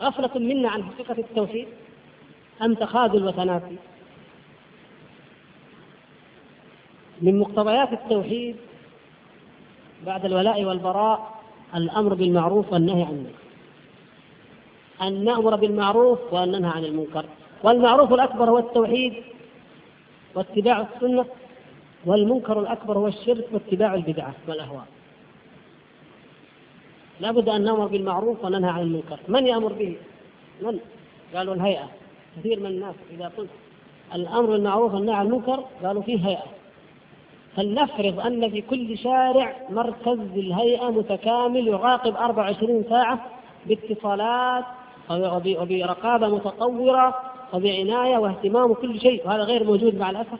غفلة 0.00 0.30
منا 0.38 0.68
عن 0.68 0.84
حقيقة 0.84 1.18
التوحيد؟ 1.18 1.68
أم 2.62 2.74
تخاذل 2.74 3.24
وتنافي 3.24 3.76
من 7.22 7.38
مقتضيات 7.38 7.92
التوحيد 7.92 8.56
بعد 10.06 10.24
الولاء 10.24 10.64
والبراء 10.64 11.34
الأمر 11.74 12.14
بالمعروف 12.14 12.72
والنهي 12.72 13.02
عن 13.02 13.10
المنكر. 13.10 13.46
أن 15.02 15.24
نأمر 15.24 15.56
بالمعروف 15.56 16.18
وان 16.32 16.50
ننهى 16.50 16.70
عن 16.70 16.84
المنكر. 16.84 17.24
والمعروف 17.62 18.12
الأكبر 18.12 18.50
هو 18.50 18.58
التوحيد 18.58 19.14
واتباع 20.34 20.80
السنة 20.80 21.24
والمنكر 22.06 22.60
الأكبر 22.60 22.98
هو 22.98 23.06
الشرك 23.06 23.44
واتباع 23.52 23.94
البدعة 23.94 24.34
والأهواء. 24.48 24.86
لابد 27.20 27.48
أن 27.48 27.64
نأمر 27.64 27.86
بالمعروف 27.86 28.44
وننهى 28.44 28.70
عن 28.70 28.80
المنكر. 28.80 29.18
من 29.28 29.46
يأمر 29.46 29.72
به؟ 29.72 29.96
من؟ 30.62 30.78
قالوا 31.34 31.54
الهيئة. 31.54 31.88
كثير 32.36 32.60
من 32.60 32.66
الناس 32.66 32.94
إذا 33.10 33.32
قلت 33.36 33.50
الأمر 34.14 34.46
بالمعروف 34.46 34.94
والنهي 34.94 35.14
عن 35.14 35.26
المنكر 35.26 35.64
قالوا 35.84 36.02
فيه 36.02 36.28
هيئة. 36.28 36.46
فلنفرض 37.56 38.20
أن 38.20 38.50
في 38.50 38.60
كل 38.60 38.98
شارع 38.98 39.56
مركز 39.70 40.18
للهيئة 40.34 40.90
متكامل 40.90 41.68
يراقب 41.68 42.16
24 42.16 42.84
ساعة 42.90 43.26
باتصالات 43.66 44.64
وبرقابة 45.10 46.28
متطورة 46.28 47.14
وبعناية 47.52 48.16
واهتمام 48.18 48.70
وكل 48.70 49.00
شيء 49.00 49.26
وهذا 49.26 49.42
غير 49.42 49.64
موجود 49.64 49.94
مع 49.98 50.10
الأسف. 50.10 50.38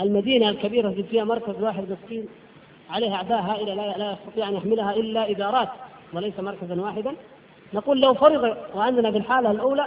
المدينة 0.00 0.48
الكبيرة 0.48 1.04
فيها 1.10 1.24
مركز 1.24 1.62
واحد 1.62 1.84
مسكين 1.90 2.28
عليها 2.90 3.14
أعداء 3.14 3.40
هائلة 3.40 3.74
لا, 3.74 3.98
لا 3.98 4.12
يستطيع 4.12 4.48
أن 4.48 4.54
يحملها 4.54 4.92
إلا 4.94 5.30
إدارات 5.30 5.68
وليس 6.14 6.40
مركزا 6.40 6.80
واحدا. 6.80 7.12
نقول 7.74 8.00
لو 8.00 8.14
فرض 8.14 8.56
وأننا 8.74 9.10
بالحالة 9.10 9.50
الأولى 9.50 9.86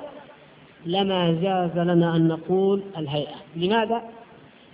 لما 0.85 1.37
جاز 1.41 1.77
لنا 1.87 2.15
أن 2.15 2.27
نقول 2.27 2.81
الهيئة. 2.97 3.35
لماذا؟ 3.55 4.01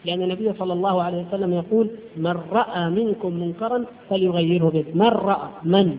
لأن 0.06 0.22
النبي 0.22 0.54
صلى 0.60 0.74
الله 0.74 1.04
عليه 1.04 1.26
وسلم 1.28 1.54
يقول 1.54 1.90
من 2.18 2.38
رأى 2.52 2.90
منكم 2.90 3.34
منكرا 3.34 3.86
فليغيره 4.10 4.70
بيده 4.70 4.92
من 4.94 5.08
رأى؟ 5.08 5.50
من؟ 5.64 5.98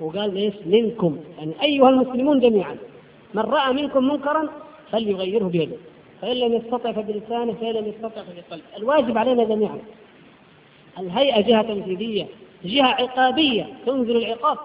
وقال 0.00 0.36
إيش؟ 0.36 0.54
منكم. 0.66 1.18
يعني 1.38 1.52
أيها 1.62 1.88
المسلمون 1.88 2.40
جميعا. 2.40 2.76
من 3.34 3.42
رأى 3.42 3.72
منكم 3.72 4.04
منكرا 4.04 4.48
فليغيره 4.92 5.44
بيده 5.44 5.76
فإن 6.22 6.36
لم 6.36 6.52
يستطع 6.52 6.92
فبلسانه 6.92 7.52
فإن 7.52 7.72
لم 7.72 7.86
يستطع 7.86 8.22
فبقلبه. 8.22 8.64
الواجب 8.76 9.18
علينا 9.18 9.44
جميعا. 9.44 9.78
الهيئة 10.98 11.40
جهة 11.40 11.62
تنفيذية 11.62 12.26
جهة 12.64 12.86
عقابية 12.86 13.66
تنزل 13.86 14.16
العقاب. 14.16 14.58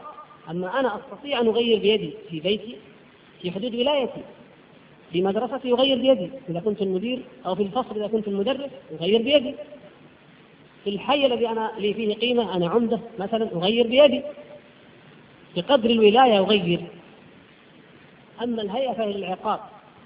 أما 0.49 0.79
أنا 0.79 0.95
أستطيع 0.95 1.39
أن 1.39 1.47
أغير 1.47 1.79
بيدي 1.79 2.13
في 2.29 2.39
بيتي 2.39 2.75
في 3.41 3.51
حدود 3.51 3.75
ولايتي 3.75 4.21
في 5.11 5.21
مدرستي 5.21 5.71
أغير 5.71 5.97
بيدي 5.97 6.29
إذا 6.49 6.59
كنت 6.59 6.81
المدير 6.81 7.19
أو 7.45 7.55
في 7.55 7.63
الفصل 7.63 7.95
إذا 7.95 8.07
كنت 8.07 8.27
المدرس 8.27 8.69
أغير 9.01 9.21
بيدي. 9.21 9.55
في 10.83 10.89
الحي 10.89 11.25
الذي 11.25 11.47
أنا 11.47 11.71
لي 11.77 11.93
فيه 11.93 12.15
قيمة 12.15 12.55
أنا 12.55 12.69
عمدة 12.69 12.99
مثلا 13.19 13.51
أغير 13.55 13.87
بيدي. 13.87 14.21
بقدر 15.55 15.89
الولاية 15.89 16.39
أغير. 16.39 16.81
أما 18.43 18.61
الهيئة 18.61 18.93
فهي 18.93 19.15
العقاب 19.15 19.59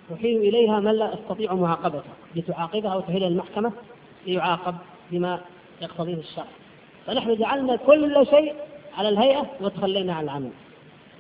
تحيل 0.10 0.38
إليها 0.38 0.80
من 0.80 0.92
لا 0.92 1.14
يستطيع 1.14 1.54
معاقبته 1.54 2.10
لتعاقبها 2.36 2.96
وتحيلها 2.96 3.28
المحكمة 3.28 3.72
ليعاقب 4.28 4.76
بما 5.12 5.42
يقتضيه 5.82 6.14
الشرع. 6.14 6.46
فنحن 7.08 7.36
جعلنا 7.36 7.76
كل 7.76 8.28
شيء 8.30 8.54
على 8.98 9.10
الهيئة 9.10 9.46
وتخلينا 9.62 10.14
عن 10.14 10.24
العمل. 10.24 10.52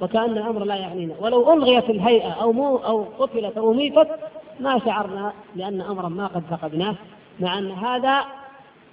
وكأن 0.01 0.37
الأمر 0.37 0.63
لا 0.63 0.75
يعنينا. 0.75 1.13
ولو 1.19 1.53
ألغيت 1.53 1.89
الهيئة 1.89 2.31
أو 2.31 2.51
مو 2.51 2.77
أو 2.77 3.05
قتلت 3.19 3.57
أو 3.57 3.73
ميتت 3.73 4.07
ما 4.59 4.79
شعرنا 4.79 5.33
لأن 5.55 5.81
أمرا 5.81 6.09
ما 6.09 6.27
قد 6.27 6.43
فقدناه 6.51 6.95
مع 7.39 7.59
أن 7.59 7.71
هذا 7.71 8.25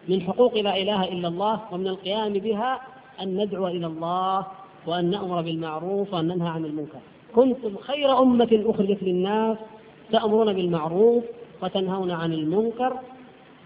من 0.09 0.23
حقوق 0.23 0.55
لا 0.55 0.77
إله 0.77 1.05
إلا 1.05 1.29
الله 1.29 1.61
ومن 1.73 1.87
القيام 1.89 2.33
بها 2.33 2.81
أن 3.23 3.37
ندعو 3.37 3.67
إلى 3.67 3.87
الله 3.87 4.47
وأن 4.87 5.11
نأمر 5.11 5.43
بالمعروف 5.43 6.15
وأن 6.15 6.29
ننهى 6.29 6.49
عن 6.49 6.65
المنكر. 6.65 6.99
كنتم 7.35 7.77
خير 7.77 8.19
أمة 8.19 8.65
أخرجت 8.67 9.03
للناس 9.03 9.59
تأمرون 10.13 10.53
بالمعروف 10.53 11.25
وتنهون 11.63 12.11
عن 12.11 12.33
المنكر 12.33 12.97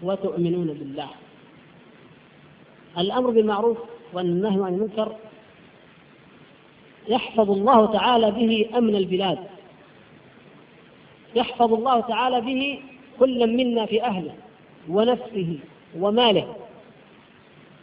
وتؤمنون 0.01 0.67
بالله. 0.67 1.09
الأمر 2.97 3.29
بالمعروف 3.29 3.77
والنهي 4.13 4.65
عن 4.65 4.73
المنكر 4.73 5.15
يحفظ 7.07 7.51
الله 7.51 7.85
تعالى 7.85 8.31
به 8.31 8.69
أمن 8.77 8.95
البلاد. 8.95 9.39
يحفظ 11.35 11.73
الله 11.73 11.99
تعالى 11.99 12.41
به 12.41 12.79
كل 13.19 13.57
منا 13.57 13.85
في 13.85 14.03
أهله 14.03 14.33
ونفسه 14.89 15.59
وماله. 15.99 16.55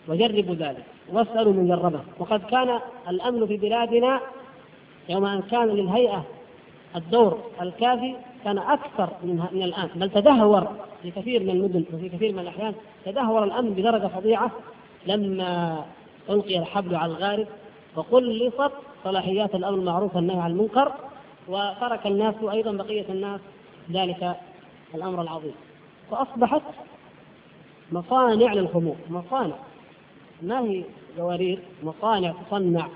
وجربوا 0.08 0.54
ذلك. 0.54 0.84
واسألوا 1.12 1.52
من 1.52 1.68
جربه. 1.68 2.00
وقد 2.18 2.44
كان 2.44 2.80
الأمن 3.08 3.46
في 3.46 3.56
بلادنا 3.56 4.20
يوم 5.08 5.24
أن 5.24 5.42
كان 5.42 5.68
للهيئة 5.68 6.24
الدور 6.96 7.38
الكافي 7.62 8.14
كان 8.44 8.58
أكثر 8.58 9.08
من, 9.22 9.46
من 9.52 9.62
الآن. 9.62 9.88
بل 9.94 10.10
تدهور 10.10 10.68
في 11.02 11.10
كثير 11.10 11.42
من 11.42 11.50
المدن 11.50 11.84
وفي 11.92 12.08
كثير 12.08 12.32
من 12.32 12.38
الأحيان. 12.38 12.74
تدهور 13.04 13.44
الأمن 13.44 13.70
بدرجة 13.70 14.06
فظيعة. 14.06 14.50
لما 15.06 15.84
ألقي 16.30 16.58
الحبل 16.58 16.96
على 16.96 17.12
الغارب 17.12 17.46
وقلصت 17.96 18.72
صلاحيات 19.04 19.54
الأمر 19.54 19.78
المعروف 19.78 20.16
والنهي 20.16 20.40
عن 20.40 20.50
المنكر 20.50 20.92
وترك 21.48 22.06
الناس 22.06 22.34
أيضا 22.50 22.72
بقية 22.72 23.04
الناس 23.08 23.40
ذلك 23.92 24.36
الأمر 24.94 25.22
العظيم. 25.22 25.54
فأصبحت 26.10 26.62
مصانع 27.92 28.52
للخمور 28.52 28.96
مصانع. 29.10 29.56
ما 30.42 30.60
هي 30.60 30.84
جوارير؟ 31.16 31.62
مصانع 31.82 32.34
تصنع. 32.46 32.88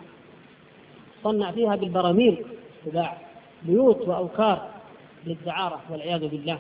تصنع 1.20 1.50
فيها 1.50 1.76
بالبراميل 1.76 2.44
تباع 2.86 3.18
بيوت 3.62 4.08
وأوكار 4.08 4.68
للدعارة 5.26 5.80
والعياذ 5.90 6.28
بالله. 6.28 6.58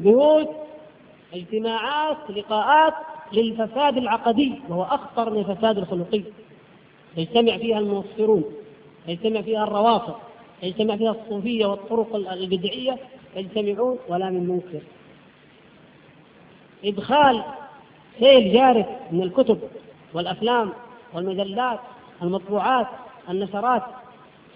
بيوت 0.00 0.50
اجتماعات 1.34 2.30
لقاءات 2.30 2.94
للفساد 3.32 3.96
العقدي 3.96 4.52
وهو 4.68 4.82
أخطر 4.82 5.30
من 5.30 5.38
الفساد 5.38 5.78
الخلقي. 5.78 6.22
يجتمع 7.16 7.56
فيها 7.56 7.78
المنصرون 7.78 8.44
يجتمع 9.08 9.40
فيها 9.40 9.64
الروافض 9.64 10.14
يجتمع 10.62 10.96
فيها 10.96 11.10
الصوفية 11.10 11.66
والطرق 11.66 12.16
البدعية 12.16 12.98
يجتمعون 13.36 13.98
ولا 14.08 14.30
من 14.30 14.48
منكر. 14.48 14.80
إدخال 16.84 17.42
سيل 18.18 18.52
جارف 18.52 18.86
من 19.12 19.22
الكتب 19.22 19.58
والأفلام 20.14 20.72
والمجلات 21.14 21.80
المطبوعات 22.22 22.86
النشرات 23.28 23.82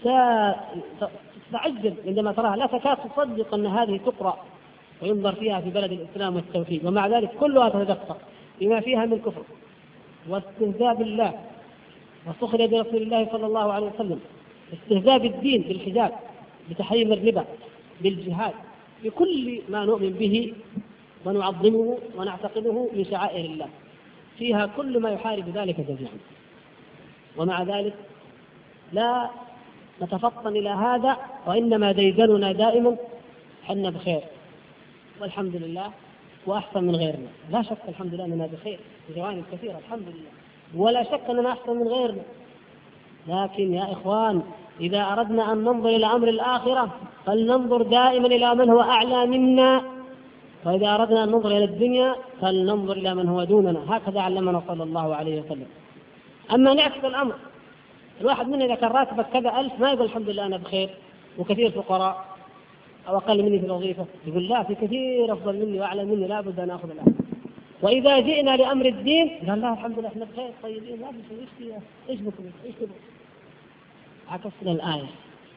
ستعجب 0.01 1.95
عندما 2.07 2.33
تراها. 2.33 2.57
لا 2.57 2.67
تكاد 2.67 2.97
تصدق 2.97 3.55
أن 3.55 3.67
هذه 3.67 4.01
تقرأ 4.07 4.39
وينظر 5.03 5.35
فيها 5.35 5.61
في 5.61 5.71
بلد 5.71 5.93
الإسلام 5.93 6.37
والتوحيد 6.37 6.87
ومع 6.87 7.07
ذلك 7.07 7.31
كلها 7.41 7.69
تتدفق. 7.69 8.17
بما 8.61 8.81
فيها 8.81 9.07
من 9.07 9.19
كفر 9.19 9.43
واستهزاء 10.29 10.95
بالله 10.95 11.35
وسخر 12.27 12.67
برسول 12.67 13.03
الله 13.03 13.29
صلى 13.33 13.47
الله 13.47 13.73
عليه 13.73 13.87
وسلم 13.87 14.21
استهزاء 14.73 15.19
بالدين 15.19 15.63
بالحجاب 15.63 16.13
بتحريم 16.71 17.13
الربا 17.13 17.45
بالجهاد 18.01 18.55
بكل 19.05 19.61
ما 19.69 19.85
نؤمن 19.85 20.11
به 20.11 20.55
ونعظمه 21.25 21.99
ونعتقده 22.17 22.89
من 22.97 23.05
شعائر 23.11 23.45
الله. 23.45 23.69
فيها 24.39 24.67
كل 24.77 25.01
ما 25.01 25.11
يحارب 25.11 25.49
ذلك 25.49 25.81
جميعا. 25.81 26.19
ومع 27.37 27.63
ذلك 27.63 27.95
لا 28.93 29.31
نتفطن 30.03 30.57
إلى 30.57 30.69
هذا 30.69 31.17
وإنما 31.47 31.93
ديدننا 31.93 32.53
دائما 32.53 32.97
حنا 33.65 33.91
بخير. 33.91 34.21
والحمد 35.21 35.57
لله 35.57 35.93
وأحسن 36.47 36.85
من 36.85 36.97
غيرنا. 36.97 37.29
لا 37.51 37.63
شك 37.63 37.79
الحمد 37.89 38.15
لله 38.15 38.25
أننا 38.25 38.47
بخير 38.47 38.79
جوانب 39.17 39.45
كثيرة 39.53 39.79
الحمد 39.79 40.03
لله. 40.09 40.31
ولا 40.77 41.03
شك 41.03 41.21
أننا 41.31 41.53
أحسن 41.53 41.77
من 41.77 41.89
غيرنا. 41.89 42.23
لكن 43.29 43.75
يا 43.75 43.93
إخوان 43.93 44.43
إذا 44.81 45.03
أردنا 45.03 45.53
أن 45.53 45.59
ننظر 45.59 45.89
إلى 45.89 46.07
أمر 46.07 46.29
الآخرة 46.29 46.91
فلننظر 47.27 47.83
دائما 47.83 48.27
إلى 48.27 48.55
من 48.55 48.71
هو 48.71 48.81
أعلى 48.81 49.27
منا. 49.27 49.83
وإذا 50.65 50.95
أردنا 50.95 51.25
أن 51.25 51.29
ننظر 51.29 51.49
إلى 51.49 51.65
الدنيا 51.65 52.15
فلننظر 52.41 52.93
إلى 52.93 53.15
من 53.15 53.29
هو 53.29 53.45
دوننا. 53.45 53.81
هكذا 53.89 54.21
علمنا 54.21 54.63
صلى 54.69 54.83
الله 54.83 55.15
عليه 55.15 55.41
وسلم. 55.41 55.67
أما 56.55 56.75
نعكس 56.75 57.05
الأمر 57.05 57.35
الواحد 58.21 58.49
منا 58.49 58.65
إذا 58.65 58.75
كان 58.75 58.91
راتبك 58.91 59.27
كذا 59.33 59.61
ألف 59.61 59.81
ما 59.81 59.93
يقول 59.93 60.07
الحمد 60.07 60.29
لله 60.29 60.47
أنا 60.47 60.57
بخير 60.57 60.91
وكثير 61.39 61.71
فقراء 61.71 62.25
أو 63.09 63.17
أقل 63.17 63.43
مني 63.43 63.59
في 63.59 63.67
الوظيفة. 63.67 64.07
يقول 64.27 64.49
لا 64.49 64.63
في 64.63 64.75
كثير 64.75 65.33
أفضل 65.33 65.57
مني 65.67 65.81
وأعلى 65.81 66.05
مني 66.05 66.27
لابد 66.27 66.61
أن 66.61 66.71
آخذ 66.71 66.91
الأمر. 66.91 67.13
وإذا 67.83 68.19
جئنا 68.21 68.57
لأمر 68.57 68.87
الدين 68.87 69.39
قال 69.49 69.61
لا 69.61 69.73
الحمد 69.73 69.99
لله 69.99 70.09
إحنا 70.09 70.25
بخير 70.33 70.51
طيبين 70.63 71.01
لا 71.01 71.07
في 71.07 71.41
إيش 71.41 71.73
إيش 72.09 72.21
بكم؟ 72.21 72.45
إيش 72.65 72.75
تبغوا 72.75 72.95
عكسنا 74.31 74.73
الآية. 74.73 75.11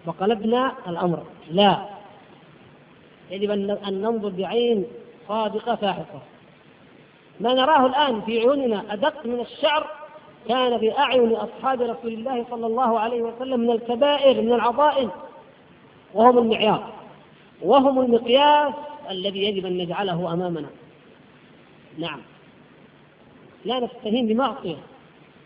وقلبنا 0.06 0.74
الأمر. 0.88 1.24
لا. 1.52 1.86
يجب 3.32 3.52
أن 3.52 4.02
ننظر 4.02 4.30
بعين 4.30 4.86
صادقة 5.28 5.76
فاحصة 5.76 6.22
ما 7.40 7.54
نراه 7.54 7.86
الآن 7.86 8.22
في 8.22 8.40
عيوننا 8.40 8.94
أدق 8.94 9.26
من 9.26 9.40
الشعر 9.40 9.88
كان 10.48 10.80
في 10.80 10.98
أعين 10.98 11.36
أصحاب 11.36 11.82
رسول 11.82 12.14
الله 12.14 12.46
صلى 12.52 12.68
الله 12.68 13.00
عليه 13.00 13.22
وسلم 13.22 13.60
من 13.60 13.72
الكبائر 13.72 14.42
من 14.42 14.54
العظائم 14.54 15.10
وهم 16.14 16.38
المعيار. 16.38 16.94
وهم 17.64 18.00
المقياس 18.00 18.74
الذي 19.10 19.44
يجب 19.44 19.66
أن 19.66 19.78
نجعله 19.78 20.34
أمامنا. 20.34 20.70
نعم. 21.98 22.20
لا 23.66 23.80
نستهين 23.80 24.28
بمعصية. 24.28 24.78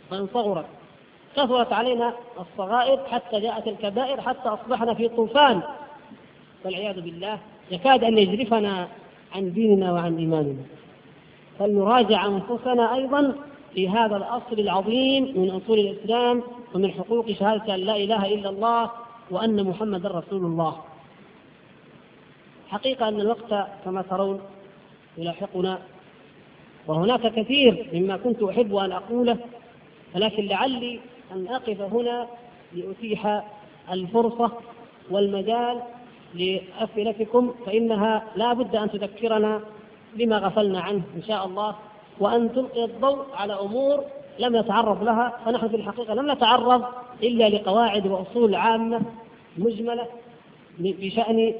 فإن 0.09 0.27
صغرت 0.33 0.65
كثرت 1.35 1.73
علينا 1.73 2.13
الصغائر 2.39 2.99
حتى 3.11 3.39
جاءت 3.39 3.67
الكبائر 3.67 4.21
حتى 4.21 4.49
أصبحنا 4.49 4.93
في 4.93 5.09
طوفان. 5.09 5.61
والعياذ 6.65 7.01
بالله 7.01 7.39
يكاد 7.71 8.03
أن 8.03 8.17
يجرفنا 8.17 8.87
عن 9.35 9.53
ديننا 9.53 9.93
وعن 9.93 10.17
إيماننا. 10.17 10.63
فلنراجع 11.59 12.25
أنفسنا 12.25 12.95
أيضا 12.95 13.35
في 13.73 13.89
هذا 13.89 14.17
الأصل 14.17 14.59
العظيم 14.59 15.23
من 15.23 15.51
أصول 15.51 15.79
الإسلام 15.79 16.43
ومن 16.75 16.91
حقوق 16.91 17.31
شهادة 17.31 17.75
أن 17.75 17.79
لا 17.79 17.95
إله 17.95 18.25
إلا 18.33 18.49
الله 18.49 18.91
وأن 19.31 19.63
محمدا 19.63 20.09
رسول 20.09 20.45
الله. 20.45 20.81
حقيقة 22.69 23.07
أن 23.07 23.21
الوقت 23.21 23.67
كما 23.85 24.01
ترون 24.01 24.41
يلاحقنا 25.17 25.79
وهناك 26.87 27.33
كثير 27.33 27.89
مما 27.93 28.17
كنت 28.17 28.43
أحب 28.43 28.75
أن 28.75 28.91
أقوله 28.91 29.37
ولكن 30.15 30.45
لعلي 30.45 30.99
أن 31.31 31.47
أقف 31.47 31.81
هنا 31.81 32.27
لأتيح 32.73 33.43
الفرصة 33.91 34.51
والمجال 35.11 35.81
لأسئلتكم 36.33 37.53
فإنها 37.65 38.23
لا 38.35 38.53
بد 38.53 38.75
أن 38.75 38.91
تذكرنا 38.91 39.61
بما 40.15 40.37
غفلنا 40.37 40.79
عنه 40.79 41.01
إن 41.15 41.23
شاء 41.23 41.45
الله 41.45 41.75
وأن 42.19 42.53
تلقي 42.53 42.83
الضوء 42.85 43.25
على 43.35 43.53
أمور 43.53 44.03
لم 44.39 44.57
نتعرض 44.57 45.03
لها 45.03 45.39
فنحن 45.45 45.67
في 45.67 45.75
الحقيقة 45.75 46.13
لم 46.13 46.31
نتعرض 46.31 46.85
إلا 47.23 47.49
لقواعد 47.49 48.07
وأصول 48.07 48.55
عامة 48.55 49.01
مجملة 49.57 50.07
بشأن 50.79 51.53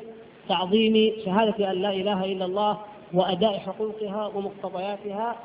تعظيم 0.49 1.13
شهادة 1.25 1.71
أن 1.71 1.77
لا 1.81 1.91
إله 1.93 2.25
إلا 2.25 2.45
الله 2.45 2.77
وأداء 3.13 3.57
حقوقها 3.57 4.31
ومقتضياتها. 4.35 5.35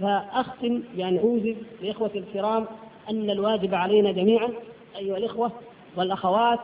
فأختم 0.00 0.82
بأن 0.96 1.18
أوجب 1.18 1.56
لإخوتي 1.82 2.18
الكرام 2.18 2.66
أن 3.10 3.30
الواجب 3.30 3.74
علينا 3.74 4.12
جميعا 4.12 4.48
أيها 4.98 5.16
الإخوة 5.16 5.52
والأخوات 5.96 6.58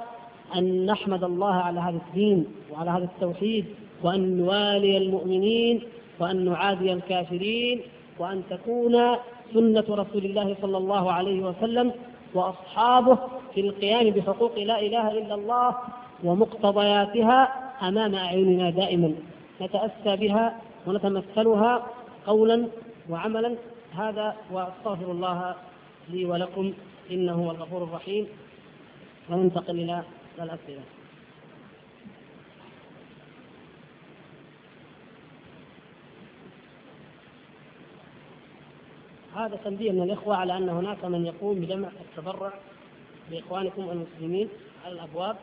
أن 0.57 0.87
نحمد 0.87 1.25
الله 1.25 1.55
على 1.55 1.81
هذا 1.81 2.01
الدين 2.09 2.47
وعلى 2.73 2.91
هذا 2.91 3.05
التوحيد 3.05 3.65
وأن 4.03 4.37
نوالي 4.37 4.97
المؤمنين 4.97 5.83
وأن 6.21 6.45
نعادي 6.45 6.93
الكافرين 6.93 7.81
وأن 8.19 8.43
تكون 8.51 9.17
سنة 9.55 9.85
رسول 9.89 10.25
الله 10.25 10.57
صلى 10.63 10.77
الله 10.77 11.13
عليه 11.13 11.41
وسلم 11.41 11.93
وأصحابه 12.35 13.19
في 13.55 13.61
القيام 13.61 14.11
بحقوق 14.11 14.59
لا 14.59 14.81
إله 14.81 15.11
إلا 15.11 15.35
الله 15.35 15.77
ومقتضياتها. 16.25 17.64
أمام 17.83 18.15
أعيننا 18.15 18.71
دائما 18.71 19.15
نتأسى 19.61 20.17
بها 20.17 20.61
ونتمثلها 20.87 21.87
قولا 22.27 22.69
وعملا. 23.11 23.57
هذا 23.93 24.37
وأستغفر 24.51 25.11
الله 25.11 25.55
لي 26.09 26.25
ولكم 26.25 26.73
إنه 27.11 27.33
هو 27.33 27.51
الغفور 27.51 27.85
الرحيم. 27.85 28.27
وننتقل 29.31 29.81
إلى 29.81 30.03
الأسئلة. 30.39 30.81
هذا 39.37 39.57
تنبيه 39.65 39.93
من 39.93 40.03
الإخوة 40.03 40.37
على 40.37 40.57
أن 40.57 40.69
هناك 40.69 41.05
من 41.05 41.27
يقوم 41.27 41.61
بجمع 41.61 41.89
التبرع 41.89 42.53
لإخوانكم 43.31 43.91
المسلمين 43.91 44.49
على 44.85 44.95
الأبواب. 44.95 45.37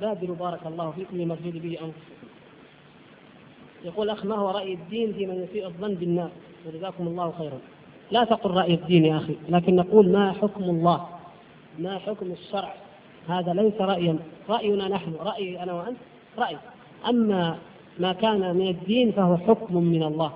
بادروا 0.00 0.36
بارك 0.36 0.66
الله 0.66 0.90
فيكم 0.90 1.16
لمسجد 1.16 1.62
به 1.62 1.70
أنفسكم. 1.70 2.26
يقول 3.84 4.10
أخ 4.10 4.24
ما 4.24 4.34
هو 4.34 4.50
رأي 4.50 4.74
الدين 4.74 5.12
في 5.12 5.26
من 5.26 5.44
يسيء 5.44 5.66
الظن 5.66 5.94
بالناس 5.94 6.30
وجزاكم 6.66 7.06
الله 7.06 7.32
خيرا. 7.38 7.58
لا 8.10 8.24
تقل 8.24 8.50
رأي 8.50 8.74
الدين 8.74 9.04
يا 9.04 9.16
أخي 9.16 9.36
لكن 9.48 9.76
نقول 9.76 10.08
ما 10.08 10.32
حكم 10.32 10.64
الله؟ 10.64 11.08
ما 11.78 11.98
حكم 11.98 12.32
الشرع؟ 12.32 12.74
هذا 13.28 13.52
ليس 13.52 13.80
رأيا. 13.80 14.18
رأينا 14.48 14.88
نحن 14.88 15.14
رأيي 15.20 15.62
أنا 15.62 15.72
وأنت 15.72 15.96
رأي. 16.38 16.56
أما 17.08 17.58
ما 17.98 18.12
كان 18.12 18.56
من 18.56 18.68
الدين 18.68 19.12
فهو 19.12 19.36
حكم 19.36 19.76
من 19.76 20.02
الله. 20.02 20.32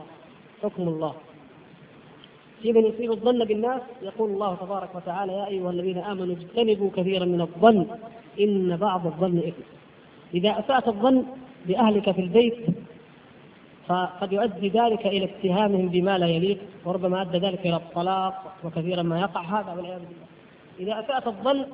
حكم 0.63 0.89
الله. 0.89 1.15
في 2.63 2.69
يصيب 2.69 3.13
الظن 3.13 3.45
بالناس؟ 3.45 3.81
يقول 4.03 4.31
الله 4.31 4.55
تبارك 4.55 4.95
وتعالى 4.95 5.33
يا 5.33 5.47
أيها 5.47 5.71
الذين 5.71 5.99
آمنوا 5.99 6.35
اجتنبوا 6.35 6.91
كثيرا 6.97 7.25
من 7.25 7.41
الظن 7.41 7.87
إن 8.41 8.77
بعض 8.77 9.07
الظن 9.07 9.39
إثم. 9.39 9.63
إذا 10.35 10.59
اسات 10.59 10.89
الظن 10.89 11.25
بأهلك 11.67 12.11
في 12.11 12.21
البيت 12.21 12.57
فقد 13.87 14.33
يؤدي 14.33 14.69
ذلك 14.69 15.07
إلى 15.07 15.25
اتهامهم 15.25 15.89
بما 15.89 16.19
لا 16.19 16.27
يليق 16.27 16.59
وربما 16.85 17.23
أدى 17.23 17.39
ذلك 17.39 17.67
إلى 17.67 17.77
الطلاق 17.77 18.55
وكثيرا 18.65 19.03
ما 19.03 19.21
يقع. 19.21 19.41
هذا 19.41 19.73
والعياذ 19.73 20.01
بالله. 20.01 20.27
إذا 20.81 21.01
اسات 21.01 21.27
الظن 21.27 21.67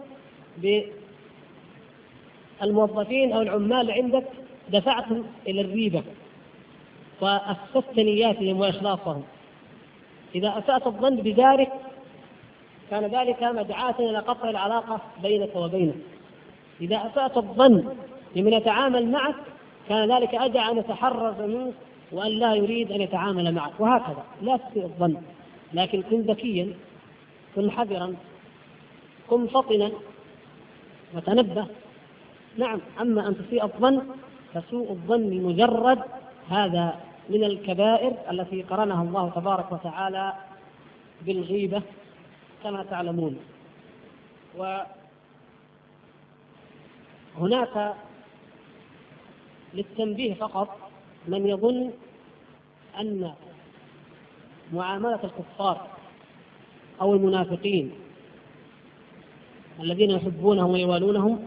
بالموظفين 2.61 3.33
أو 3.33 3.43
العمال 3.43 3.91
عندك 3.91 4.25
دفعتهم 4.73 5.25
إلى 5.49 5.61
الريبة 5.61 6.03
وأفسدت 7.21 7.99
نياتهم 7.99 8.61
وإخلاصهم. 8.61 9.23
إذا 10.35 10.59
أسأت 10.59 10.87
الظن 10.87 11.17
بذلك 11.17 11.73
كان 12.91 13.05
ذلك 13.05 13.43
مدعاة 13.43 13.95
إلى 13.99 14.19
قطع 14.19 14.51
العلاقة 14.51 15.01
بينك 15.23 15.57
وبينه. 15.57 15.95
إذا 16.81 16.97
أسأت 16.97 17.37
الظن 17.37 17.95
بمن 18.35 18.53
يتعامل 18.53 19.11
معك 19.11 19.35
كان 19.89 20.13
ذلك 20.13 20.35
أدعى 20.35 20.73
أن 20.73 20.79
يتحرز 20.79 21.41
منك 21.41 21.75
وأن 22.13 22.31
لا 22.31 22.55
يريد 22.55 22.93
أن 22.93 23.01
يتعامل 23.01 23.55
معك. 23.55 23.73
وهكذا 23.79 24.25
لا 24.43 24.57
تسيء 24.57 24.85
الظن. 24.85 25.17
لكن 25.73 26.03
كن 26.03 26.21
ذكيا 26.21 26.75
كن 27.57 27.71
حذرا 27.71 28.15
كن 29.29 29.47
فطنا 29.47 29.91
وتنبه. 31.15 31.67
نعم 32.59 32.81
أما 33.01 33.29
أن 33.29 33.37
تسيء 33.39 33.65
الظن 33.65 34.03
فسوء 34.55 34.91
الظن 34.91 35.43
مجرد 35.43 35.99
هذا 36.49 37.01
من 37.29 37.45
الكبائر 37.45 38.17
التي 38.31 38.63
قرنها 38.63 39.03
الله 39.03 39.31
تبارك 39.31 39.73
وتعالى 39.73 40.33
بالغيبة 41.23 41.83
كما 42.63 42.83
تعلمون. 42.83 43.39
وهناك 47.37 47.95
للتنبيه 49.75 50.35
فقط 50.35 50.79
من 51.29 51.47
يظن 51.47 51.91
أن 53.01 53.35
معاملة 54.73 55.21
الكفار 55.25 55.87
أو 57.01 57.15
المنافقين 57.15 57.93
الذين 59.81 60.11
يحبونهم 60.11 60.71
ويوالونهم 60.71 61.47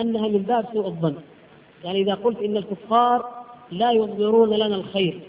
أنها 0.00 0.28
من 0.28 0.42
باب 0.42 0.68
سوء 0.72 0.86
الظن. 0.86 1.16
يعني 1.84 2.00
إذا 2.00 2.14
قلت 2.14 2.38
إن 2.38 2.56
الكفار 2.56 3.33
لا 3.70 3.92
يظهرون 3.92 4.50
لنا 4.50 4.76
الخير 4.76 5.20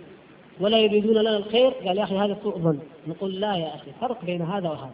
ولا 0.60 0.78
يريدون 0.78 1.16
لنا 1.16 1.38
الخير. 1.38 1.70
قال 1.70 1.98
يا 1.98 2.04
أخي 2.04 2.18
هذا 2.18 2.38
سوء 2.44 2.58
ظن. 2.58 2.80
نقول 3.08 3.42
لا 3.42 3.56
يا 3.56 3.76
أخي 3.76 3.92
فرق 4.02 4.26
بين 4.26 4.42
هذا 4.42 4.70
وهذا. 4.70 4.94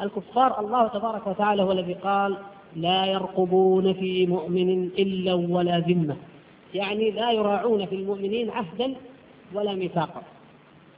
الكفار 0.00 0.60
الله 0.60 0.88
تبارك 0.88 1.26
وتعالى 1.26 1.62
هو 1.62 1.72
الذي 1.72 1.94
قال 1.94 2.36
لا 2.76 3.06
يرقبون 3.06 3.92
في 3.92 4.26
مؤمن 4.26 4.84
إلا 4.84 5.34
ولا 5.34 5.78
ذمة. 5.78 6.16
يعني 6.74 7.10
لا 7.10 7.30
يراعون 7.32 7.86
في 7.86 7.94
المؤمنين 7.94 8.50
عهدا 8.50 8.94
ولا 9.54 9.74
ميثاقا. 9.74 10.22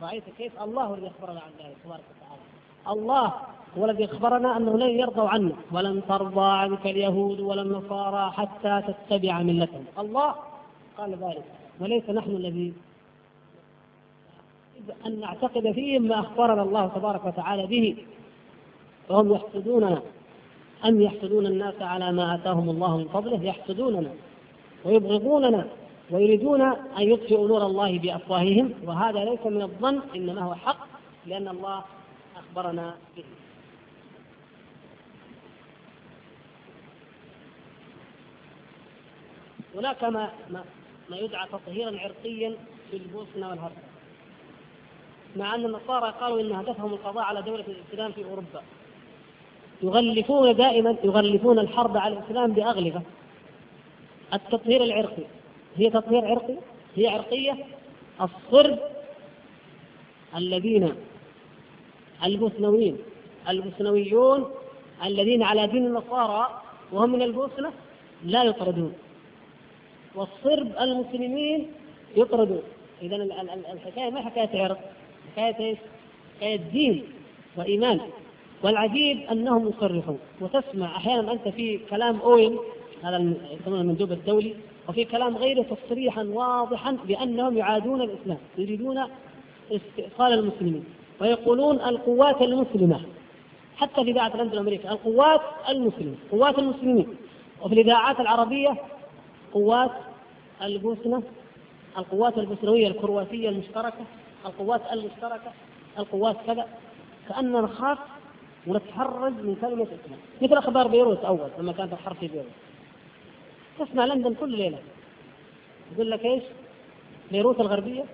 رأيت 0.03 0.25
كيف 0.39 0.63
الله 0.63 0.95
الذي 0.95 1.07
أخبرنا 1.07 1.41
عن 1.41 1.51
ذلك 1.59 1.77
تبارك 1.85 2.01
وتعالى. 2.11 2.43
الله 2.89 3.33
هو 3.79 3.85
الذي 3.85 4.05
أخبرنا 4.05 4.57
أنه 4.57 4.79
لن 4.79 4.91
يرضوا 4.91 5.29
عنا 5.29 5.53
ولن 5.73 6.03
ترضى 6.09 6.51
عنك 6.51 6.87
اليهود 6.87 7.41
ولا 7.41 7.63
النصارى 7.63 8.33
حتى 8.33 8.83
تتبع 8.89 9.43
ملتهم. 9.43 9.85
الله 9.99 10.35
قال 10.99 11.11
ذلك. 11.11 11.45
وليس 11.81 12.11
نحن 12.11 12.31
الذي 12.31 12.73
أن 15.07 15.21
نعتقد 15.21 15.73
فيهم 15.73 16.03
ما 16.03 16.21
أخبرنا 16.21 16.63
الله 16.63 16.87
تبارك 16.87 17.25
وتعالى 17.25 17.67
به. 17.67 17.97
وهم 19.09 19.33
يحسدوننا. 19.33 20.03
أم 20.85 21.01
يحسدون 21.01 21.47
الناس 21.47 21.83
على 21.83 22.13
ما 22.13 22.35
آتاهم 22.35 22.71
الله 22.71 22.97
من 22.97 23.09
فضله؟ 23.09 23.45
يحسدوننا 23.45 24.11
ويبغضوننا 24.85 25.67
ويريدون 26.11 26.61
أن 26.99 27.03
يطفئوا 27.03 27.49
نور 27.49 27.67
الله 27.67 27.99
بأفواههم. 27.99 28.73
وهذا 28.85 29.25
ليس 29.25 29.47
من 29.47 29.63
الظن 29.63 30.01
إنما 30.17 30.43
هو 30.43 30.55
حق 30.55 30.87
لأن 31.27 31.49
الله 31.49 31.85
أخبرنا 32.37 32.97
به. 33.17 33.25
هناك 39.75 40.05
ما 40.05 40.31
ما 41.11 41.17
يدعى 41.17 41.49
تطهيرا 41.49 41.99
عرقيا 41.99 42.57
في 42.91 42.97
البوسنة 42.97 43.49
والهرسك 43.49 43.89
مع 45.37 45.55
أن 45.55 45.65
النصارى 45.65 46.15
قالوا 46.21 46.41
إن 46.41 46.53
هدفهم 46.53 46.93
القضاء 46.93 47.25
على 47.25 47.43
دولة 47.43 47.65
الإسلام 47.69 48.13
في 48.13 48.25
أوروبا. 48.25 48.63
يغلفون 49.83 50.57
دائما 50.57 50.97
يغلفون 51.05 51.59
الحرب 51.59 51.97
على 51.97 52.19
الإسلام 52.19 52.53
باغلفه 52.53 53.03
التطهير 54.35 54.85
العرقي. 54.85 55.23
هي 55.77 55.91
تطهير 55.91 56.25
عرقي؟ 56.25 56.55
هي 56.97 57.09
عرقية 57.09 57.65
الصرب 58.21 58.79
الذين 60.37 60.95
البوسنويين 62.25 62.99
البوسنويون 63.49 64.51
الذين 65.05 65.43
على 65.43 65.67
دين 65.67 65.87
النصارى 65.87 66.63
وهم 66.93 67.13
من 67.13 67.23
البوسنة 67.23 67.73
لا 68.25 68.45
يطردون. 68.45 68.95
والصرب 70.15 70.73
المسلمين 70.81 71.67
يطردون. 72.17 72.63
اذا 73.03 73.17
الحكاية 73.73 74.11
ما 74.11 74.21
حكاية 74.21 74.63
عرق 74.63 74.79
حكاية 75.37 75.67
إيش؟ 75.67 75.79
حكاية 76.37 76.57
دين 76.57 77.05
وإيمان. 77.57 78.01
والعجيب 78.63 79.19
أنهم 79.31 79.69
يصرحون. 79.69 80.19
وتسمع 80.41 80.97
أحيانا 80.97 81.33
أنت 81.33 81.49
في 81.49 81.81
كلام 81.91 82.21
أوين 82.21 82.59
هذا 83.03 83.33
يسمونه 83.61 83.81
المندوب 83.81 84.13
الدولي 84.13 84.55
وفي 84.89 85.05
كلام 85.05 85.37
غيره 85.37 85.63
تصريحا 85.63 86.23
واضحا 86.23 86.97
بأنهم 87.05 87.57
يعادون 87.59 88.03
الإسلام 88.03 88.39
يريدون 88.59 88.99
استئصال 89.71 90.33
المسلمين 90.33 90.85
ويقولون 91.21 91.77
القوات 91.77 92.43
المسلمة. 92.43 93.01
حتى 93.77 94.05
في 94.05 94.11
إذاعة 94.11 94.37
لندن 94.37 94.59
أمريكا 94.59 94.93
القوات 94.93 95.41
المسلمة 95.69 96.15
قوات 96.33 96.59
المسلمين. 96.59 97.07
وفي 97.63 97.75
الإذاعات 97.75 98.21
العربية 98.21 98.77
قوات 99.53 99.91
البوسنة 100.63 101.23
القوات 101.99 102.39
البوسنوية 102.39 102.89
الكرواتية 102.89 103.49
المشتركة 103.49 104.05
القوات 104.47 104.81
المشتركة 104.93 105.53
القوات 105.99 106.37
كذا 106.47 106.67
كأننا 107.29 107.61
نخاف 107.61 107.99
ونتحرج 108.67 109.33
من 109.33 109.57
كلمة 109.61 109.83
إسلام 109.83 110.19
مثل 110.43 110.57
أخبار 110.57 110.87
بيروت 110.89 111.25
أول 111.25 111.49
لما 111.59 111.73
كانت 111.73 111.93
الحرب 111.93 112.17
في 112.17 112.29
بيروت. 112.29 112.47
تسمع 113.79 114.05
لندن 114.05 114.35
كل 114.35 114.57
ليلة. 114.57 114.79
يقول 115.95 116.11
لك 116.11 116.25
إيش؟ 116.25 116.43
بيروت 117.33 117.61
الغربية 117.61 118.05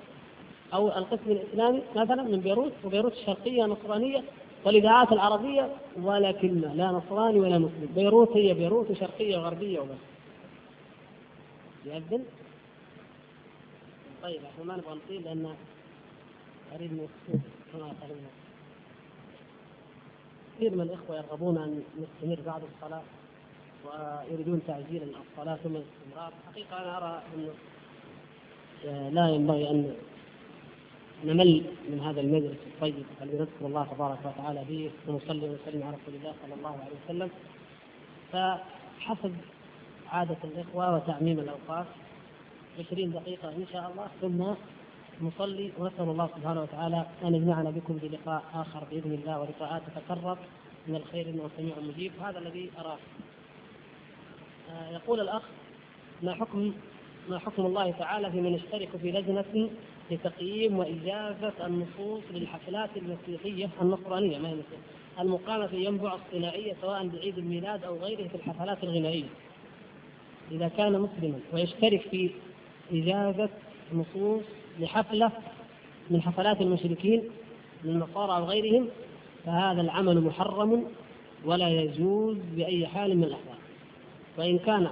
أو 0.75 0.89
القسم 0.89 1.31
الإسلامي 1.31 1.83
مثلا 1.97 2.23
من 2.23 2.41
بيروت 2.41 2.73
وبيروت 2.85 3.13
الشرقية 3.13 3.65
نصرانية 3.65 4.23
والإذاعات 4.65 5.13
العربية 5.13 5.69
كلمة 6.33 6.75
لا 6.75 6.87
نصراني 6.87 7.41
ولا 7.41 7.59
مسلم. 7.59 7.89
بيروت 7.95 8.37
هي 8.37 8.55
بيروت 8.55 8.91
وشرقية 8.91 9.37
وغربية 9.37 9.81
وبس. 9.81 10.14
يأذن 11.87 12.25
طيب 14.23 14.41
إحنا 14.45 14.65
ما 14.65 14.77
نبغى 14.77 14.95
نطيل 14.95 15.25
لأن 15.25 15.55
أريد 16.75 16.93
نستفيد 16.93 17.41
كما 17.73 17.93
كثير 20.57 20.75
من 20.75 20.81
الإخوة 20.81 21.17
يرغبون 21.17 21.59
أن 21.59 21.83
نستمر 21.99 22.41
بعد 22.47 22.63
الصلاة 22.75 23.03
ويريدون 23.85 24.63
تعجيل 24.67 25.03
الصلاة 25.03 25.57
ثم 25.57 25.77
الاستمرار. 25.77 26.33
حقيقة 26.47 26.79
أنا 26.79 26.97
أرى 26.99 27.23
أنه 27.35 27.55
لا 29.11 29.29
ينبغي 29.29 29.71
أن 29.71 29.95
نمل 31.25 31.65
من 31.91 32.01
هذا 32.01 32.21
المجلس 32.21 32.57
الطيب 32.67 33.05
الذي 33.23 33.39
نذكر 33.39 33.67
الله 33.67 33.85
تبارك 33.85 34.19
وتعالى 34.25 34.65
به 34.69 34.91
ونصلي 35.09 35.49
ونسلم 35.49 35.83
على 35.83 35.97
رسول 35.97 36.15
الله 36.15 36.35
صلى 36.43 36.55
الله 36.55 36.79
عليه 36.81 36.97
وسلم. 37.05 37.31
فحسب 38.33 39.37
عادة 40.15 40.37
الإخوة 40.45 40.95
وتعميم 40.95 41.39
الأوقات. 41.39 41.87
20 42.79 43.13
دقيقة 43.13 43.49
إن 43.49 43.67
شاء 43.73 43.91
الله 43.91 44.09
ثم 44.21 44.55
نصلي 45.27 45.73
ونسأل 45.79 46.09
الله 46.09 46.29
سبحانه 46.37 46.63
وتعالى 46.63 47.07
أن 47.25 47.35
يجمعنا 47.35 47.71
بكم 47.71 47.99
في 47.99 48.09
لقاء 48.09 48.45
آخر 48.55 48.85
بإذن 48.91 49.13
الله 49.13 49.41
ولقاءات 49.41 49.83
تتكرر 49.97 50.39
من 50.89 50.97
الخير 50.97 51.29
إنه 51.29 51.51
سميع 51.57 51.75
مجيب 51.79 52.13
هذا 52.23 52.39
الذي 52.39 52.71
أراه. 52.79 52.99
آه 54.71 54.91
يقول 54.91 55.21
الأخ 55.21 55.43
ما 56.23 56.35
حكم 56.35 56.73
ما 57.29 57.39
حكم 57.39 57.67
الله 57.67 57.91
تعالى 57.91 58.31
في 58.31 58.41
من 58.41 58.55
يشترك 58.55 58.89
في 59.03 59.13
لجنة 59.13 59.71
لتقييم 60.11 60.79
وإجازة 60.79 61.67
النصوص 61.67 62.23
للحفلات 62.31 62.91
المسيحية 62.97 63.69
النصرانية؟ 63.83 64.39
ما 64.39 64.49
هي 64.49 64.57
المقامة 65.21 65.67
في 65.67 65.85
ينبع 65.85 66.15
الصناعية 66.15 66.77
سواء 66.81 67.09
بعيد 67.09 67.39
الميلاد 67.39 67.85
أو 67.85 67.97
غيره 67.97 68.29
في 68.29 68.35
الحفلات 68.35 68.85
الغنائية. 68.85 69.29
إذا 70.53 70.69
كان 70.69 70.93
مسلما 70.93 71.39
ويشترك 71.53 72.01
في 72.11 72.31
إجازة 72.93 73.49
نصوص 73.93 74.43
لحفلة 74.81 75.31
من 76.11 76.23
حفلات 76.23 76.61
المشركين 76.61 77.23
من 77.85 77.91
النصارى 77.91 78.37
أو 78.37 78.45
غيرهم 78.45 78.89
فهذا 79.47 79.81
العمل 79.81 80.21
محرم 80.21 80.85
ولا 81.45 81.69
يجوز 81.69 82.37
بأي 82.57 82.87
حال 82.87 83.17
من 83.17 83.25
الأحوال. 83.25 83.59
وإن 84.39 84.59
كان 84.59 84.89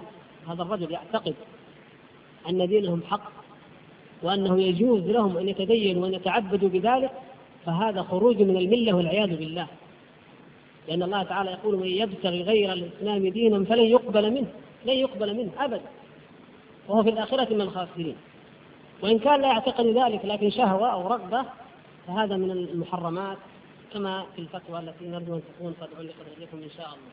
هذا 0.48 0.62
الرجل 0.62 0.92
يعتقد 0.92 1.34
أن 2.48 2.68
دينهم 2.68 3.02
حق 3.10 3.32
وأنه 4.22 4.62
يجوز 4.62 5.02
لهم 5.02 5.36
أن 5.36 5.48
يتدينوا 5.48 6.02
وأن 6.02 6.14
يتعبدوا 6.14 6.68
بذلك 6.68 7.10
فهذا 7.66 8.02
خروج 8.02 8.42
من 8.42 8.56
الملة 8.56 8.92
والعياذ 8.92 9.36
بالله. 9.36 9.66
لأن 10.88 11.02
الله 11.02 11.22
تعالى 11.22 11.50
يقول 11.50 11.76
من 11.76 11.86
يبتغي 11.86 12.42
غير 12.42 12.72
الإسلام 12.72 13.28
دينا 13.28 13.64
فلن 13.64 13.84
يقبل 13.84 14.30
منه. 14.30 14.48
لن 14.84 14.94
يقبل 14.94 15.36
منه 15.36 15.50
أبدا. 15.58 15.90
وهو 16.88 17.02
في 17.02 17.10
الآخرة 17.10 17.54
من 17.54 17.60
الخاسرين. 17.60 18.16
وإن 19.02 19.18
كان 19.18 19.40
لا 19.40 19.48
يعتقد 19.48 19.86
ذلك 19.86 20.24
لكن 20.24 20.50
شهوة 20.50 20.92
أو 20.92 21.08
رغبة 21.08 21.44
فهذا 22.06 22.36
من 22.36 22.50
المحرمات 22.50 23.38
كما 23.92 24.26
في 24.36 24.42
الفتوى 24.42 24.78
التي 24.78 25.04
نرجو 25.04 25.34
أن 25.34 25.42
تكون 25.54 25.74
قد 25.80 25.88
علقت 25.98 26.36
إليكم 26.36 26.56
إن 26.62 26.70
شاء 26.76 26.86
الله. 26.86 27.12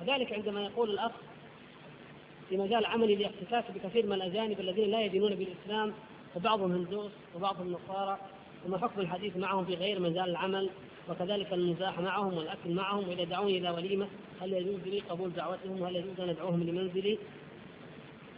وذلك 0.00 0.32
عندما 0.32 0.62
يقول 0.62 0.90
الأخ 0.90 1.12
في 2.48 2.56
مجال 2.56 2.86
عملي 2.86 3.14
لاحتكاك 3.14 3.64
بكثير 3.74 4.06
من 4.06 4.12
الأجانب 4.12 4.60
الذين 4.60 4.90
لا 4.90 5.00
يدينون 5.00 5.34
بالإسلام 5.34 5.92
وبعضهم 6.36 6.72
هندوس 6.72 7.12
وبعضهم 7.36 7.72
نصارى 7.72 8.18
وما 8.66 8.78
حكم 8.78 9.00
الحديث 9.00 9.36
معهم 9.36 9.64
في 9.64 9.74
غير 9.74 10.00
مجال 10.00 10.30
العمل 10.30 10.70
وكذلك 11.10 11.52
المزاح 11.52 12.00
معهم 12.00 12.34
والأكل 12.34 12.70
معهم 12.70 13.08
وإذا 13.08 13.24
دعوني 13.24 13.58
إلى 13.58 13.70
وليمة 13.70 14.06
هل 14.40 14.52
يجوز 14.52 14.80
لي 14.86 15.00
قبول 15.00 15.32
دعوتهم 15.32 15.80
وهل 15.80 15.96
يجوز 15.96 16.20
أن 16.20 16.28
أدعوهم 16.28 16.62
لمنزلي؟ 16.62 17.18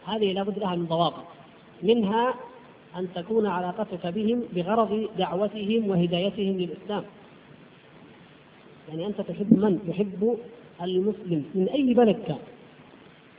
هذه 0.07 0.33
لابد 0.33 0.59
لها 0.59 0.77
من 0.77 0.87
ضوابط 0.87 1.25
منها 1.83 2.35
أن 2.97 3.09
تكون 3.15 3.47
علاقتك 3.47 4.07
بهم 4.07 4.43
بغرض 4.53 5.09
دعوتهم 5.19 5.91
وهدايتهم 5.91 6.59
للإسلام. 6.59 7.05
يعني 8.89 9.07
أنت 9.07 9.21
تحب 9.21 9.59
من؟ 9.59 9.89
تحب 9.89 10.39
المسلم 10.83 11.45
من 11.55 11.69
أي 11.69 11.95
بلد 11.95 12.17
كان. 12.27 12.39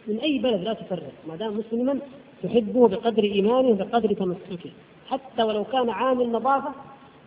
من 0.07 0.17
أي 0.19 0.39
بلد 0.39 0.61
لا 0.61 0.73
تفرق، 0.73 1.13
ما 1.27 1.35
دام 1.35 1.57
مسلما 1.57 1.99
تحبه 2.43 2.87
بقدر 2.87 3.23
إيمانه 3.23 3.73
بقدر 3.73 4.13
تمسكه، 4.13 4.71
حتى 5.13 5.43
ولو 5.43 5.63
كان 5.63 5.89
عامل 5.89 6.31
نظافة 6.31 6.71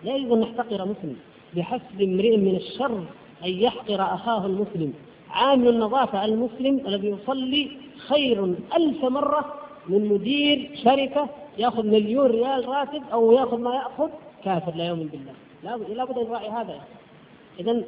لا 0.05 0.16
يجوز 0.16 0.32
أن 0.32 0.41
نحتقر 0.41 0.84
مسلم، 0.84 1.16
بحسب 1.57 2.01
امرئ 2.01 2.37
من 2.37 2.57
الشر 2.57 3.05
أن 3.45 3.51
يحقر 3.51 4.03
أخاه 4.14 4.47
المسلم. 4.47 4.93
عامل 5.30 5.68
النظافة 5.68 6.24
المسلم 6.24 6.87
الذي 6.87 7.09
يصلي 7.09 7.70
خير 8.09 8.45
ألف 8.76 9.05
مرة 9.05 9.55
من 9.89 10.09
مدير 10.09 10.70
شركة 10.84 11.28
يأخذ 11.59 11.87
مليون 11.87 12.30
ريال 12.30 12.68
راتب 12.68 13.03
أو 13.12 13.32
يأخذ 13.32 13.59
ما 13.59 13.74
يأخذ 13.74 14.11
كافر 14.45 14.74
لا 14.74 14.87
يؤمن 14.87 15.07
بالله. 15.07 15.32
لا 15.95 16.05
بد 16.05 16.18
أن 16.18 16.28
نراعي 16.28 16.49
هذا. 16.49 16.80
إذا 17.61 17.82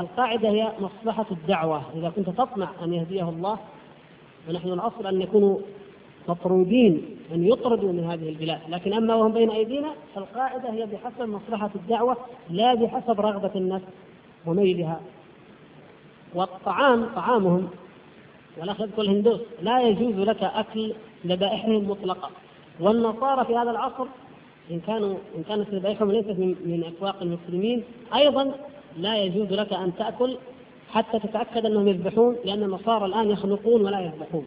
القاعدة 0.00 0.48
هي 0.48 0.72
مصلحة 0.80 1.26
الدعوة. 1.30 1.82
إذا 1.96 2.12
كنت 2.16 2.30
تطمع 2.30 2.68
أن 2.84 2.92
يهديه 2.92 3.28
الله 3.28 3.58
ونحن 4.48 4.68
الأصل 4.68 5.06
أن 5.06 5.18
نكون 5.18 5.62
مطرودين 6.28 7.02
أن 7.34 7.44
يطردوا 7.44 7.92
من 7.92 8.04
هذه 8.04 8.28
البلاد 8.28 8.60
لكن 8.68 8.92
أما 8.92 9.14
وهم 9.14 9.32
بين 9.32 9.50
أيدينا 9.50 9.92
فالقاعدة 10.14 10.70
هي 10.70 10.86
بحسب 10.86 11.28
مصلحة 11.28 11.70
الدعوة 11.74 12.16
لا 12.50 12.74
بحسب 12.74 13.20
رغبة 13.20 13.50
النفس 13.54 13.86
وميلها. 14.46 15.00
والطعام 16.34 17.06
طعامهم 17.16 17.68
والأخ 18.60 18.80
يذكر 18.80 19.02
الهندوس 19.02 19.40
لا 19.62 19.82
يجوز 19.82 20.14
لك 20.14 20.42
أكل 20.42 20.92
ذبائحهم 21.26 21.90
مطلقة. 21.90 22.30
والنصارى 22.80 23.44
في 23.44 23.56
هذا 23.56 23.70
العصر 23.70 24.06
إن 24.70 24.80
كانوا 24.80 25.16
إن 25.36 25.42
كانت 25.42 25.74
ذبائحهم 25.74 26.10
ليست 26.12 26.38
من, 26.38 26.84
أسواق 26.96 27.22
المسلمين 27.22 27.82
أيضا 28.14 28.54
لا 28.96 29.16
يجوز 29.16 29.52
لك 29.52 29.72
أن 29.72 29.92
تأكل 29.98 30.36
حتى 30.90 31.18
تتأكد 31.18 31.66
أنهم 31.66 31.88
يذبحون 31.88 32.36
لأن 32.44 32.62
النصارى 32.62 33.04
الآن 33.04 33.30
يخنقون 33.30 33.82
ولا 33.82 34.00
يذبحون. 34.00 34.46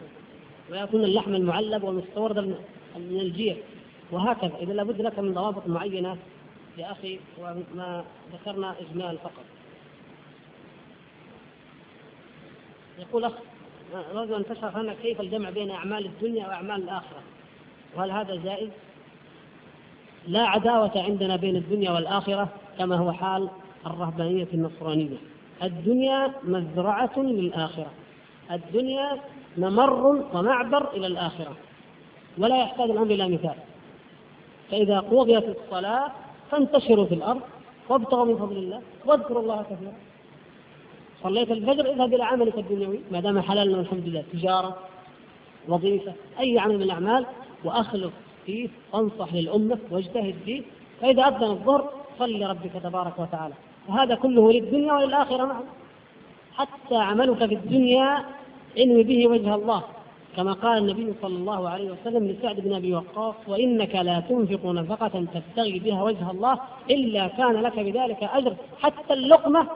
ويأكلون 0.70 1.04
اللحم 1.04 1.34
المعلب 1.34 1.84
والمستورد 1.84 2.38
من 2.96 3.20
الجير 3.20 3.56
وهكذا. 4.10 4.56
إذا 4.60 4.72
لابد 4.72 5.00
لك 5.00 5.18
من 5.18 5.34
ضوابط 5.34 5.66
معينة 5.66 6.16
يا 6.78 6.92
أخي 6.92 7.18
وما 7.38 8.04
ذكرنا 8.32 8.74
إجمال 8.80 9.18
فقط. 9.18 9.44
يقول 12.98 13.24
أخ 13.24 13.32
أريد 14.14 14.30
أن 14.32 14.44
تشرح 14.44 14.76
لنا 14.76 14.94
كيف 15.02 15.20
الجمع 15.20 15.50
بين 15.50 15.70
أعمال 15.70 16.06
الدنيا 16.06 16.48
وأعمال 16.48 16.82
الآخرة. 16.82 17.22
وهل 17.96 18.10
هذا 18.10 18.34
جائز؟ 18.44 18.70
لا 20.28 20.42
عداوة 20.42 20.92
عندنا 20.96 21.36
بين 21.36 21.56
الدنيا 21.56 21.90
والآخرة 21.90 22.48
كما 22.78 22.96
هو 22.96 23.12
حال 23.12 23.48
الرهبانية 23.86 24.48
النصرانية. 24.54 25.16
الدنيا 25.62 26.32
مزرعة 26.44 27.18
للآخرة. 27.18 27.90
الدنيا 28.50 29.20
ممر 29.58 30.24
ومعبر 30.34 30.92
إلى 30.94 31.06
الآخرة. 31.06 31.56
ولا 32.38 32.62
يحتاج 32.62 32.90
الأمر 32.90 33.10
إلى 33.10 33.28
مثال. 33.28 33.54
فإذا 34.70 35.00
قضيت 35.00 35.44
الصلاة 35.44 36.10
فانتشروا 36.50 37.04
في 37.04 37.14
الأرض 37.14 37.40
وابتغوا 37.88 38.24
من 38.24 38.36
فضل 38.36 38.56
الله 38.56 38.82
واذكروا 39.06 39.42
الله 39.42 39.62
كثيرا. 39.62 39.92
صليت 41.22 41.50
الفجر 41.50 41.90
اذهب 41.90 42.14
إلى 42.14 42.24
عملك 42.24 42.58
الدنيوي 42.58 43.00
ما 43.10 43.20
دام 43.20 43.40
حلال 43.40 43.80
الحمد 43.80 44.08
لله 44.08 44.24
تجارة 44.32 44.76
وظيفة 45.68 46.12
أي 46.40 46.58
عمل 46.58 46.76
من 46.76 46.82
الأعمال 46.82 47.26
وأخلص 47.64 48.12
فيه 48.46 48.68
وانصح 48.92 49.34
للأمة 49.34 49.78
واجتهد 49.90 50.34
فيه. 50.44 50.62
فإذا 51.00 51.22
أذن 51.22 51.44
الظهر 51.44 51.90
صل 52.18 52.40
لربك 52.40 52.72
تبارك 52.82 53.18
وتعالى. 53.18 53.54
وهذا 53.88 54.14
كله 54.14 54.52
للدنيا 54.52 54.92
وللآخرة 54.92 55.44
معا. 55.44 55.62
حتى 56.54 56.96
عملك 56.96 57.46
في 57.46 57.54
الدنيا 57.54 58.24
انوي 58.78 59.02
به 59.02 59.26
وجه 59.26 59.54
الله 59.54 59.82
كما 60.36 60.52
قال 60.52 60.78
النبي 60.78 61.14
صلى 61.22 61.36
الله 61.36 61.68
عليه 61.68 61.90
وسلم 61.90 62.26
لسعد 62.28 62.60
بن 62.60 62.74
أبي 62.74 62.94
وقاص 62.94 63.34
وإنك 63.48 63.94
لا 63.94 64.20
تنفق 64.20 64.66
نفقة 64.66 65.26
تبتغي 65.34 65.78
بها 65.78 66.02
وجه 66.02 66.30
الله 66.30 66.58
إلا 66.90 67.28
كان 67.28 67.52
لك 67.52 67.78
بذلك 67.78 68.22
أجر 68.22 68.54
حتى 68.82 69.14
اللقمة 69.14 69.66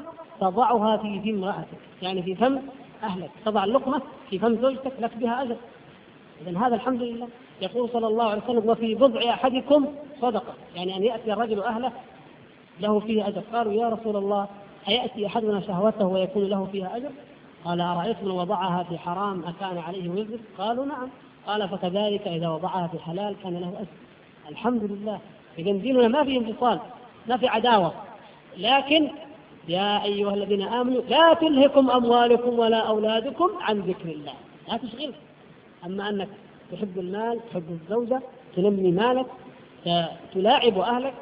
تضعها 0.40 0.96
في 0.96 1.20
فم 1.20 1.28
امراتك 1.28 1.78
يعني 2.02 2.22
في 2.22 2.34
فم 2.34 2.58
أهلك 3.02 3.30
تضع 3.44 3.64
اللقمة 3.64 4.02
في 4.30 4.38
فم 4.38 4.56
زوجتك 4.62 4.92
لك 5.00 5.16
بها 5.16 5.42
أجر. 5.42 5.56
اذا 6.46 6.58
هذا 6.58 6.74
الحمد 6.74 7.02
لله. 7.02 7.28
يقول 7.62 7.90
صلى 7.92 8.06
الله 8.06 8.24
عليه 8.24 8.42
وسلم 8.42 8.70
وفي 8.70 8.94
بضع 8.94 9.30
أحدكم 9.30 9.86
صدقة. 10.20 10.54
يعني 10.76 10.96
أن 10.96 11.02
يأتي 11.02 11.32
الرجل 11.32 11.60
أهله 11.60 11.92
له 12.80 13.00
فيه 13.00 13.28
أجر. 13.28 13.42
قالوا 13.52 13.72
يا 13.72 13.88
رسول 13.88 14.16
الله 14.16 14.46
أيأتي 14.88 15.26
أحدنا 15.26 15.60
شهوته 15.60 16.06
ويكون 16.06 16.44
له 16.44 16.68
فيها 16.72 16.96
أجر؟ 16.96 17.10
قال 17.64 17.80
أرأيت 17.80 18.16
من 18.22 18.30
وضعها 18.30 18.82
في 18.82 18.98
حرام 18.98 19.44
أكان 19.44 19.78
عليه 19.78 20.08
وزر؟ 20.08 20.38
قالوا 20.58 20.84
نعم. 20.84 21.08
قال 21.46 21.68
فكذلك 21.68 22.28
إذا 22.28 22.48
وضعها 22.48 22.86
في 22.86 22.98
حلال 22.98 23.36
كان 23.42 23.54
له 23.54 23.68
أجر. 23.68 24.50
الحمد 24.50 24.84
لله. 24.84 25.18
إذا 25.58 25.72
ديننا 25.72 26.08
ما 26.08 26.24
فيه 26.24 26.38
انفصال 26.38 26.78
ما 27.28 27.36
في 27.36 27.48
عداوة. 27.48 27.92
لكن 28.58 29.08
يا 29.68 30.04
أيها 30.04 30.34
الذين 30.34 30.62
آمنوا 30.62 31.02
لا 31.08 31.34
تلهكم 31.34 31.90
أموالكم 31.90 32.58
ولا 32.58 32.88
أولادكم 32.88 33.50
عن 33.60 33.78
ذكر 33.78 34.08
الله. 34.08 34.34
لا 34.68 34.76
تشغلك 34.76 35.14
أما 35.86 36.08
أنك 36.08 36.28
تحب 36.72 36.98
المال 36.98 37.40
تحب 37.50 37.64
الزوجة 37.70 38.20
تنمي 38.56 38.90
مالك 38.90 39.26
تلاعب 40.34 40.78
أهلك 40.78 41.14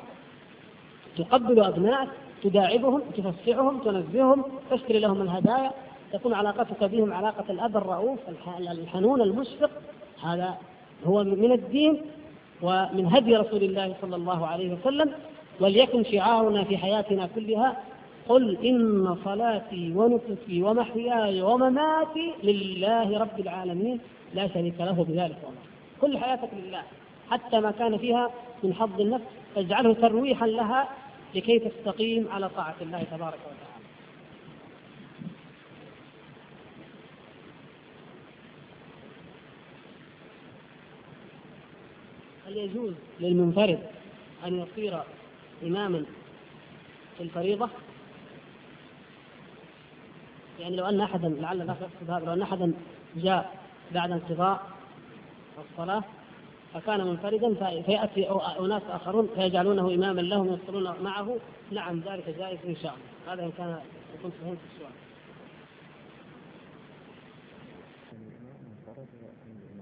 تقبل 1.17 1.61
أبنائك 1.65 2.09
تداعبهم 2.43 3.03
تفسحهم 3.17 3.79
تنزههم 3.79 4.45
تشتري 4.71 4.99
لهم 4.99 5.23
الهدايا 5.23 5.73
تكون 6.13 6.35
علاقتك 6.35 6.85
بهم 6.85 7.13
علاقة 7.13 7.45
الأب 7.51 7.77
الرؤوف 7.77 8.19
الحنون 8.59 9.23
المشفق. 9.23 9.71
هذا 10.23 10.59
هو 11.05 11.25
من 11.25 11.53
الدين 11.53 12.01
ومن 12.63 13.07
هدي 13.07 13.37
رسول 13.37 13.63
الله 13.63 13.95
صلى 14.03 14.17
الله 14.17 14.47
عليه 14.47 14.75
وسلم. 14.75 15.13
وليكن 15.61 16.05
شعارنا 16.05 16.65
في 16.65 16.77
حياتنا 16.77 17.29
كلها 17.35 17.77
قل 18.29 18.67
إن 18.67 19.17
صلاتي 19.25 19.93
ونسكي 19.97 20.63
ومحياي 20.63 21.43
ومماتي 21.43 22.33
لله 22.43 23.19
رب 23.19 23.41
العالمين. 23.41 24.01
لا 24.35 24.49
شريك 24.49 24.81
له 24.81 25.05
بذلك. 25.05 25.39
والله 25.45 25.61
كل 26.01 26.19
حياتك 26.19 26.49
لله 26.53 26.83
حتى 27.31 27.61
ما 27.61 27.71
كان 27.71 27.99
فيها 27.99 28.31
من 28.63 28.75
حظ 28.75 29.01
النفس 29.01 29.25
فاجعله 29.55 29.93
ترويحا 29.93 30.47
لها 30.47 30.89
لكي 31.35 31.59
تستقيم 31.59 32.29
على 32.33 32.49
طاعة 32.49 32.75
الله 32.83 33.03
تبارك 33.03 33.39
وتعالى. 33.47 33.70
هل 42.51 42.57
يجوز 42.57 42.93
للمنفرد 43.21 43.79
أن 44.47 44.61
يصير 44.61 45.03
إماما 45.63 46.05
في 47.17 47.23
الفريضة؟ 47.23 47.69
يعني 50.61 50.77
لو 50.77 50.87
أن 50.87 51.01
أحدا 51.01 51.29
لعل 51.29 51.63
الأخ 51.63 51.77
يقصد 51.81 52.11
هذا 52.11 52.25
لو 52.25 52.33
أن 52.33 52.43
أحدا 52.43 52.73
جاء 53.17 53.57
بعد 53.93 54.11
انقضاء 54.11 54.71
الصلاة 55.59 56.05
فكان 56.75 57.07
منفردا 57.07 57.55
فيأتي 57.83 58.31
أناس 58.61 58.83
آخرون 58.91 59.29
فيجعلونه 59.35 59.95
إماما 59.95 60.21
لهم 60.21 60.59
يصلون 60.65 60.95
معه. 61.03 61.37
نعم 61.71 62.01
ذلك 62.01 62.35
جائز 62.39 62.59
إن 62.69 62.77
شاء 62.83 62.95
الله. 62.95 63.33
هذا 63.33 63.45
إن 63.45 63.53
كان 63.59 63.81
يكون 64.19 64.31
فهمت 64.31 64.59
السؤال. 64.75 64.93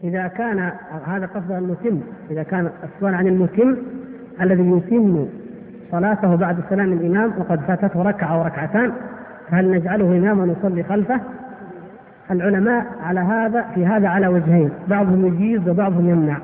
إذا 0.05 0.28
كان 0.28 0.70
هذا 1.07 1.26
قصد 1.26 1.51
المتم 1.53 2.01
إذا 2.30 2.42
كان 2.42 2.70
السؤال 2.84 3.14
عن 3.14 3.26
المتم 3.26 3.76
الذي 4.40 4.70
يتم 4.70 5.26
صلاته 5.90 6.34
بعد 6.34 6.57
سلام 6.70 6.92
الإمام 6.92 7.32
وقد 7.38 7.61
فاتته 7.61 8.03
ركعة 8.03 8.34
أو 8.34 8.42
ركعتان 8.42 8.92
فهل 9.51 9.70
نجعله 9.70 10.05
إماما 10.18 10.53
يصلي 10.53 10.82
خلفه؟ 10.82 11.20
العلماء 12.30 12.86
على 13.03 13.20
هذا 13.20 13.64
في 13.74 13.86
هذا 13.86 14.09
على 14.09 14.26
وجهين 14.28 14.70
بعضهم 14.88 15.26
يجيز 15.26 15.68
وبعضهم 15.68 16.09
يمنع 16.11 16.38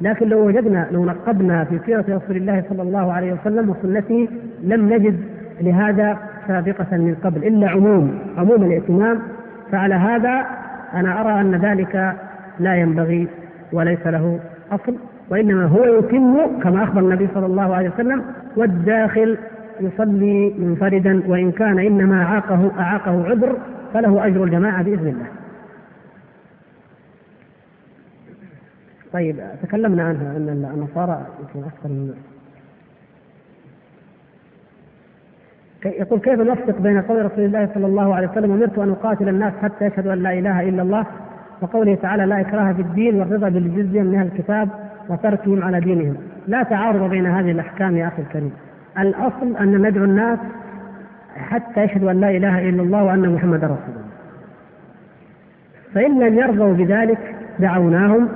لكن 0.00 0.28
لو 0.28 0.46
وجدنا 0.46 0.86
لو 0.90 1.04
نقبنا 1.04 1.64
في 1.64 1.78
سيرة 1.86 2.04
رسول 2.08 2.36
الله 2.36 2.64
صلى 2.68 2.82
الله 2.82 3.12
عليه 3.12 3.32
وسلم 3.32 3.70
وسنته 3.70 4.28
لم 4.62 4.92
نجد 4.92 5.20
لهذا 5.60 6.18
سابقة 6.48 6.96
من 6.96 7.16
قبل 7.24 7.44
إلا 7.44 7.68
عموم 7.70 8.18
عموم 8.38 8.62
الائتمام 8.64 9.18
فعلى 9.72 9.94
هذا 9.94 10.46
أنا 10.94 11.20
أرى 11.20 11.40
أن 11.40 11.54
ذلك 11.54 12.14
لا 12.62 12.74
ينبغي 12.76 13.28
وليس 13.72 14.06
له 14.06 14.40
أصل 14.72 14.96
وإنما 15.30 15.64
هو 15.66 15.84
يتم 15.84 16.60
كما 16.62 16.84
أخبر 16.84 17.00
النبي 17.00 17.28
صلى 17.34 17.46
الله 17.46 17.74
عليه 17.74 17.90
وسلم 17.90 18.22
والداخل 18.56 19.38
يصلي 19.80 20.54
منفردا 20.58 21.22
وإن 21.26 21.52
كان 21.52 21.78
إنما 21.78 22.22
أعاقه 22.22 22.70
أعاقه 22.78 23.24
عذر 23.28 23.56
فله 23.94 24.26
أجر 24.26 24.44
الجماعة 24.44 24.82
بإذن 24.82 25.06
الله. 25.08 25.26
طيب 29.12 29.36
تكلمنا 29.62 30.02
عنها 30.02 30.36
أن 30.36 30.48
النصارى 30.74 31.26
يمكن 31.40 31.68
أكثر 31.68 31.88
من 31.88 32.14
يقول 35.84 36.20
كيف 36.20 36.40
نفرق 36.40 36.78
بين 36.80 37.02
قول 37.02 37.24
رسول 37.24 37.44
الله 37.44 37.68
صلى 37.74 37.86
الله 37.86 38.14
عليه 38.14 38.28
وسلم 38.28 38.52
أمرت 38.52 38.78
أن 38.78 38.90
أقاتل 38.90 39.28
الناس 39.28 39.52
حتى 39.62 39.86
يشهدوا 39.86 40.12
أن 40.12 40.22
لا 40.22 40.32
إله 40.38 40.68
إلا 40.68 40.82
الله 40.82 41.06
وقوله 41.62 41.94
تعالى 41.94 42.26
لا 42.26 42.40
إكراه 42.40 42.72
في 42.72 42.82
الدين 42.82 43.20
والرضا 43.20 43.48
بالجزية 43.48 44.02
من 44.02 44.14
أهل 44.14 44.26
الكتاب 44.26 44.68
وتركهم 45.08 45.62
على 45.62 45.80
دينهم. 45.80 46.16
لا 46.48 46.62
تعارض 46.62 47.10
بين 47.10 47.26
هذه 47.26 47.50
الأحكام 47.50 47.96
يا 47.96 48.06
أخي 48.06 48.22
الكريم. 48.22 48.52
الأصل 48.98 49.56
أن 49.60 49.86
ندعو 49.88 50.04
الناس 50.04 50.38
حتى 51.36 51.82
يشهدوا 51.82 52.10
أن 52.10 52.20
لا 52.20 52.30
إله 52.30 52.68
إلا 52.68 52.82
الله 52.82 53.04
وأن 53.04 53.34
محمدا 53.34 53.66
رسول 53.66 53.78
الله. 53.88 54.02
فإن 55.94 56.18
لم 56.18 56.38
يرضوا 56.38 56.72
بذلك 56.72 57.34
دعوناهم 57.58 58.28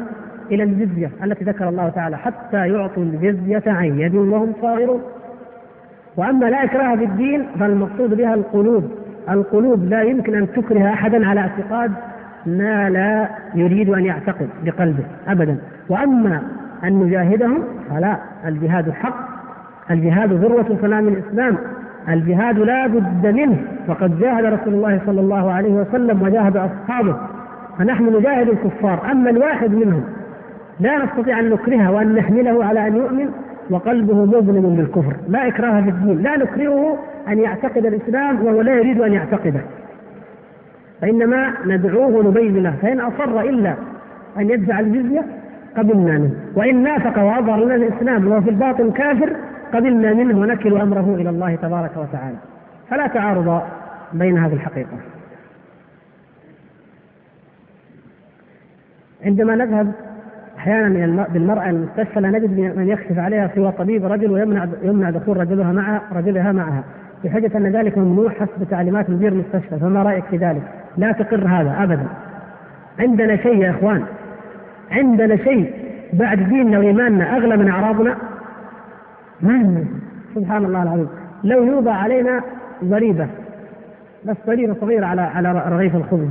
إلى 0.50 0.62
الجزية 0.62 1.10
التي 1.24 1.44
ذكر 1.44 1.68
الله 1.68 1.88
تعالى 1.88 2.18
حتى 2.18 2.68
يعطوا 2.68 3.02
الجزية 3.02 3.62
عن 3.66 4.00
يد 4.00 4.14
وهم 4.14 4.52
صاغرون. 4.62 5.02
وأما 6.16 6.46
لا 6.46 6.64
إكراه 6.64 6.96
في 6.96 7.04
الدين 7.04 7.46
فالمقصود 7.60 8.14
بها 8.14 8.34
القلوب. 8.34 8.90
القلوب 9.30 9.84
لا 9.84 10.02
يمكن 10.02 10.34
أن 10.34 10.52
تكره 10.52 10.92
أحدا 10.92 11.26
على 11.26 11.40
اعتقاد 11.40 11.92
ما 12.46 12.90
لا 12.90 13.28
يريد 13.54 13.88
أن 13.88 14.04
يعتقد 14.04 14.48
بقلبه 14.64 15.04
أبدا. 15.28 15.56
وأما 15.88 16.42
أن 16.84 16.92
نجاهدهم 16.92 17.62
فلا. 17.90 18.16
الجهاد 18.46 18.90
حق. 18.90 19.16
الجهاد 19.90 20.32
ذروة 20.32 20.78
سلام 20.80 21.08
الإسلام. 21.08 21.56
الجهاد 22.08 22.58
لا 22.58 22.86
بد 22.86 23.26
منه. 23.26 23.56
وقد 23.88 24.18
جاهد 24.18 24.44
رسول 24.44 24.74
الله 24.74 25.00
صلى 25.06 25.20
الله 25.20 25.52
عليه 25.52 25.72
وسلم 25.72 26.22
وجاهد 26.22 26.56
أصحابه. 26.56 27.16
فنحن 27.78 28.16
نجاهد 28.16 28.48
الكفار. 28.48 29.10
أما 29.12 29.30
الواحد 29.30 29.70
منهم 29.70 30.04
لا 30.80 31.04
نستطيع 31.04 31.40
أن 31.40 31.50
نكرهه 31.50 31.92
وأن 31.92 32.14
نحمله 32.14 32.64
على 32.64 32.86
أن 32.86 32.96
يؤمن 32.96 33.28
وقلبه 33.70 34.24
مظلم 34.24 34.76
بالكفر. 34.76 35.16
لا 35.28 35.48
إكراه 35.48 35.80
في 35.80 35.88
الدين. 35.88 36.22
لا 36.22 36.38
نكرهه 36.38 36.98
أن 37.28 37.38
يعتقد 37.38 37.86
الإسلام 37.86 38.46
وهو 38.46 38.60
لا 38.60 38.74
يريد 38.74 39.00
أن 39.00 39.12
يعتقده. 39.12 39.60
فإنما 41.00 41.54
ندعوه 41.66 42.06
ونبين 42.06 42.62
له 42.62 42.74
فإن 42.82 43.00
أصر 43.00 43.40
إلا 43.40 43.74
أن 44.38 44.50
يدفع 44.50 44.80
الجزية 44.80 45.24
قبلنا 45.76 46.18
منه. 46.18 46.34
وإن 46.54 46.82
نافق 46.82 47.22
وأظهر 47.22 47.64
لنا 47.64 47.74
الإسلام 47.74 48.28
وهو 48.28 48.40
في 48.40 48.50
الباطن 48.50 48.90
كافر 48.90 49.36
قبلنا 49.74 50.14
منه 50.14 50.40
ونكل 50.40 50.76
أمره 50.80 51.14
إلى 51.14 51.30
الله 51.30 51.54
تبارك 51.54 51.96
وتعالى. 51.96 52.36
فلا 52.90 53.06
تعارض 53.06 53.62
بين 54.12 54.38
هذه 54.38 54.52
الحقيقة. 54.52 54.96
عندما 59.24 59.56
نذهب 59.56 59.92
أحيانا 60.58 61.26
بالمرأة 61.32 61.70
المستشفى 61.70 62.20
لا 62.20 62.30
نجد 62.30 62.76
من 62.76 62.88
يكشف 62.88 63.18
عليها 63.18 63.50
سوى 63.54 63.72
طبيب 63.72 64.04
رجل 64.04 64.30
ويمنع 64.30 64.66
يمنع 64.82 65.10
دخول 65.10 65.36
رجلها 65.36 65.72
معها 65.72 66.02
رجلها 66.12 66.52
معها. 66.52 66.84
بحجة 67.24 67.56
أن 67.58 67.66
ذلك 67.66 67.98
ممنوع 67.98 68.30
حسب 68.30 68.68
تعليمات 68.70 69.10
مدير 69.10 69.32
المستشفى 69.32 69.78
فما 69.78 70.02
رأيك 70.02 70.24
في 70.24 70.36
ذلك؟ 70.36 70.62
لا 70.98 71.12
تقر 71.12 71.46
هذا 71.48 71.82
أبدا. 71.82 72.06
عندنا 72.98 73.36
شيء 73.36 73.56
يا 73.56 73.70
إخوان. 73.70 74.02
عندنا 74.90 75.36
شيء 75.36 75.72
بعد 76.12 76.38
ديننا 76.38 76.78
وإيماننا 76.78 77.36
أغلى 77.36 77.56
من 77.56 77.68
أعراضنا. 77.68 78.16
ما 79.40 79.84
سبحان 80.34 80.64
الله 80.64 80.82
العظيم. 80.82 81.08
لو 81.44 81.62
يوضع 81.62 81.92
علينا 81.92 82.40
ضريبة 82.84 83.26
بس 84.24 84.36
ضريبة 84.46 84.74
صغيرة 84.80 85.06
على 85.06 85.20
على 85.20 85.62
رغيف 85.68 85.96
الخبز. 85.96 86.28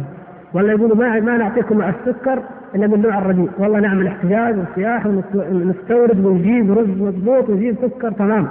ولا 0.54 0.72
يقولوا 0.72 0.96
ما 0.98 1.20
ما 1.20 1.38
نعطيكم 1.38 1.82
السكر 1.82 2.40
إلا 2.76 2.88
من 2.88 3.02
نوع 3.02 3.18
الرديء 3.18 3.50
والله 3.58 3.80
نعمل 3.80 4.08
احتجاج 4.08 4.56
وسياح 4.58 5.06
ونستورد 5.06 6.26
ونجيب 6.26 6.72
رز 6.72 7.02
مضبوط 7.02 7.50
ونجيب 7.50 7.76
سكر 7.82 8.12
تمام. 8.12 8.48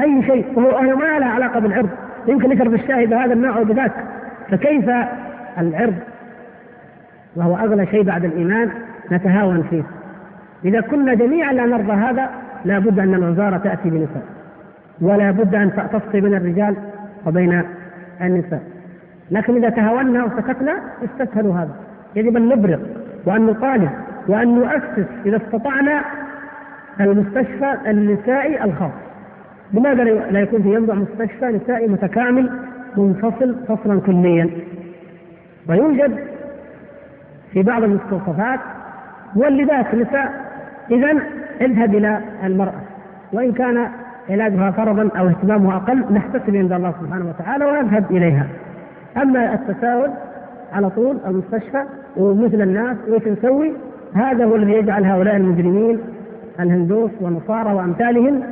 أي 0.00 0.22
شيء. 0.22 0.46
وهو 0.54 0.80
ما 0.96 1.18
لها 1.18 1.28
علاقة 1.28 1.60
بالعرض. 1.60 1.88
يمكن 2.28 2.52
يشرب 2.52 2.74
الشاي 2.74 3.06
بهذا 3.06 3.32
النوع 3.32 3.58
أو 3.58 3.64
بذاك. 3.64 3.92
فكيف 4.50 4.90
العرض 5.58 5.94
وهو 7.36 7.56
أغلى 7.56 7.86
شيء 7.86 8.02
بعد 8.02 8.24
الإيمان 8.24 8.70
نتهاون 9.12 9.62
فيه. 9.62 9.82
إذا 10.64 10.80
كنا 10.80 11.14
جميعا 11.14 11.52
لا 11.52 11.66
نرضى 11.66 11.92
هذا 11.92 12.30
لا 12.64 12.78
بد 12.78 12.98
أن 12.98 13.14
الوزارة 13.14 13.56
تأتي 13.56 13.90
بنساء 13.90 14.22
ولا 15.00 15.30
بد 15.30 15.54
أن 15.54 15.72
تفصل 15.92 16.20
بين 16.20 16.34
الرجال 16.34 16.76
وبين 17.26 17.62
النساء. 18.20 18.62
لكن 19.30 19.56
إذا 19.56 19.68
تهاونا 19.68 20.24
وسكتنا 20.24 20.76
استسهلوا 21.04 21.54
هذا. 21.54 21.74
يجب 22.16 22.36
أن 22.36 22.48
نبرق 22.48 22.80
وأن 23.26 23.46
نطالب 23.46 23.90
وأن 24.28 24.54
نؤسس 24.54 25.06
إذا 25.26 25.36
استطعنا 25.36 26.04
المستشفى 27.00 27.76
النسائي 27.86 28.64
الخاص. 28.64 28.92
لماذا 29.72 30.04
لا 30.04 30.40
يكون 30.40 30.62
في 30.62 30.74
ينبع 30.74 30.94
مستشفى 30.94 31.46
نسائي 31.46 31.88
متكامل 31.88 32.50
منفصل 32.96 33.56
فصلا 33.68 34.00
كليا؟ 34.00 34.50
ويوجد 35.68 36.18
في 37.52 37.62
بعض 37.62 37.82
المستوصفات 37.82 38.60
مولدات 39.36 39.94
نساء 39.94 40.50
إذا 40.90 41.18
اذهب 41.60 41.94
إلى 41.94 42.20
المرأة 42.44 42.80
وإن 43.32 43.52
كان 43.52 43.88
علاجها 44.30 44.70
فرضا 44.70 45.08
أو 45.18 45.28
اهتمامها 45.28 45.76
أقل 45.76 46.04
نحتسب 46.12 46.56
عند 46.56 46.72
الله 46.72 46.94
سبحانه 47.00 47.28
وتعالى 47.28 47.64
ونذهب 47.64 48.10
إليها 48.10 48.46
أما 49.16 49.54
التساؤل 49.54 50.10
على 50.72 50.90
طول 50.90 51.16
المستشفى 51.26 51.84
ومثل 52.16 52.62
الناس 52.62 52.96
وإيش 53.08 53.28
نسوي؟ 53.28 53.72
هذا 54.14 54.44
هو 54.44 54.56
الذي 54.56 54.72
يجعل 54.72 55.04
هؤلاء 55.04 55.36
المجرمين 55.36 55.98
الهندوس 56.60 57.10
والنصارى 57.20 57.72
وأمثالهم 57.74 58.42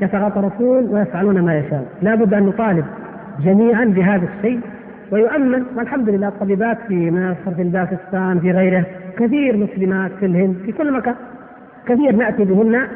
يتغطرسون 0.00 0.88
ويفعلون 0.90 1.40
ما 1.40 1.58
يشاء، 1.58 1.84
لا 2.02 2.14
بد 2.14 2.34
أن 2.34 2.42
نطالب 2.42 2.84
جميعا 3.44 3.84
بهذا 3.84 4.28
الشيء 4.36 4.60
ويؤمن 5.10 5.64
والحمد 5.76 6.08
لله 6.08 6.28
الطبيبات 6.28 6.78
في 6.88 7.10
مصر 7.10 7.54
في 7.56 7.62
باكستان 7.62 8.40
في 8.40 8.50
غيره 8.50 8.84
كثير 9.18 9.56
مسلمات 9.56 10.10
في 10.20 10.26
الهند 10.26 10.56
في 10.66 10.72
كل 10.72 10.92
مكان 10.92 11.14
كثير 11.86 12.16
نأتي 12.16 12.44
بهن 12.44 12.86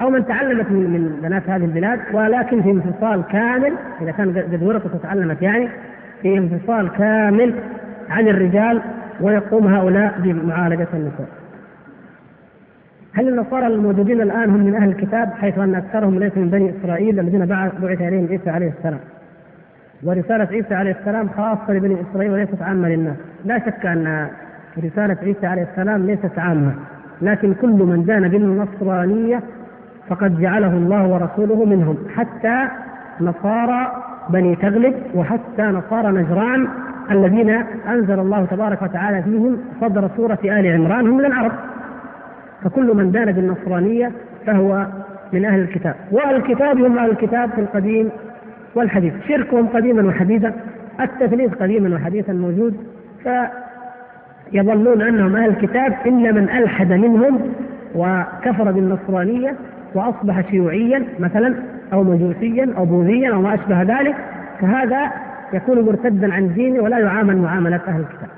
أو 0.00 0.10
من 0.10 0.26
تعلمت 0.26 0.70
من 0.70 1.18
بنات 1.22 1.50
هذه 1.50 1.64
البلاد 1.64 2.00
ولكن 2.12 2.62
في 2.62 2.70
انفصال 2.70 3.22
كامل 3.32 3.72
إذا 4.00 4.10
كان 4.10 4.38
قد 4.38 4.62
ورثت 4.62 4.94
وتعلمت 4.94 5.42
يعني 5.42 5.68
في 6.22 6.38
انفصال 6.38 6.88
كامل 6.88 7.54
عن 8.10 8.28
الرجال 8.28 8.82
ويقوم 9.20 9.66
هؤلاء 9.66 10.14
بمعالجة 10.18 10.88
النساء. 10.94 11.28
هل 13.12 13.28
النصارى 13.28 13.66
الموجودين 13.66 14.20
الآن 14.20 14.50
هم 14.50 14.60
من 14.60 14.74
أهل 14.74 14.88
الكتاب 14.88 15.32
حيث 15.32 15.58
أن 15.58 15.74
أكثرهم 15.74 16.18
ليس 16.18 16.36
من 16.36 16.50
بني 16.50 16.74
إسرائيل 16.78 17.20
الذين 17.20 17.46
بعث 17.46 17.72
إليهم 17.84 18.28
عيسى 18.30 18.50
عليه 18.50 18.72
السلام؟ 18.78 19.00
ورسالة 20.04 20.48
عيسى 20.52 20.74
عليه 20.74 20.96
السلام 21.00 21.28
خاصة 21.28 21.72
لبني 21.72 21.96
إسرائيل 22.00 22.32
وليست 22.32 22.62
عامة 22.62 22.88
للناس. 22.88 23.16
لا 23.44 23.58
شك 23.58 23.86
أن 23.86 24.28
رسالة 24.84 25.16
عيسى 25.22 25.46
عليه 25.46 25.62
السلام 25.62 26.06
ليست 26.06 26.38
عامة. 26.38 26.72
لكن 27.22 27.54
كل 27.54 27.68
من 27.68 28.04
دان 28.04 28.28
بالنصرانية 28.28 29.40
فقد 30.08 30.40
جعله 30.40 30.72
الله 30.72 31.06
ورسوله 31.06 31.64
منهم. 31.64 31.96
حتى 32.16 32.68
نصارى 33.20 34.02
بني 34.30 34.56
تغلب 34.56 34.94
وحتى 35.14 35.62
نصارى 35.62 36.12
نجران 36.12 36.68
الذين 37.10 37.50
أنزل 37.88 38.18
الله 38.18 38.44
تبارك 38.44 38.82
وتعالى 38.82 39.22
فيهم 39.22 39.58
صدر 39.80 40.10
سورة 40.16 40.38
آل 40.44 40.66
عمران. 40.66 41.06
هم 41.06 41.16
من 41.16 41.24
العرب. 41.24 41.52
فكل 42.64 42.96
من 42.96 43.10
دان 43.10 43.32
بالنصرانية 43.32 44.12
فهو 44.46 44.86
من 45.32 45.44
أهل 45.44 45.60
الكتاب. 45.60 45.94
وأهل 46.12 46.36
الكتاب 46.36 46.78
هم 46.78 46.98
أهل 46.98 47.10
الكتاب 47.10 47.50
في 47.50 47.60
القديم 47.60 48.10
والحديث 48.74 49.12
شركهم 49.28 49.66
قديما 49.66 50.08
وحديثا 50.08 50.52
التثليث 51.00 51.54
قديما 51.54 51.96
وحديثا 51.96 52.32
موجود 52.32 52.76
فيظنون 54.52 55.02
أنهم 55.02 55.36
أهل 55.36 55.50
الكتاب 55.50 55.94
إلا 56.06 56.32
من 56.32 56.50
ألحد 56.50 56.92
منهم 56.92 57.40
وكفر 57.94 58.72
بالنصرانية 58.72 59.54
وأصبح 59.94 60.50
شيوعيا 60.50 61.04
مثلا 61.18 61.54
أو 61.92 62.02
مجوسيا 62.02 62.74
أو 62.76 62.84
بوذيا 62.84 63.34
أو 63.34 63.42
ما 63.42 63.54
أشبه 63.54 63.82
ذلك 63.82 64.14
فهذا 64.60 65.10
يكون 65.52 65.80
مرتدا 65.80 66.34
عن 66.34 66.54
دينه 66.54 66.82
ولا 66.82 66.98
يعامل 66.98 67.36
معاملة 67.36 67.80
أهل 67.88 68.00
الكتاب. 68.00 68.28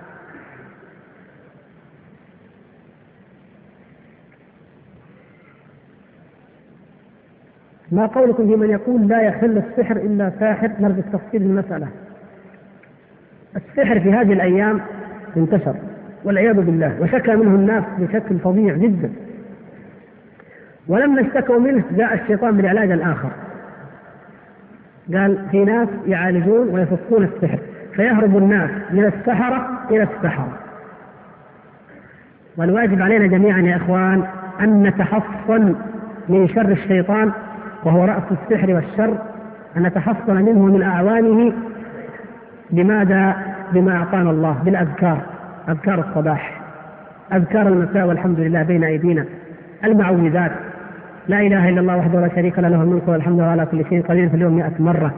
ما 7.92 8.06
قولكم 8.06 8.46
في 8.46 8.56
من 8.56 8.70
يقول 8.70 9.08
لا 9.08 9.20
يحل 9.20 9.58
السحر 9.58 9.96
إلا 9.96 10.32
ساحر؟ 10.40 10.70
نرجو 10.80 11.00
التفصيل 11.00 11.42
المسألة. 11.42 11.88
السحر 13.56 14.00
في 14.00 14.12
هذه 14.12 14.32
الأيام 14.32 14.80
انتشر 15.36 15.74
والعياذ 16.24 16.54
بالله 16.54 16.96
وشكى 17.00 17.36
منه 17.36 17.54
الناس 17.54 17.84
بشكل 17.98 18.38
فظيع 18.38 18.74
جدا. 18.74 19.12
ولما 20.88 21.20
اشتكوا 21.20 21.58
منه 21.58 21.84
جاء 21.90 22.14
الشيطان 22.14 22.56
بالعلاج 22.56 22.90
الآخر. 22.90 23.30
قال 25.14 25.38
في 25.50 25.64
ناس 25.64 25.88
يعالجون 26.06 26.68
ويفكون 26.68 27.24
السحر 27.24 27.58
فيهرب 27.92 28.36
الناس 28.36 28.70
من 28.90 29.04
السحرة 29.04 29.68
إلى 29.90 30.02
السحرة. 30.02 30.58
والواجب 32.56 33.02
علينا 33.02 33.26
جميعا 33.26 33.60
يا 33.60 33.76
إخوان 33.76 34.24
أن 34.60 34.82
نتحصن 34.82 35.74
من 36.28 36.48
شر 36.48 36.72
الشيطان 36.72 37.32
وهو 37.86 38.04
رأس 38.04 38.22
السحر 38.30 38.74
والشر 38.74 39.18
أن 39.76 39.82
نتحصن 39.82 40.36
منه 40.36 40.58
من 40.58 40.82
أعوانه 40.82 41.52
بماذا؟ 42.70 43.36
بما 43.72 43.96
أعطانا 43.96 44.30
الله 44.30 44.56
بالأذكار 44.64 45.18
أذكار 45.68 46.00
الصباح 46.08 46.60
أذكار 47.32 47.68
المساء 47.68 48.06
والحمد 48.06 48.40
لله 48.40 48.62
بين 48.62 48.84
أيدينا 48.84 49.24
المعوذات. 49.84 50.52
لا 51.28 51.40
إله 51.40 51.68
إلا 51.68 51.80
الله 51.80 51.96
وحده 51.96 52.20
لا 52.20 52.28
شريك 52.34 52.58
له 52.58 52.82
الملك 52.82 53.08
والحمد 53.08 53.38
لله 53.38 53.48
على 53.48 53.66
كل 53.66 53.84
شيء 53.88 54.02
قدير 54.02 54.28
في 54.28 54.36
اليوم 54.36 54.56
100 54.56 54.72
مرة. 54.78 55.14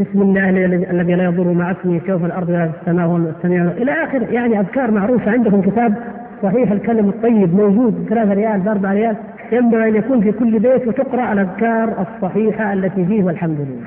بسم 0.00 0.22
الله 0.22 0.48
الذي 0.90 1.14
لا 1.14 1.24
يضر 1.24 1.52
مع 1.52 1.70
اسمه 1.70 2.00
شيء 2.06 2.18
في 2.18 2.26
الأرض 2.26 2.48
ولا 2.48 2.68
في 2.68 2.80
السماء 2.80 3.06
وهو 3.06 3.16
السميع 3.16 3.64
إلى 3.64 3.92
آخره. 3.92 4.26
يعني 4.26 4.60
أذكار 4.60 4.90
معروفة 4.90 5.30
عندكم 5.30 5.60
كتاب 5.62 5.94
صحيح 6.42 6.70
الكلم 6.70 7.08
الطيب 7.08 7.54
موجود 7.54 8.06
ثلاثة 8.10 8.32
ريال 8.34 8.60
بأربعة 8.60 8.92
ريال. 8.92 9.16
ينبغي 9.52 9.88
أن 9.88 9.96
يكون 9.96 10.20
في 10.20 10.32
كل 10.32 10.58
بيت 10.58 10.88
وتقرأ 10.88 11.32
الأذكار 11.32 12.06
الصحيحة 12.06 12.72
التي 12.72 13.06
فيه 13.06 13.24
والحمد 13.24 13.58
لله. 13.60 13.86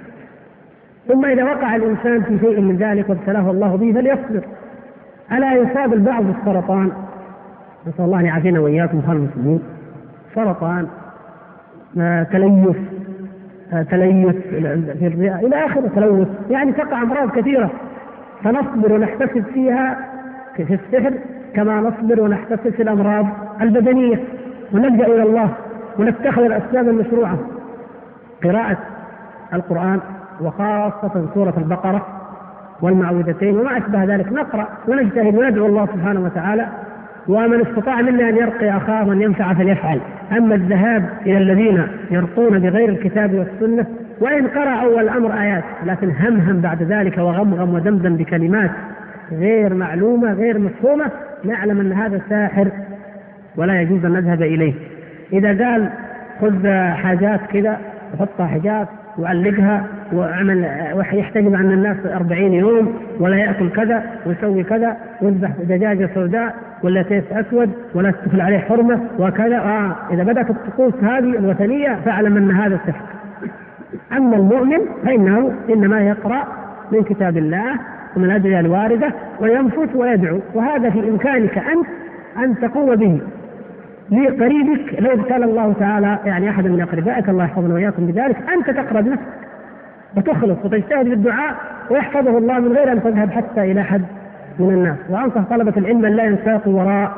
ثم 1.07 1.25
إذا 1.25 1.43
وقع 1.43 1.75
الإنسان 1.75 2.21
في 2.21 2.39
شيء 2.39 2.61
من 2.61 2.75
ذلك 2.75 3.09
وابتلاه 3.09 3.51
الله 3.51 3.75
به 3.75 3.93
فليصبر. 3.93 4.43
ألا 5.31 5.53
يصاب 5.53 5.93
البعض 5.93 6.23
بالسرطان 6.23 6.91
نسأل 7.87 8.05
الله 8.05 8.19
أن 8.19 8.25
يعافينا 8.25 8.59
وإياكم 8.59 9.01
خير 9.01 9.15
المسلمين. 9.15 9.59
سرطان 10.35 10.87
تليف 12.31 12.77
تليف 13.91 14.35
في 14.99 15.07
الرئة 15.07 15.39
إلى 15.39 15.65
آخره 15.65 15.87
تلوث. 15.95 16.27
يعني 16.49 16.71
تقع 16.71 17.01
أمراض 17.01 17.31
كثيرة. 17.31 17.71
فنصبر 18.43 18.93
ونحتسب 18.93 19.43
فيها 19.53 19.97
في 20.55 20.73
السحر 20.73 21.13
كما 21.53 21.81
نصبر 21.81 22.21
ونحتسب 22.21 22.69
في 22.69 22.83
الأمراض 22.83 23.27
البدنية. 23.61 24.19
ونلجأ 24.73 25.05
إلى 25.05 25.23
الله 25.23 25.49
ونتخذ 25.99 26.41
الأسباب 26.41 26.89
المشروعة. 26.89 27.37
قراءة 28.43 28.77
القرآن 29.53 29.99
وخاصة 30.41 31.25
سورة 31.33 31.53
البقرة 31.57 32.05
والمعوذتين 32.81 33.59
وما 33.59 33.77
أشبه 33.77 34.03
ذلك. 34.03 34.31
نقرأ 34.31 34.67
ونجتهد 34.87 35.35
وندعو 35.35 35.65
الله 35.65 35.85
سبحانه 35.85 36.19
وتعالى 36.19 36.67
ومن 37.27 37.61
استطاع 37.61 38.01
منا 38.01 38.29
أن 38.29 38.37
يرقي 38.37 38.77
أخاه 38.77 39.03
من 39.03 39.21
ينفع 39.21 39.53
فليفعل، 39.53 39.99
أما 40.31 40.55
الذهاب 40.55 41.09
إلى 41.25 41.37
الذين 41.37 41.87
يرقون 42.11 42.59
بغير 42.59 42.89
الكتاب 42.89 43.33
والسنة 43.33 43.85
وإن 44.21 44.47
قرأ 44.47 44.81
أول 44.81 45.03
الأمر 45.03 45.41
آيات 45.41 45.63
لكن 45.85 46.11
همهم 46.11 46.61
بعد 46.61 46.83
ذلك 46.83 47.17
وغمغم 47.17 47.73
ودمدم 47.73 48.15
بكلمات 48.15 48.71
غير 49.31 49.73
معلومة 49.73 50.33
غير 50.33 50.59
مفهومة 50.59 51.11
نعلم 51.43 51.79
أن 51.79 51.93
هذا 51.93 52.21
ساحر 52.29 52.67
ولا 53.57 53.81
يجوز 53.81 54.05
أن 54.05 54.11
نذهب 54.13 54.41
إليه. 54.41 54.73
إذا 55.33 55.65
قال 55.65 55.89
خذ 56.41 56.67
حاجات 56.93 57.39
كذا 57.53 57.77
وحطها 58.13 58.47
حجاب 58.47 58.87
وعلقها 59.17 59.85
واعمل 60.13 60.65
يحتجب 61.13 61.55
عن 61.55 61.71
الناس 61.71 61.97
أربعين 62.05 62.53
يوم 62.53 62.93
ولا 63.19 63.37
يأكل 63.37 63.69
كذا 63.69 64.03
ويسوي 64.25 64.63
كذا 64.63 64.97
ويذبح 65.21 65.49
دجاجة 65.63 66.09
سوداء 66.15 66.55
ولا 66.83 67.01
تيس 67.01 67.23
أسود 67.31 67.69
ولا 67.95 68.11
تدخل 68.11 68.41
عليه 68.41 68.57
حرمة 68.59 68.99
وكذا 69.19 69.57
آه 69.57 69.95
إذا 70.13 70.23
بدأت 70.23 70.49
الطقوس 70.49 70.93
هذه 71.03 71.19
الوثنية 71.37 71.97
فاعلم 72.05 72.37
أن 72.37 72.51
هذا 72.51 72.79
سحر. 72.87 73.05
أما 74.17 74.35
المؤمن 74.35 74.79
فإنه 75.05 75.51
إنما 75.69 76.01
يقرأ 76.01 76.43
من 76.91 77.03
كتاب 77.03 77.37
الله 77.37 77.79
ومن 78.15 78.25
الادعيه 78.25 78.59
الواردة 78.59 79.13
وينفث 79.39 79.95
ويدعو 79.95 80.39
وهذا 80.53 80.89
في 80.89 80.99
إمكانك 81.09 81.57
أنت 81.57 81.87
أن 82.37 82.59
تقوم 82.59 82.95
به 82.95 83.21
لقريبك 84.11 84.99
لو 84.99 85.11
ابتلى 85.11 85.45
الله 85.45 85.73
تعالى 85.79 86.17
يعني 86.25 86.49
أحد 86.49 86.67
من 86.67 86.81
أقربائك 86.81 87.29
الله 87.29 87.43
يحفظنا 87.43 87.73
وإياكم 87.73 88.07
بذلك 88.07 88.37
أنت 88.49 88.69
تقرا 88.69 89.01
بنفسك 89.01 89.25
وتخلص 90.17 90.57
وتجتهد 90.65 91.09
بالدعاء 91.09 91.55
ويحفظه 91.89 92.37
الله 92.37 92.59
من 92.59 92.71
غير 92.71 92.91
أن 92.91 93.03
تذهب 93.03 93.31
حتى 93.31 93.71
إلى 93.71 93.83
حد 93.83 94.05
من 94.59 94.69
الناس. 94.69 94.97
وأنصح 95.09 95.41
طلبة 95.49 95.73
العلم 95.77 96.05
أن 96.05 96.11
لا 96.11 96.23
ينساقوا 96.23 96.73
وراء 96.73 97.11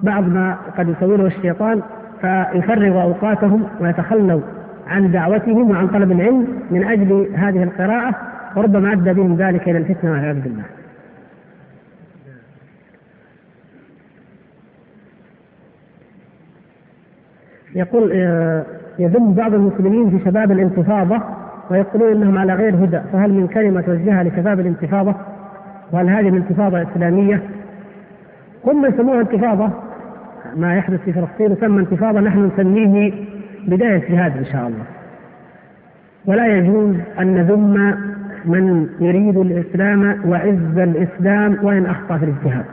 بعض 0.00 0.28
ما 0.28 0.56
قد 0.78 0.88
يسويه 0.88 1.26
الشيطان 1.26 1.82
فيفرغوا 2.20 3.02
أوقاتهم 3.02 3.64
ويتخلوا 3.80 4.40
عن 4.88 5.10
دعوتهم 5.10 5.70
وعن 5.70 5.88
طلب 5.88 6.12
العلم 6.12 6.46
من 6.70 6.84
أجل 6.84 7.28
هذه 7.34 7.62
القراءة 7.62 8.14
وربما 8.56 8.92
أدى 8.92 9.12
بهم 9.12 9.36
ذلك 9.36 9.68
إلى 9.68 9.78
الفتنة 9.78 10.10
والعياذ 10.10 10.40
بالله. 10.40 10.64
يقول 17.74 18.12
آه، 18.14 18.64
يذم 18.98 19.34
بعض 19.34 19.54
المسلمين 19.54 20.10
في 20.10 20.24
شباب 20.24 20.52
الانتفاضة 20.52 21.22
ويقولون 21.70 22.12
إنهم 22.12 22.38
على 22.38 22.54
غير 22.54 22.74
هدى 22.74 23.00
فهل 23.12 23.32
من 23.32 23.46
كلمة 23.46 23.80
توجهها 23.80 24.24
لشباب 24.24 24.60
الانتفاضة؟ 24.60 25.14
وهل 25.92 26.08
هذه 26.08 26.28
الانتفاضة 26.28 26.82
إسلامية؟ 26.82 27.42
هم 28.66 28.86
يسموها 28.86 29.20
انتفاضة 29.20 29.70
ما 30.56 30.76
يحدث 30.76 31.00
في 31.00 31.12
فلسطين 31.12 31.52
يسمى 31.52 31.80
انتفاضة 31.80 32.20
نحن 32.20 32.50
نسميه 32.54 33.12
بداية 33.66 34.10
جهاد 34.10 34.36
إن 34.36 34.44
شاء 34.44 34.66
الله. 34.66 34.84
ولا 36.26 36.46
يجوز 36.46 36.96
أن 37.20 37.34
نذم 37.34 37.94
من 38.44 38.88
يريد 39.00 39.38
الإسلام 39.38 40.16
وعز 40.26 40.78
الإسلام 40.78 41.58
وإن 41.62 41.86
أخطأ 41.86 42.18
في 42.18 42.24
الاجتهاد. 42.24 42.64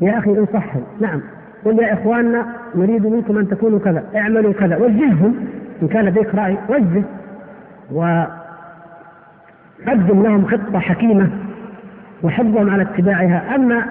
يا 0.00 0.18
أخي 0.18 0.30
انصحهم 0.30 0.82
نعم. 1.00 1.20
قل 1.64 1.78
يا 1.78 1.92
إخواننا 1.92 2.46
نريد 2.74 3.06
منكم 3.06 3.38
أن 3.38 3.48
تكونوا 3.48 3.78
كذا 3.78 4.04
اعملوا 4.16 4.52
كذا 4.52 4.76
وجههم 4.76 5.34
إن 5.82 5.88
كان 5.88 6.04
لديك 6.04 6.34
رأي 6.34 6.56
وجه 6.68 7.02
وقدم 7.92 8.28
لهم 10.22 10.46
خطة 10.46 10.78
حكيمة 10.78 11.30
وحضهم 12.22 12.70
على 12.70 12.82
اتباعها 12.82 13.54
أما 13.54 13.84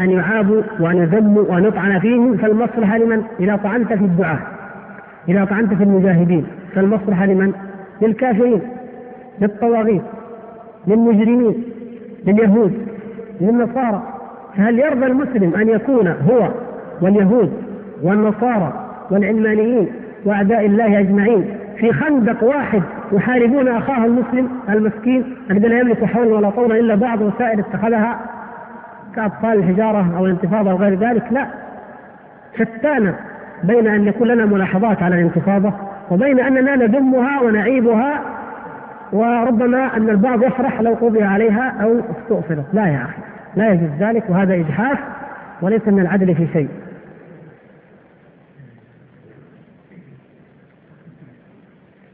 أن 0.00 0.10
يعابوا 0.10 0.62
وأن 0.80 0.96
يذموا 0.96 1.42
وأن 1.42 1.64
يطعن 1.64 1.98
فيهم 1.98 2.36
فالمصلحة 2.36 2.98
لمن؟ 2.98 3.22
إذا 3.40 3.56
طعنت 3.56 3.88
في 3.88 4.04
الدعاة 4.04 4.38
إذا 5.28 5.44
طعنت 5.44 5.74
في 5.74 5.84
المجاهدين 5.84 6.46
فالمصلحة 6.74 7.26
لمن؟ 7.26 7.52
للكافرين 8.02 8.60
للطواغيت 9.40 10.02
للمجرمين 10.86 11.64
لليهود 12.26 12.72
للنصارى 13.40 14.02
فهل 14.56 14.78
يرضى 14.78 15.06
المسلم 15.06 15.54
أن 15.54 15.68
يكون 15.68 16.08
هو 16.08 16.48
واليهود 17.04 17.52
والنصارى 18.02 18.72
والعلمانيين 19.10 19.88
وأعداء 20.24 20.66
الله 20.66 21.00
أجمعين. 21.00 21.44
في 21.76 21.92
خندق 21.92 22.44
واحد 22.44 22.82
يحاربون 23.12 23.68
أخاه 23.68 24.04
المسلم 24.04 24.48
المسكين 24.68 25.24
الذي 25.50 25.68
لا 25.68 25.78
يملك 25.78 26.04
حولا 26.04 26.34
ولا 26.34 26.50
طولا 26.50 26.76
إلا 26.76 26.94
بعض 26.94 27.20
وسائل 27.20 27.60
اتخذها 27.60 28.20
كأطفال 29.16 29.58
الحجارة 29.58 30.18
أو 30.18 30.26
الانتفاضة 30.26 30.70
أو 30.70 30.76
غير 30.76 30.98
ذلك. 30.98 31.24
لا 31.30 31.46
شتان 32.58 33.14
بين 33.64 33.86
أن 33.88 34.06
يكون 34.06 34.28
لنا 34.28 34.46
ملاحظات 34.46 35.02
على 35.02 35.14
الانتفاضة 35.14 35.72
وبين 36.10 36.40
أننا 36.40 36.76
نذمها 36.76 37.40
ونعيبها 37.40 38.20
وربما 39.12 39.96
أن 39.96 40.10
البعض 40.10 40.42
يفرح 40.42 40.80
لو 40.80 40.94
قضي 40.94 41.22
عليها 41.22 41.74
أو 41.82 42.00
استؤصلت 42.20 42.64
لا 42.72 42.86
يا 42.86 43.02
أخي 43.04 43.22
لا 43.56 43.70
يجوز 43.72 43.90
ذلك 44.00 44.24
وهذا 44.28 44.54
إجحاف 44.54 44.98
وليس 45.62 45.88
من 45.88 46.00
العدل 46.00 46.34
في 46.34 46.46
شيء. 46.52 46.68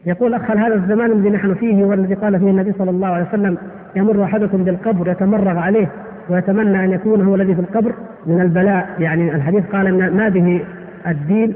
يقول 0.07 0.35
أخ 0.35 0.51
هذا 0.51 0.75
الزمان 0.75 1.13
الذي 1.13 1.31
نحن 1.31 1.55
فيه 1.55 1.85
هو 1.85 1.93
الذي 1.93 2.15
قال 2.15 2.39
فيه 2.39 2.51
النبي 2.51 2.73
صلى 2.79 2.91
الله 2.91 3.09
عليه 3.09 3.27
وسلم 3.29 3.59
يمر 3.97 4.25
أحدكم 4.25 4.65
بالقبر 4.65 5.11
يتمرغ 5.11 5.59
عليه 5.59 5.89
ويتمنى 6.29 6.85
أن 6.85 6.91
يكون 6.91 7.27
هو 7.27 7.35
الذي 7.35 7.55
في 7.55 7.61
القبر 7.61 7.93
من 8.27 8.41
البلاء. 8.41 8.89
يعني 8.99 9.35
الحديث 9.35 9.65
قال 9.73 9.87
إن 9.87 10.17
ما 10.17 10.29
به 10.29 10.61
الدين 11.07 11.55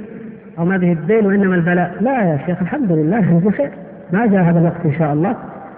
أو 0.59 0.65
ما 0.65 0.77
به 0.77 0.93
الدين 0.93 1.27
وإنما 1.27 1.55
البلاء. 1.55 1.95
لا 2.01 2.23
يا 2.23 2.39
شيخ 2.47 2.63
الحمد 2.63 2.93
لله 2.93 3.41
بخير 3.45 3.71
ما 4.13 4.27
جاء 4.27 4.43
هذا 4.43 4.59
الوقت 4.59 4.85
إن 4.85 4.93
شاء 4.93 5.13
الله. 5.13 5.37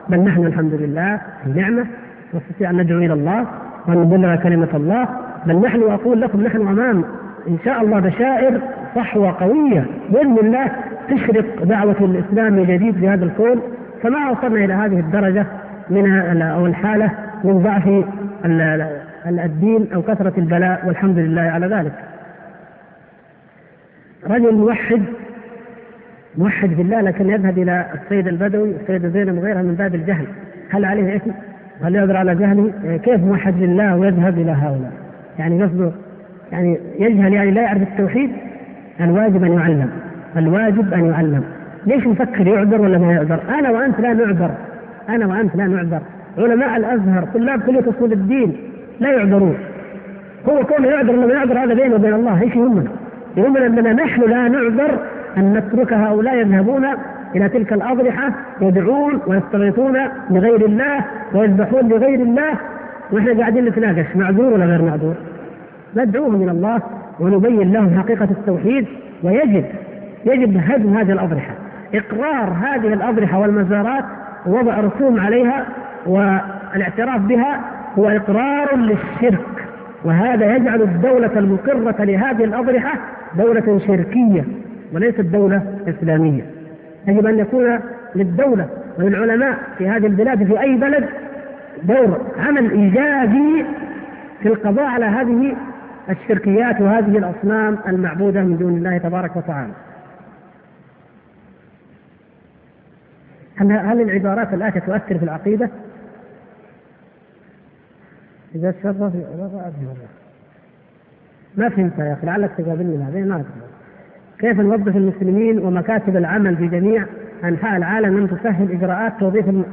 بل 0.08 0.20
نحن 0.20 0.46
الحمد 0.46 0.74
لله 0.74 1.20
في 1.44 1.60
نعمة 1.60 1.86
نستطيع 2.34 2.70
أن 2.70 2.76
ندعو 2.76 2.98
إلى 2.98 3.12
الله 3.12 3.46
وأن 3.88 3.98
نبلغ 3.98 4.36
كلمة 4.36 4.68
الله. 4.74 5.08
بل 5.46 5.60
نحن 5.60 5.82
أقول 5.82 6.20
لكم 6.20 6.40
نحن 6.40 6.60
أمام 6.68 7.04
إن 7.48 7.58
شاء 7.64 7.82
الله 7.82 8.00
بشائر 8.00 8.60
صحوة 8.96 9.36
قوية 9.40 9.86
بإذن 10.10 10.38
الله 10.38 10.70
تشرق 11.10 11.64
دعوة 11.64 11.96
الإسلام 12.00 12.52
من 12.52 12.64
جديد 12.64 12.94
في 12.96 13.08
هذا 13.08 13.24
الكون 13.24 13.62
فما 14.02 14.30
وصلنا 14.30 14.64
إلى 14.64 14.72
هذه 14.74 15.00
الدرجة 15.00 15.46
من 15.90 16.42
أو 16.42 16.66
الحالة 16.66 17.10
من 17.44 17.62
ضعف 17.62 18.04
الدين 19.26 19.88
أو 19.94 20.02
كثرة 20.02 20.32
البلاء 20.38 20.86
والحمد 20.86 21.18
لله 21.18 21.40
على 21.40 21.66
ذلك 21.66 21.92
رجل 24.30 24.54
موحد 24.54 25.02
موحد 26.38 26.68
بالله 26.68 27.00
لكن 27.00 27.30
يذهب 27.30 27.58
إلى 27.58 27.86
السيد 27.94 28.28
البدوي 28.28 28.70
السيد 28.80 29.06
زينب 29.06 29.38
وغيرها 29.38 29.62
من 29.62 29.74
باب 29.74 29.94
الجهل 29.94 30.26
هل 30.70 30.84
عليه 30.84 31.16
إثم؟ 31.16 31.30
هل 31.82 31.94
يقدر 31.94 32.16
على 32.16 32.34
جهله؟ 32.34 32.70
كيف 32.96 33.20
موحد 33.20 33.54
لله 33.62 33.96
ويذهب 33.96 34.38
إلى 34.38 34.50
هؤلاء؟ 34.50 34.92
يعني 35.38 35.62
قصده 35.62 35.92
يعني 36.52 36.78
يجهل 36.98 37.32
يعني 37.32 37.50
لا 37.50 37.62
يعرف 37.62 37.82
التوحيد 37.82 38.30
الواجب 39.00 39.44
أن 39.44 39.52
يعلم. 39.52 39.90
الواجب 40.36 40.94
أن 40.94 41.06
يعلم. 41.06 41.44
ليش 41.86 42.06
نفكر 42.06 42.46
يعذر 42.46 42.80
ولا 42.80 42.98
ما 42.98 43.12
يعذر؟ 43.12 43.40
أنا 43.58 43.70
وأنت 43.70 44.00
لا 44.00 44.12
نعذر. 44.12 44.50
أنا 45.08 45.26
وأنت 45.26 45.56
لا 45.56 45.66
نعذر. 45.66 46.00
علماء 46.38 46.76
الأزهر 46.76 47.28
طلاب 47.34 47.60
كلية 47.60 47.84
أصول 47.96 48.12
الدين 48.12 48.56
لا 49.00 49.12
يعذرون. 49.12 49.56
هو 50.48 50.64
كونه 50.64 50.88
يعذر 50.88 51.10
ولا 51.10 51.26
ما 51.26 51.32
يعذر 51.32 51.58
هذا 51.58 51.74
بينه 51.74 51.94
وبين 51.94 52.14
الله. 52.14 52.42
إيش 52.42 52.56
يهمنا؟ 52.56 52.90
يهمنا 53.36 53.66
أننا 53.66 53.92
نحن 53.92 54.20
لا 54.20 54.48
نعذر 54.48 54.98
أن 55.36 55.52
نترك 55.52 55.92
هؤلاء 55.92 56.36
يذهبون 56.36 56.86
إلى 57.36 57.48
تلك 57.48 57.72
الأضرحة 57.72 58.32
يدعون 58.60 59.20
ويستغيثون 59.26 59.98
لغير 60.30 60.66
الله 60.66 61.04
ويذبحون 61.34 61.88
لغير 61.88 62.20
الله 62.20 62.54
ونحن 63.12 63.40
قاعدين 63.40 63.64
نتناقش 63.64 64.16
معذور 64.16 64.52
ولا 64.52 64.64
غير 64.64 64.82
معذور؟ 64.82 65.14
ندعوهم 65.96 66.42
إلى 66.42 66.50
الله. 66.50 66.80
ونبين 67.20 67.72
لهم 67.72 67.98
حقيقة 67.98 68.28
التوحيد 68.30 68.86
ويجب 69.22 69.64
يجب 70.24 70.56
هدم 70.56 70.96
هذه 70.96 71.12
الأضرحة. 71.12 71.54
إقرار 71.94 72.52
هذه 72.52 72.92
الأضرحة 72.92 73.38
والمزارات 73.38 74.04
ووضع 74.46 74.80
رسوم 74.80 75.20
عليها 75.20 75.66
والاعتراف 76.06 77.20
بها 77.20 77.60
هو 77.98 78.08
إقرار 78.08 78.76
للشرك. 78.76 79.46
وهذا 80.04 80.56
يجعل 80.56 80.82
الدولة 80.82 81.30
المقرة 81.36 82.04
لهذه 82.04 82.44
الأضرحة 82.44 82.98
دولة 83.38 83.80
شركية 83.86 84.44
وليست 84.92 85.20
دولة 85.20 85.62
إسلامية. 85.88 86.42
يجب 87.06 87.26
أن 87.26 87.38
يكون 87.38 87.80
للدولة 88.14 88.66
وللعلماء 88.98 89.58
في 89.78 89.88
هذه 89.88 90.06
البلاد 90.06 90.44
في 90.44 90.60
أي 90.60 90.76
بلد 90.76 91.04
دور 91.82 92.20
عمل 92.46 92.70
إيجابي 92.70 93.64
في 94.42 94.48
القضاء 94.48 94.84
على 94.84 95.04
هذه 95.04 95.56
الشركيات 96.10 96.80
وهذه 96.80 97.18
الأصنام 97.18 97.78
المعبودة 97.88 98.42
من 98.42 98.56
دون 98.56 98.76
الله 98.76 98.98
تبارك 98.98 99.36
وتعالى. 99.36 99.72
هل 103.56 103.72
هل 103.72 104.00
العبارات 104.00 104.54
الآتية 104.54 104.80
تؤثر 104.80 105.18
في 105.18 105.24
العقيدة؟ 105.24 105.70
إذا 108.54 108.70
تشرف 108.70 108.96
ما 111.56 111.68
فهمت 111.68 111.98
يا 111.98 112.12
أخي 112.12 112.26
لعلك 112.26 112.50
تقابلني 112.58 112.96
بعدين 112.96 113.28
ما 113.28 113.44
كيف 114.38 114.60
نوظف 114.60 114.96
المسلمين 114.96 115.58
ومكاتب 115.58 116.16
العمل 116.16 116.56
في 116.56 116.68
جميع 116.68 117.04
أنحاء 117.44 117.76
العالم 117.76 118.16
أن 118.16 118.30
تسهل 118.30 118.72
إجراءات 118.72 119.12
توظيف 119.20 119.48
الم... 119.48 119.64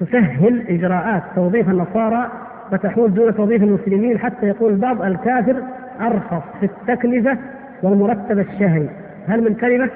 تسهل 0.00 0.64
إجراءات 0.68 1.22
توظيف 1.34 1.68
النصارى 1.68 2.30
وتحول 2.72 3.14
دون 3.14 3.34
توظيف 3.34 3.62
المسلمين 3.62 4.18
حتى 4.18 4.46
يقول 4.46 4.72
البعض 4.72 5.02
الكافر 5.02 5.56
أرخص 6.00 6.42
في 6.60 6.66
التكلفة 6.66 7.38
والمرتب 7.82 8.38
الشهري. 8.38 8.88
هل 9.28 9.44
من 9.44 9.54
كلمة 9.54 9.88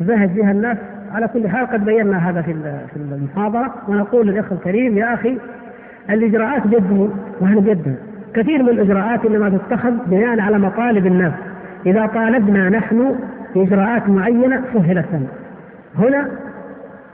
تزهد 0.00 0.34
بها 0.34 0.50
الناس؟ 0.50 0.76
على 1.14 1.28
كل 1.28 1.48
حال 1.48 1.66
قد 1.66 1.84
بينا 1.84 2.30
هذا 2.30 2.42
في 2.42 2.54
في 2.94 2.96
المحاضرة 2.96 3.74
ونقول 3.88 4.26
للأخ 4.26 4.52
الكريم 4.52 4.98
يا 4.98 5.14
أخي 5.14 5.38
الإجراءات 6.10 6.66
بيدهم 6.66 7.10
ونحن 7.40 7.60
بيدنا 7.60 7.94
كثير 8.34 8.62
من 8.62 8.68
الإجراءات 8.68 9.24
إنما 9.24 9.48
تتخذ 9.48 9.92
بناء 10.06 10.40
على 10.40 10.58
مطالب 10.58 11.06
الناس. 11.06 11.32
إذا 11.86 12.06
طالبنا 12.06 12.68
نحن 12.68 13.14
بإجراءات 13.54 14.08
معينة 14.08 14.62
سهلت 14.74 15.06
هنا 15.98 16.28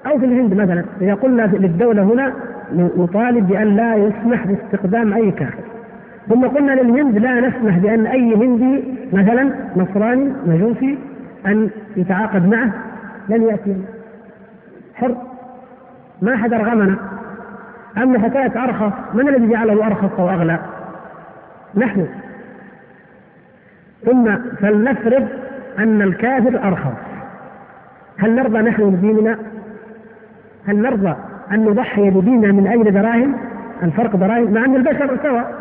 أو 0.06 0.18
في 0.18 0.24
الهند 0.24 0.54
مثلا 0.54 0.84
إذا 1.00 1.14
قلنا 1.14 1.42
للدولة 1.42 2.02
هنا 2.02 2.32
نطالب 2.72 3.48
بأن 3.48 3.76
لا 3.76 3.96
يسمح 3.96 4.46
باستخدام 4.46 5.12
أي 5.12 5.30
كافر 5.30 5.64
ثم 6.28 6.46
قلنا 6.46 6.72
للهند 6.72 7.18
لا 7.18 7.40
نسمح 7.40 7.78
بأن 7.78 8.06
أي 8.06 8.34
هندي 8.34 8.84
مثلا 9.12 9.50
نصراني 9.76 10.32
مجوسي 10.46 10.98
أن 11.46 11.70
يتعاقد 11.96 12.48
معه. 12.48 12.70
لن 13.28 13.42
يأتي. 13.42 13.76
حر. 14.94 15.16
ما 16.22 16.36
حد 16.36 16.52
أرغمنا 16.52 16.96
أما 17.96 18.18
حكاية 18.18 18.64
أرخص 18.64 18.92
من 19.14 19.28
الذي 19.28 19.48
جعله 19.48 19.86
أرخص 19.86 20.20
أو 20.20 20.30
أغلى؟ 20.30 20.58
نحن. 21.74 22.06
ثم 24.04 24.36
فلنفرض 24.60 25.28
أن 25.78 26.02
الكافر 26.02 26.68
أرخص. 26.68 26.96
هل 28.18 28.34
نرضى 28.34 28.58
نحن 28.58 28.90
بديننا؟ 28.90 29.38
هل 30.66 30.82
نرضى 30.82 31.14
أن 31.52 31.64
نضحي 31.64 32.10
بديننا 32.10 32.52
من 32.52 32.66
أجل 32.66 32.92
دراهم؟ 32.92 33.34
الفرق 33.82 34.16
دراهم 34.16 34.52
مع 34.52 34.64
أن 34.64 34.76
البشر 34.76 35.18
سواء. 35.22 35.54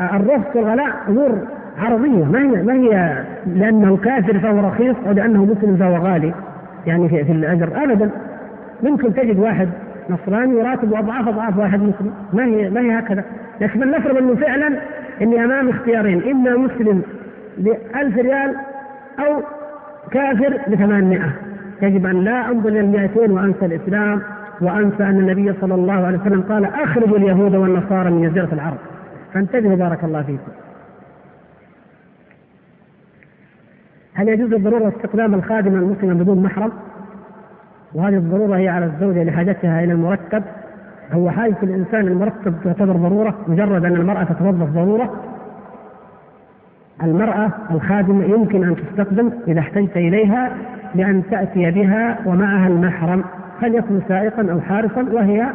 الرخص 0.00 0.56
والغلاء 0.56 0.92
أمور 1.08 1.38
عرضية. 1.78 2.24
ما 2.24 2.42
هي 2.42 2.62
ما 2.62 2.72
هي 2.72 3.22
لأنه 3.46 3.96
كافر 3.96 4.38
فهو 4.38 4.68
رخيص 4.68 4.96
أو 5.06 5.12
لأنه 5.12 5.44
مسلم 5.44 5.76
فهو 5.76 5.96
غالي؟ 5.96 6.32
يعني 6.86 7.08
في, 7.08 7.24
في 7.24 7.32
الأجر 7.32 7.84
أبدا. 7.84 8.10
ممكن 8.82 9.14
تجد 9.14 9.38
واحد 9.38 9.68
نصراني 10.10 10.58
يراتب 10.60 10.94
أضعاف 10.94 11.28
أضعاف 11.28 11.58
واحد 11.58 11.80
مسلم. 11.80 12.12
ما 12.32 12.44
هي 12.44 12.70
ما 12.70 12.80
هي 12.80 12.98
هكذا. 12.98 13.24
لكن 13.60 13.90
نفرض 13.90 14.16
أنه 14.16 14.34
فعلا 14.34 14.78
إني 15.22 15.44
أمام 15.44 15.68
اختيارين 15.68 16.22
إما 16.30 16.56
مسلم 16.56 17.02
بألف 17.58 18.18
ريال 18.18 18.54
أو 19.18 19.42
كافر 20.10 20.58
بثمانمائة. 20.68 21.30
يجب 21.82 22.06
أن 22.06 22.24
لا 22.24 22.48
أنظر 22.50 22.68
إلى 22.68 22.80
المئتين 22.80 23.30
وأنسى 23.30 23.66
الإسلام. 23.66 24.22
وأنسى 24.60 25.02
أن 25.02 25.18
النبي 25.18 25.52
صلى 25.60 25.74
الله 25.74 26.06
عليه 26.06 26.18
وسلم 26.18 26.42
قال 26.42 26.64
أخرجوا 26.64 27.16
اليهود 27.18 27.54
والنصارى 27.54 28.10
من 28.10 28.28
جزيرة 28.28 28.48
العرب. 28.52 28.78
فانتبهوا 29.32 29.76
بارك 29.76 30.04
الله 30.04 30.22
فيكم. 30.22 30.52
هل 34.14 34.28
يجوز 34.28 34.52
الضرورة 34.52 34.88
استخدام 34.88 35.34
الخادم 35.34 35.74
المسلم 35.74 36.18
بدون 36.18 36.42
محرم؟ 36.42 36.72
وهذه 37.94 38.16
الضرورة 38.16 38.56
هي 38.56 38.68
على 38.68 38.84
الزوجة 38.84 39.24
لحاجتها 39.24 39.84
إلى 39.84 39.92
المرتب. 39.92 40.42
هو 41.12 41.30
حاجة 41.30 41.56
الإنسان 41.62 42.00
المرتب 42.06 42.54
تعتبر 42.64 42.92
ضرورة 42.92 43.34
مجرد 43.48 43.84
أن 43.84 43.96
المرأة 43.96 44.24
تتوظف 44.24 44.68
ضرورة. 44.70 45.14
المرأة 47.02 47.50
الخادمة 47.70 48.24
يمكن 48.24 48.64
أن 48.64 48.76
تستخدم 48.76 49.30
إذا 49.48 49.60
احتجت 49.60 49.96
إليها 49.96 50.56
بأن 50.94 51.22
تأتي 51.30 51.70
بها 51.70 52.18
ومعها 52.26 52.68
المحرم. 52.68 53.24
فليكن 53.60 54.00
سائقا 54.08 54.52
أو 54.52 54.60
حارسا 54.60 55.06
وهي 55.12 55.46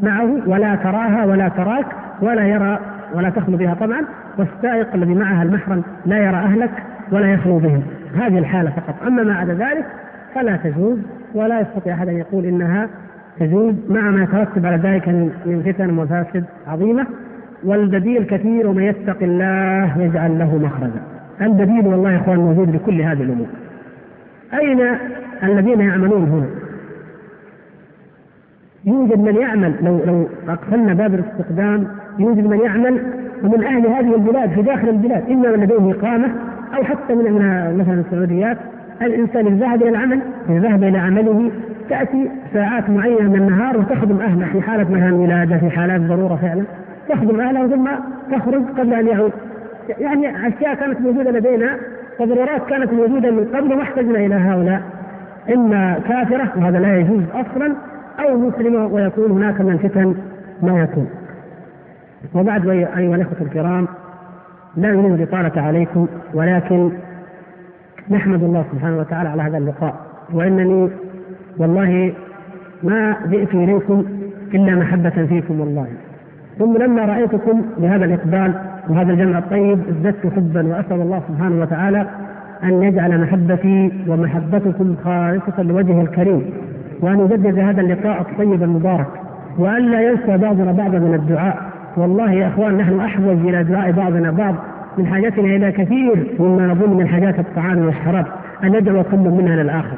معه 0.00 0.30
ولا 0.46 0.74
تراها 0.74 1.24
ولا 1.24 1.48
تراك 1.48 1.86
ولا 2.22 2.46
يرى 2.46 2.78
ولا 3.14 3.30
تخلو 3.30 3.56
بها 3.56 3.74
طبعا 3.74 4.00
والسائق 4.38 4.94
الذي 4.94 5.14
معها 5.14 5.42
المحرم 5.42 5.82
لا 6.06 6.18
يرى 6.18 6.36
أهلك 6.36 6.70
ولا 7.12 7.32
يخلو 7.32 7.58
بهم. 7.58 7.82
هذه 8.16 8.38
الحالة 8.38 8.70
فقط. 8.70 8.94
أما 9.06 9.22
ما 9.22 9.34
عدا 9.34 9.54
ذلك 9.54 9.84
فلا 10.34 10.56
تجوز 10.56 10.98
ولا 11.34 11.60
يستطيع 11.60 11.94
أحد 11.94 12.08
أن 12.08 12.16
يقول 12.16 12.44
إنها 12.44 12.88
تجوز 13.40 13.74
مع 13.88 14.00
ما 14.00 14.22
يترتب 14.22 14.66
على 14.66 14.76
ذلك 14.76 15.08
من 15.46 15.62
فتن 15.66 15.90
ومفاسد 15.90 16.44
عظيمة. 16.68 17.06
والبديل 17.64 18.24
كثير 18.24 18.66
ومن 18.66 18.82
يتق 18.82 19.22
الله 19.22 20.02
يجعل 20.02 20.38
له 20.38 20.58
مخرجا. 20.58 21.02
البديل 21.40 21.86
والله 21.86 22.12
يا 22.12 22.16
إخوان 22.16 22.38
موجود 22.38 22.74
لكل 22.74 23.00
هذه 23.00 23.22
الأمور. 23.22 23.46
أين 24.54 24.80
الذين 25.42 25.80
يعملون 25.80 26.24
هنا؟ 26.24 26.67
يوجد 28.88 29.18
من 29.18 29.36
يعمل 29.36 29.74
لو 29.82 30.00
لو 30.06 30.28
أقفلنا 30.48 30.94
باب 30.94 31.14
الاستخدام 31.14 31.86
يوجد 32.18 32.46
من 32.46 32.58
يعمل 32.58 33.02
ومن 33.44 33.64
أهل 33.64 33.86
هذه 33.86 34.14
البلاد 34.14 34.50
في 34.50 34.62
داخل 34.62 34.88
البلاد 34.88 35.30
إما 35.30 35.56
من 35.56 35.62
لديهم 35.62 35.90
إقامة 35.90 36.28
أو 36.76 36.84
حتى 36.84 37.14
من 37.14 37.24
مثلا 37.78 38.00
السعوديات 38.06 38.56
الإنسان 39.02 39.46
إذا 39.46 39.56
ذهب 39.56 39.82
إلى 39.82 39.90
العمل 39.90 40.20
إذا 40.48 40.58
ذهب 40.58 40.84
إلى 40.84 40.98
عمله 40.98 41.50
تأتي 41.90 42.30
ساعات 42.52 42.90
معينة 42.90 43.30
من 43.30 43.36
النهار 43.36 43.78
وتخدم 43.78 44.20
أهله 44.20 44.46
في 44.52 44.60
حالة 44.60 44.90
مثلا 44.90 45.14
ولادة 45.14 45.58
في 45.58 45.70
حالات 45.70 46.00
ضرورة 46.00 46.38
فعلا 46.42 46.64
تخدم 47.08 47.40
أهله 47.40 47.66
ثم 47.66 47.88
تخرج 48.32 48.62
قبل 48.78 48.94
أن 48.94 49.06
يعود. 49.06 49.32
يعني 49.98 50.48
أشياء 50.48 50.74
كانت 50.74 51.00
موجودة 51.00 51.30
لدينا 51.30 51.76
تضررات 52.18 52.66
كانت 52.68 52.92
موجودة 52.92 53.30
من 53.30 53.44
قبل 53.54 53.72
وما 53.72 53.82
احتجنا 53.82 54.18
إلى 54.18 54.34
هؤلاء. 54.34 54.82
إما 55.54 55.98
كافرة 56.08 56.52
وهذا 56.56 56.78
لا 56.78 56.98
يجوز 56.98 57.22
أصلا 57.34 57.74
أو 58.20 58.36
مسلمه 58.38 58.86
ويكون 58.86 59.30
هناك 59.30 59.60
من 59.60 59.70
الفتن 59.72 60.14
ما 60.62 60.80
يكون. 60.82 61.08
وبعد 62.34 62.68
أيها 62.68 63.16
الإخوة 63.16 63.36
الكرام 63.40 63.88
لا 64.76 64.90
نريد 64.90 65.12
الإطالة 65.12 65.62
عليكم 65.62 66.06
ولكن 66.34 66.90
نحمد 68.10 68.42
الله 68.42 68.64
سبحانه 68.72 68.98
وتعالى 68.98 69.28
على 69.28 69.42
هذا 69.42 69.58
اللقاء. 69.58 69.94
وإنني 70.32 70.90
والله 71.58 72.12
ما 72.82 73.16
جئت 73.26 73.54
إليكم 73.54 74.04
إلا 74.54 74.74
محبة 74.74 75.26
فيكم 75.26 75.60
والله. 75.60 75.86
ثم 76.58 76.76
لما 76.76 77.04
رأيتكم 77.04 77.62
بهذا 77.78 78.04
الإقبال 78.04 78.54
وهذا 78.88 79.12
الجمع 79.12 79.38
الطيب 79.38 79.78
ازددت 79.88 80.26
حبا 80.26 80.66
وأسأل 80.66 81.00
الله 81.00 81.22
سبحانه 81.28 81.60
وتعالى 81.62 82.06
أن 82.62 82.82
يجعل 82.82 83.20
محبتي 83.20 83.92
ومحبتكم 84.08 84.96
خالصة 85.04 85.62
لوجهه 85.62 86.00
الكريم. 86.02 86.50
وأن 87.00 87.20
يجدد 87.20 87.58
هذا 87.58 87.80
اللقاء 87.80 88.20
الطيب 88.20 88.62
المبارك 88.62 89.06
وأن 89.58 89.82
لا 89.82 90.00
ينسى 90.00 90.36
بعضنا 90.36 90.72
بعضا 90.72 90.98
من 90.98 91.14
الدعاء. 91.14 91.58
والله 91.96 92.32
يا 92.32 92.48
إخوان 92.48 92.76
نحن 92.76 93.00
أحوج 93.00 93.38
إلى 93.48 93.64
دعاء 93.64 93.92
بعضنا 93.92 94.30
بعض 94.30 94.54
من 94.98 95.06
حاجتنا 95.06 95.56
إلى 95.56 95.72
كثير 95.72 96.26
مما 96.38 96.66
نظن 96.66 96.96
من 96.96 97.08
حاجات 97.08 97.38
الطعام 97.38 97.78
والشراب. 97.86 98.26
أن 98.64 98.76
ندعو 98.76 99.02
كل 99.02 99.16
منها 99.16 99.56
للاخر 99.56 99.96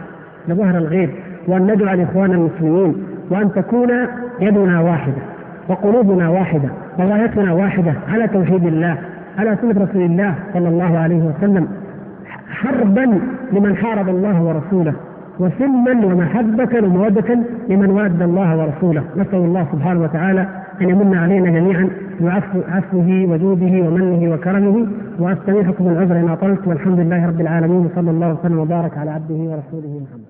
لظهر 0.48 0.78
الغيب 0.78 1.10
وأن 1.48 1.62
ندعو 1.62 1.96
لاخواننا 1.96 2.34
المسلمين 2.34 2.94
وأن 3.30 3.52
تكون 3.52 3.90
يدنا 4.40 4.80
واحدة 4.80 5.22
وقلوبنا 5.68 6.28
واحدة 6.28 6.68
وغايتنا 6.98 7.52
واحدة 7.52 7.94
على 8.08 8.28
توحيد 8.28 8.66
الله 8.66 8.96
على 9.38 9.56
سنة 9.62 9.84
رسول 9.84 10.02
الله 10.02 10.34
صلى 10.54 10.68
الله 10.68 10.98
عليه 10.98 11.16
وسلم 11.16 11.68
حربا 12.50 13.20
لمن 13.52 13.76
حارب 13.76 14.08
الله 14.08 14.42
ورسوله. 14.42 14.94
وسلما 15.42 15.94
ومحبة 16.06 16.72
ومودة 16.86 17.30
لمن 17.68 17.90
واد 17.90 18.22
الله 18.22 18.48
ورسوله. 18.58 19.04
نسأل 19.16 19.42
الله 19.48 19.64
سبحانه 19.72 20.00
وتعالى 20.04 20.42
أن 20.80 20.88
يمن 20.92 21.14
علينا 21.22 21.50
جميعا 21.50 21.86
بعفوه 22.20 23.10
وجوده 23.30 23.74
ومنه 23.86 24.20
وكرمه. 24.32 24.76
واستميحكم 25.18 25.84
العذر 25.88 26.16
إن 26.22 26.28
أطلت 26.28 26.68
والحمد 26.68 26.98
لله 27.00 27.26
رب 27.26 27.40
العالمين 27.40 27.86
وصلى 27.86 28.10
الله 28.10 28.28
وسلم 28.34 28.58
وبارك 28.58 28.98
على 28.98 29.10
عبده 29.10 29.34
ورسوله 29.34 29.92
محمد. 30.04 30.29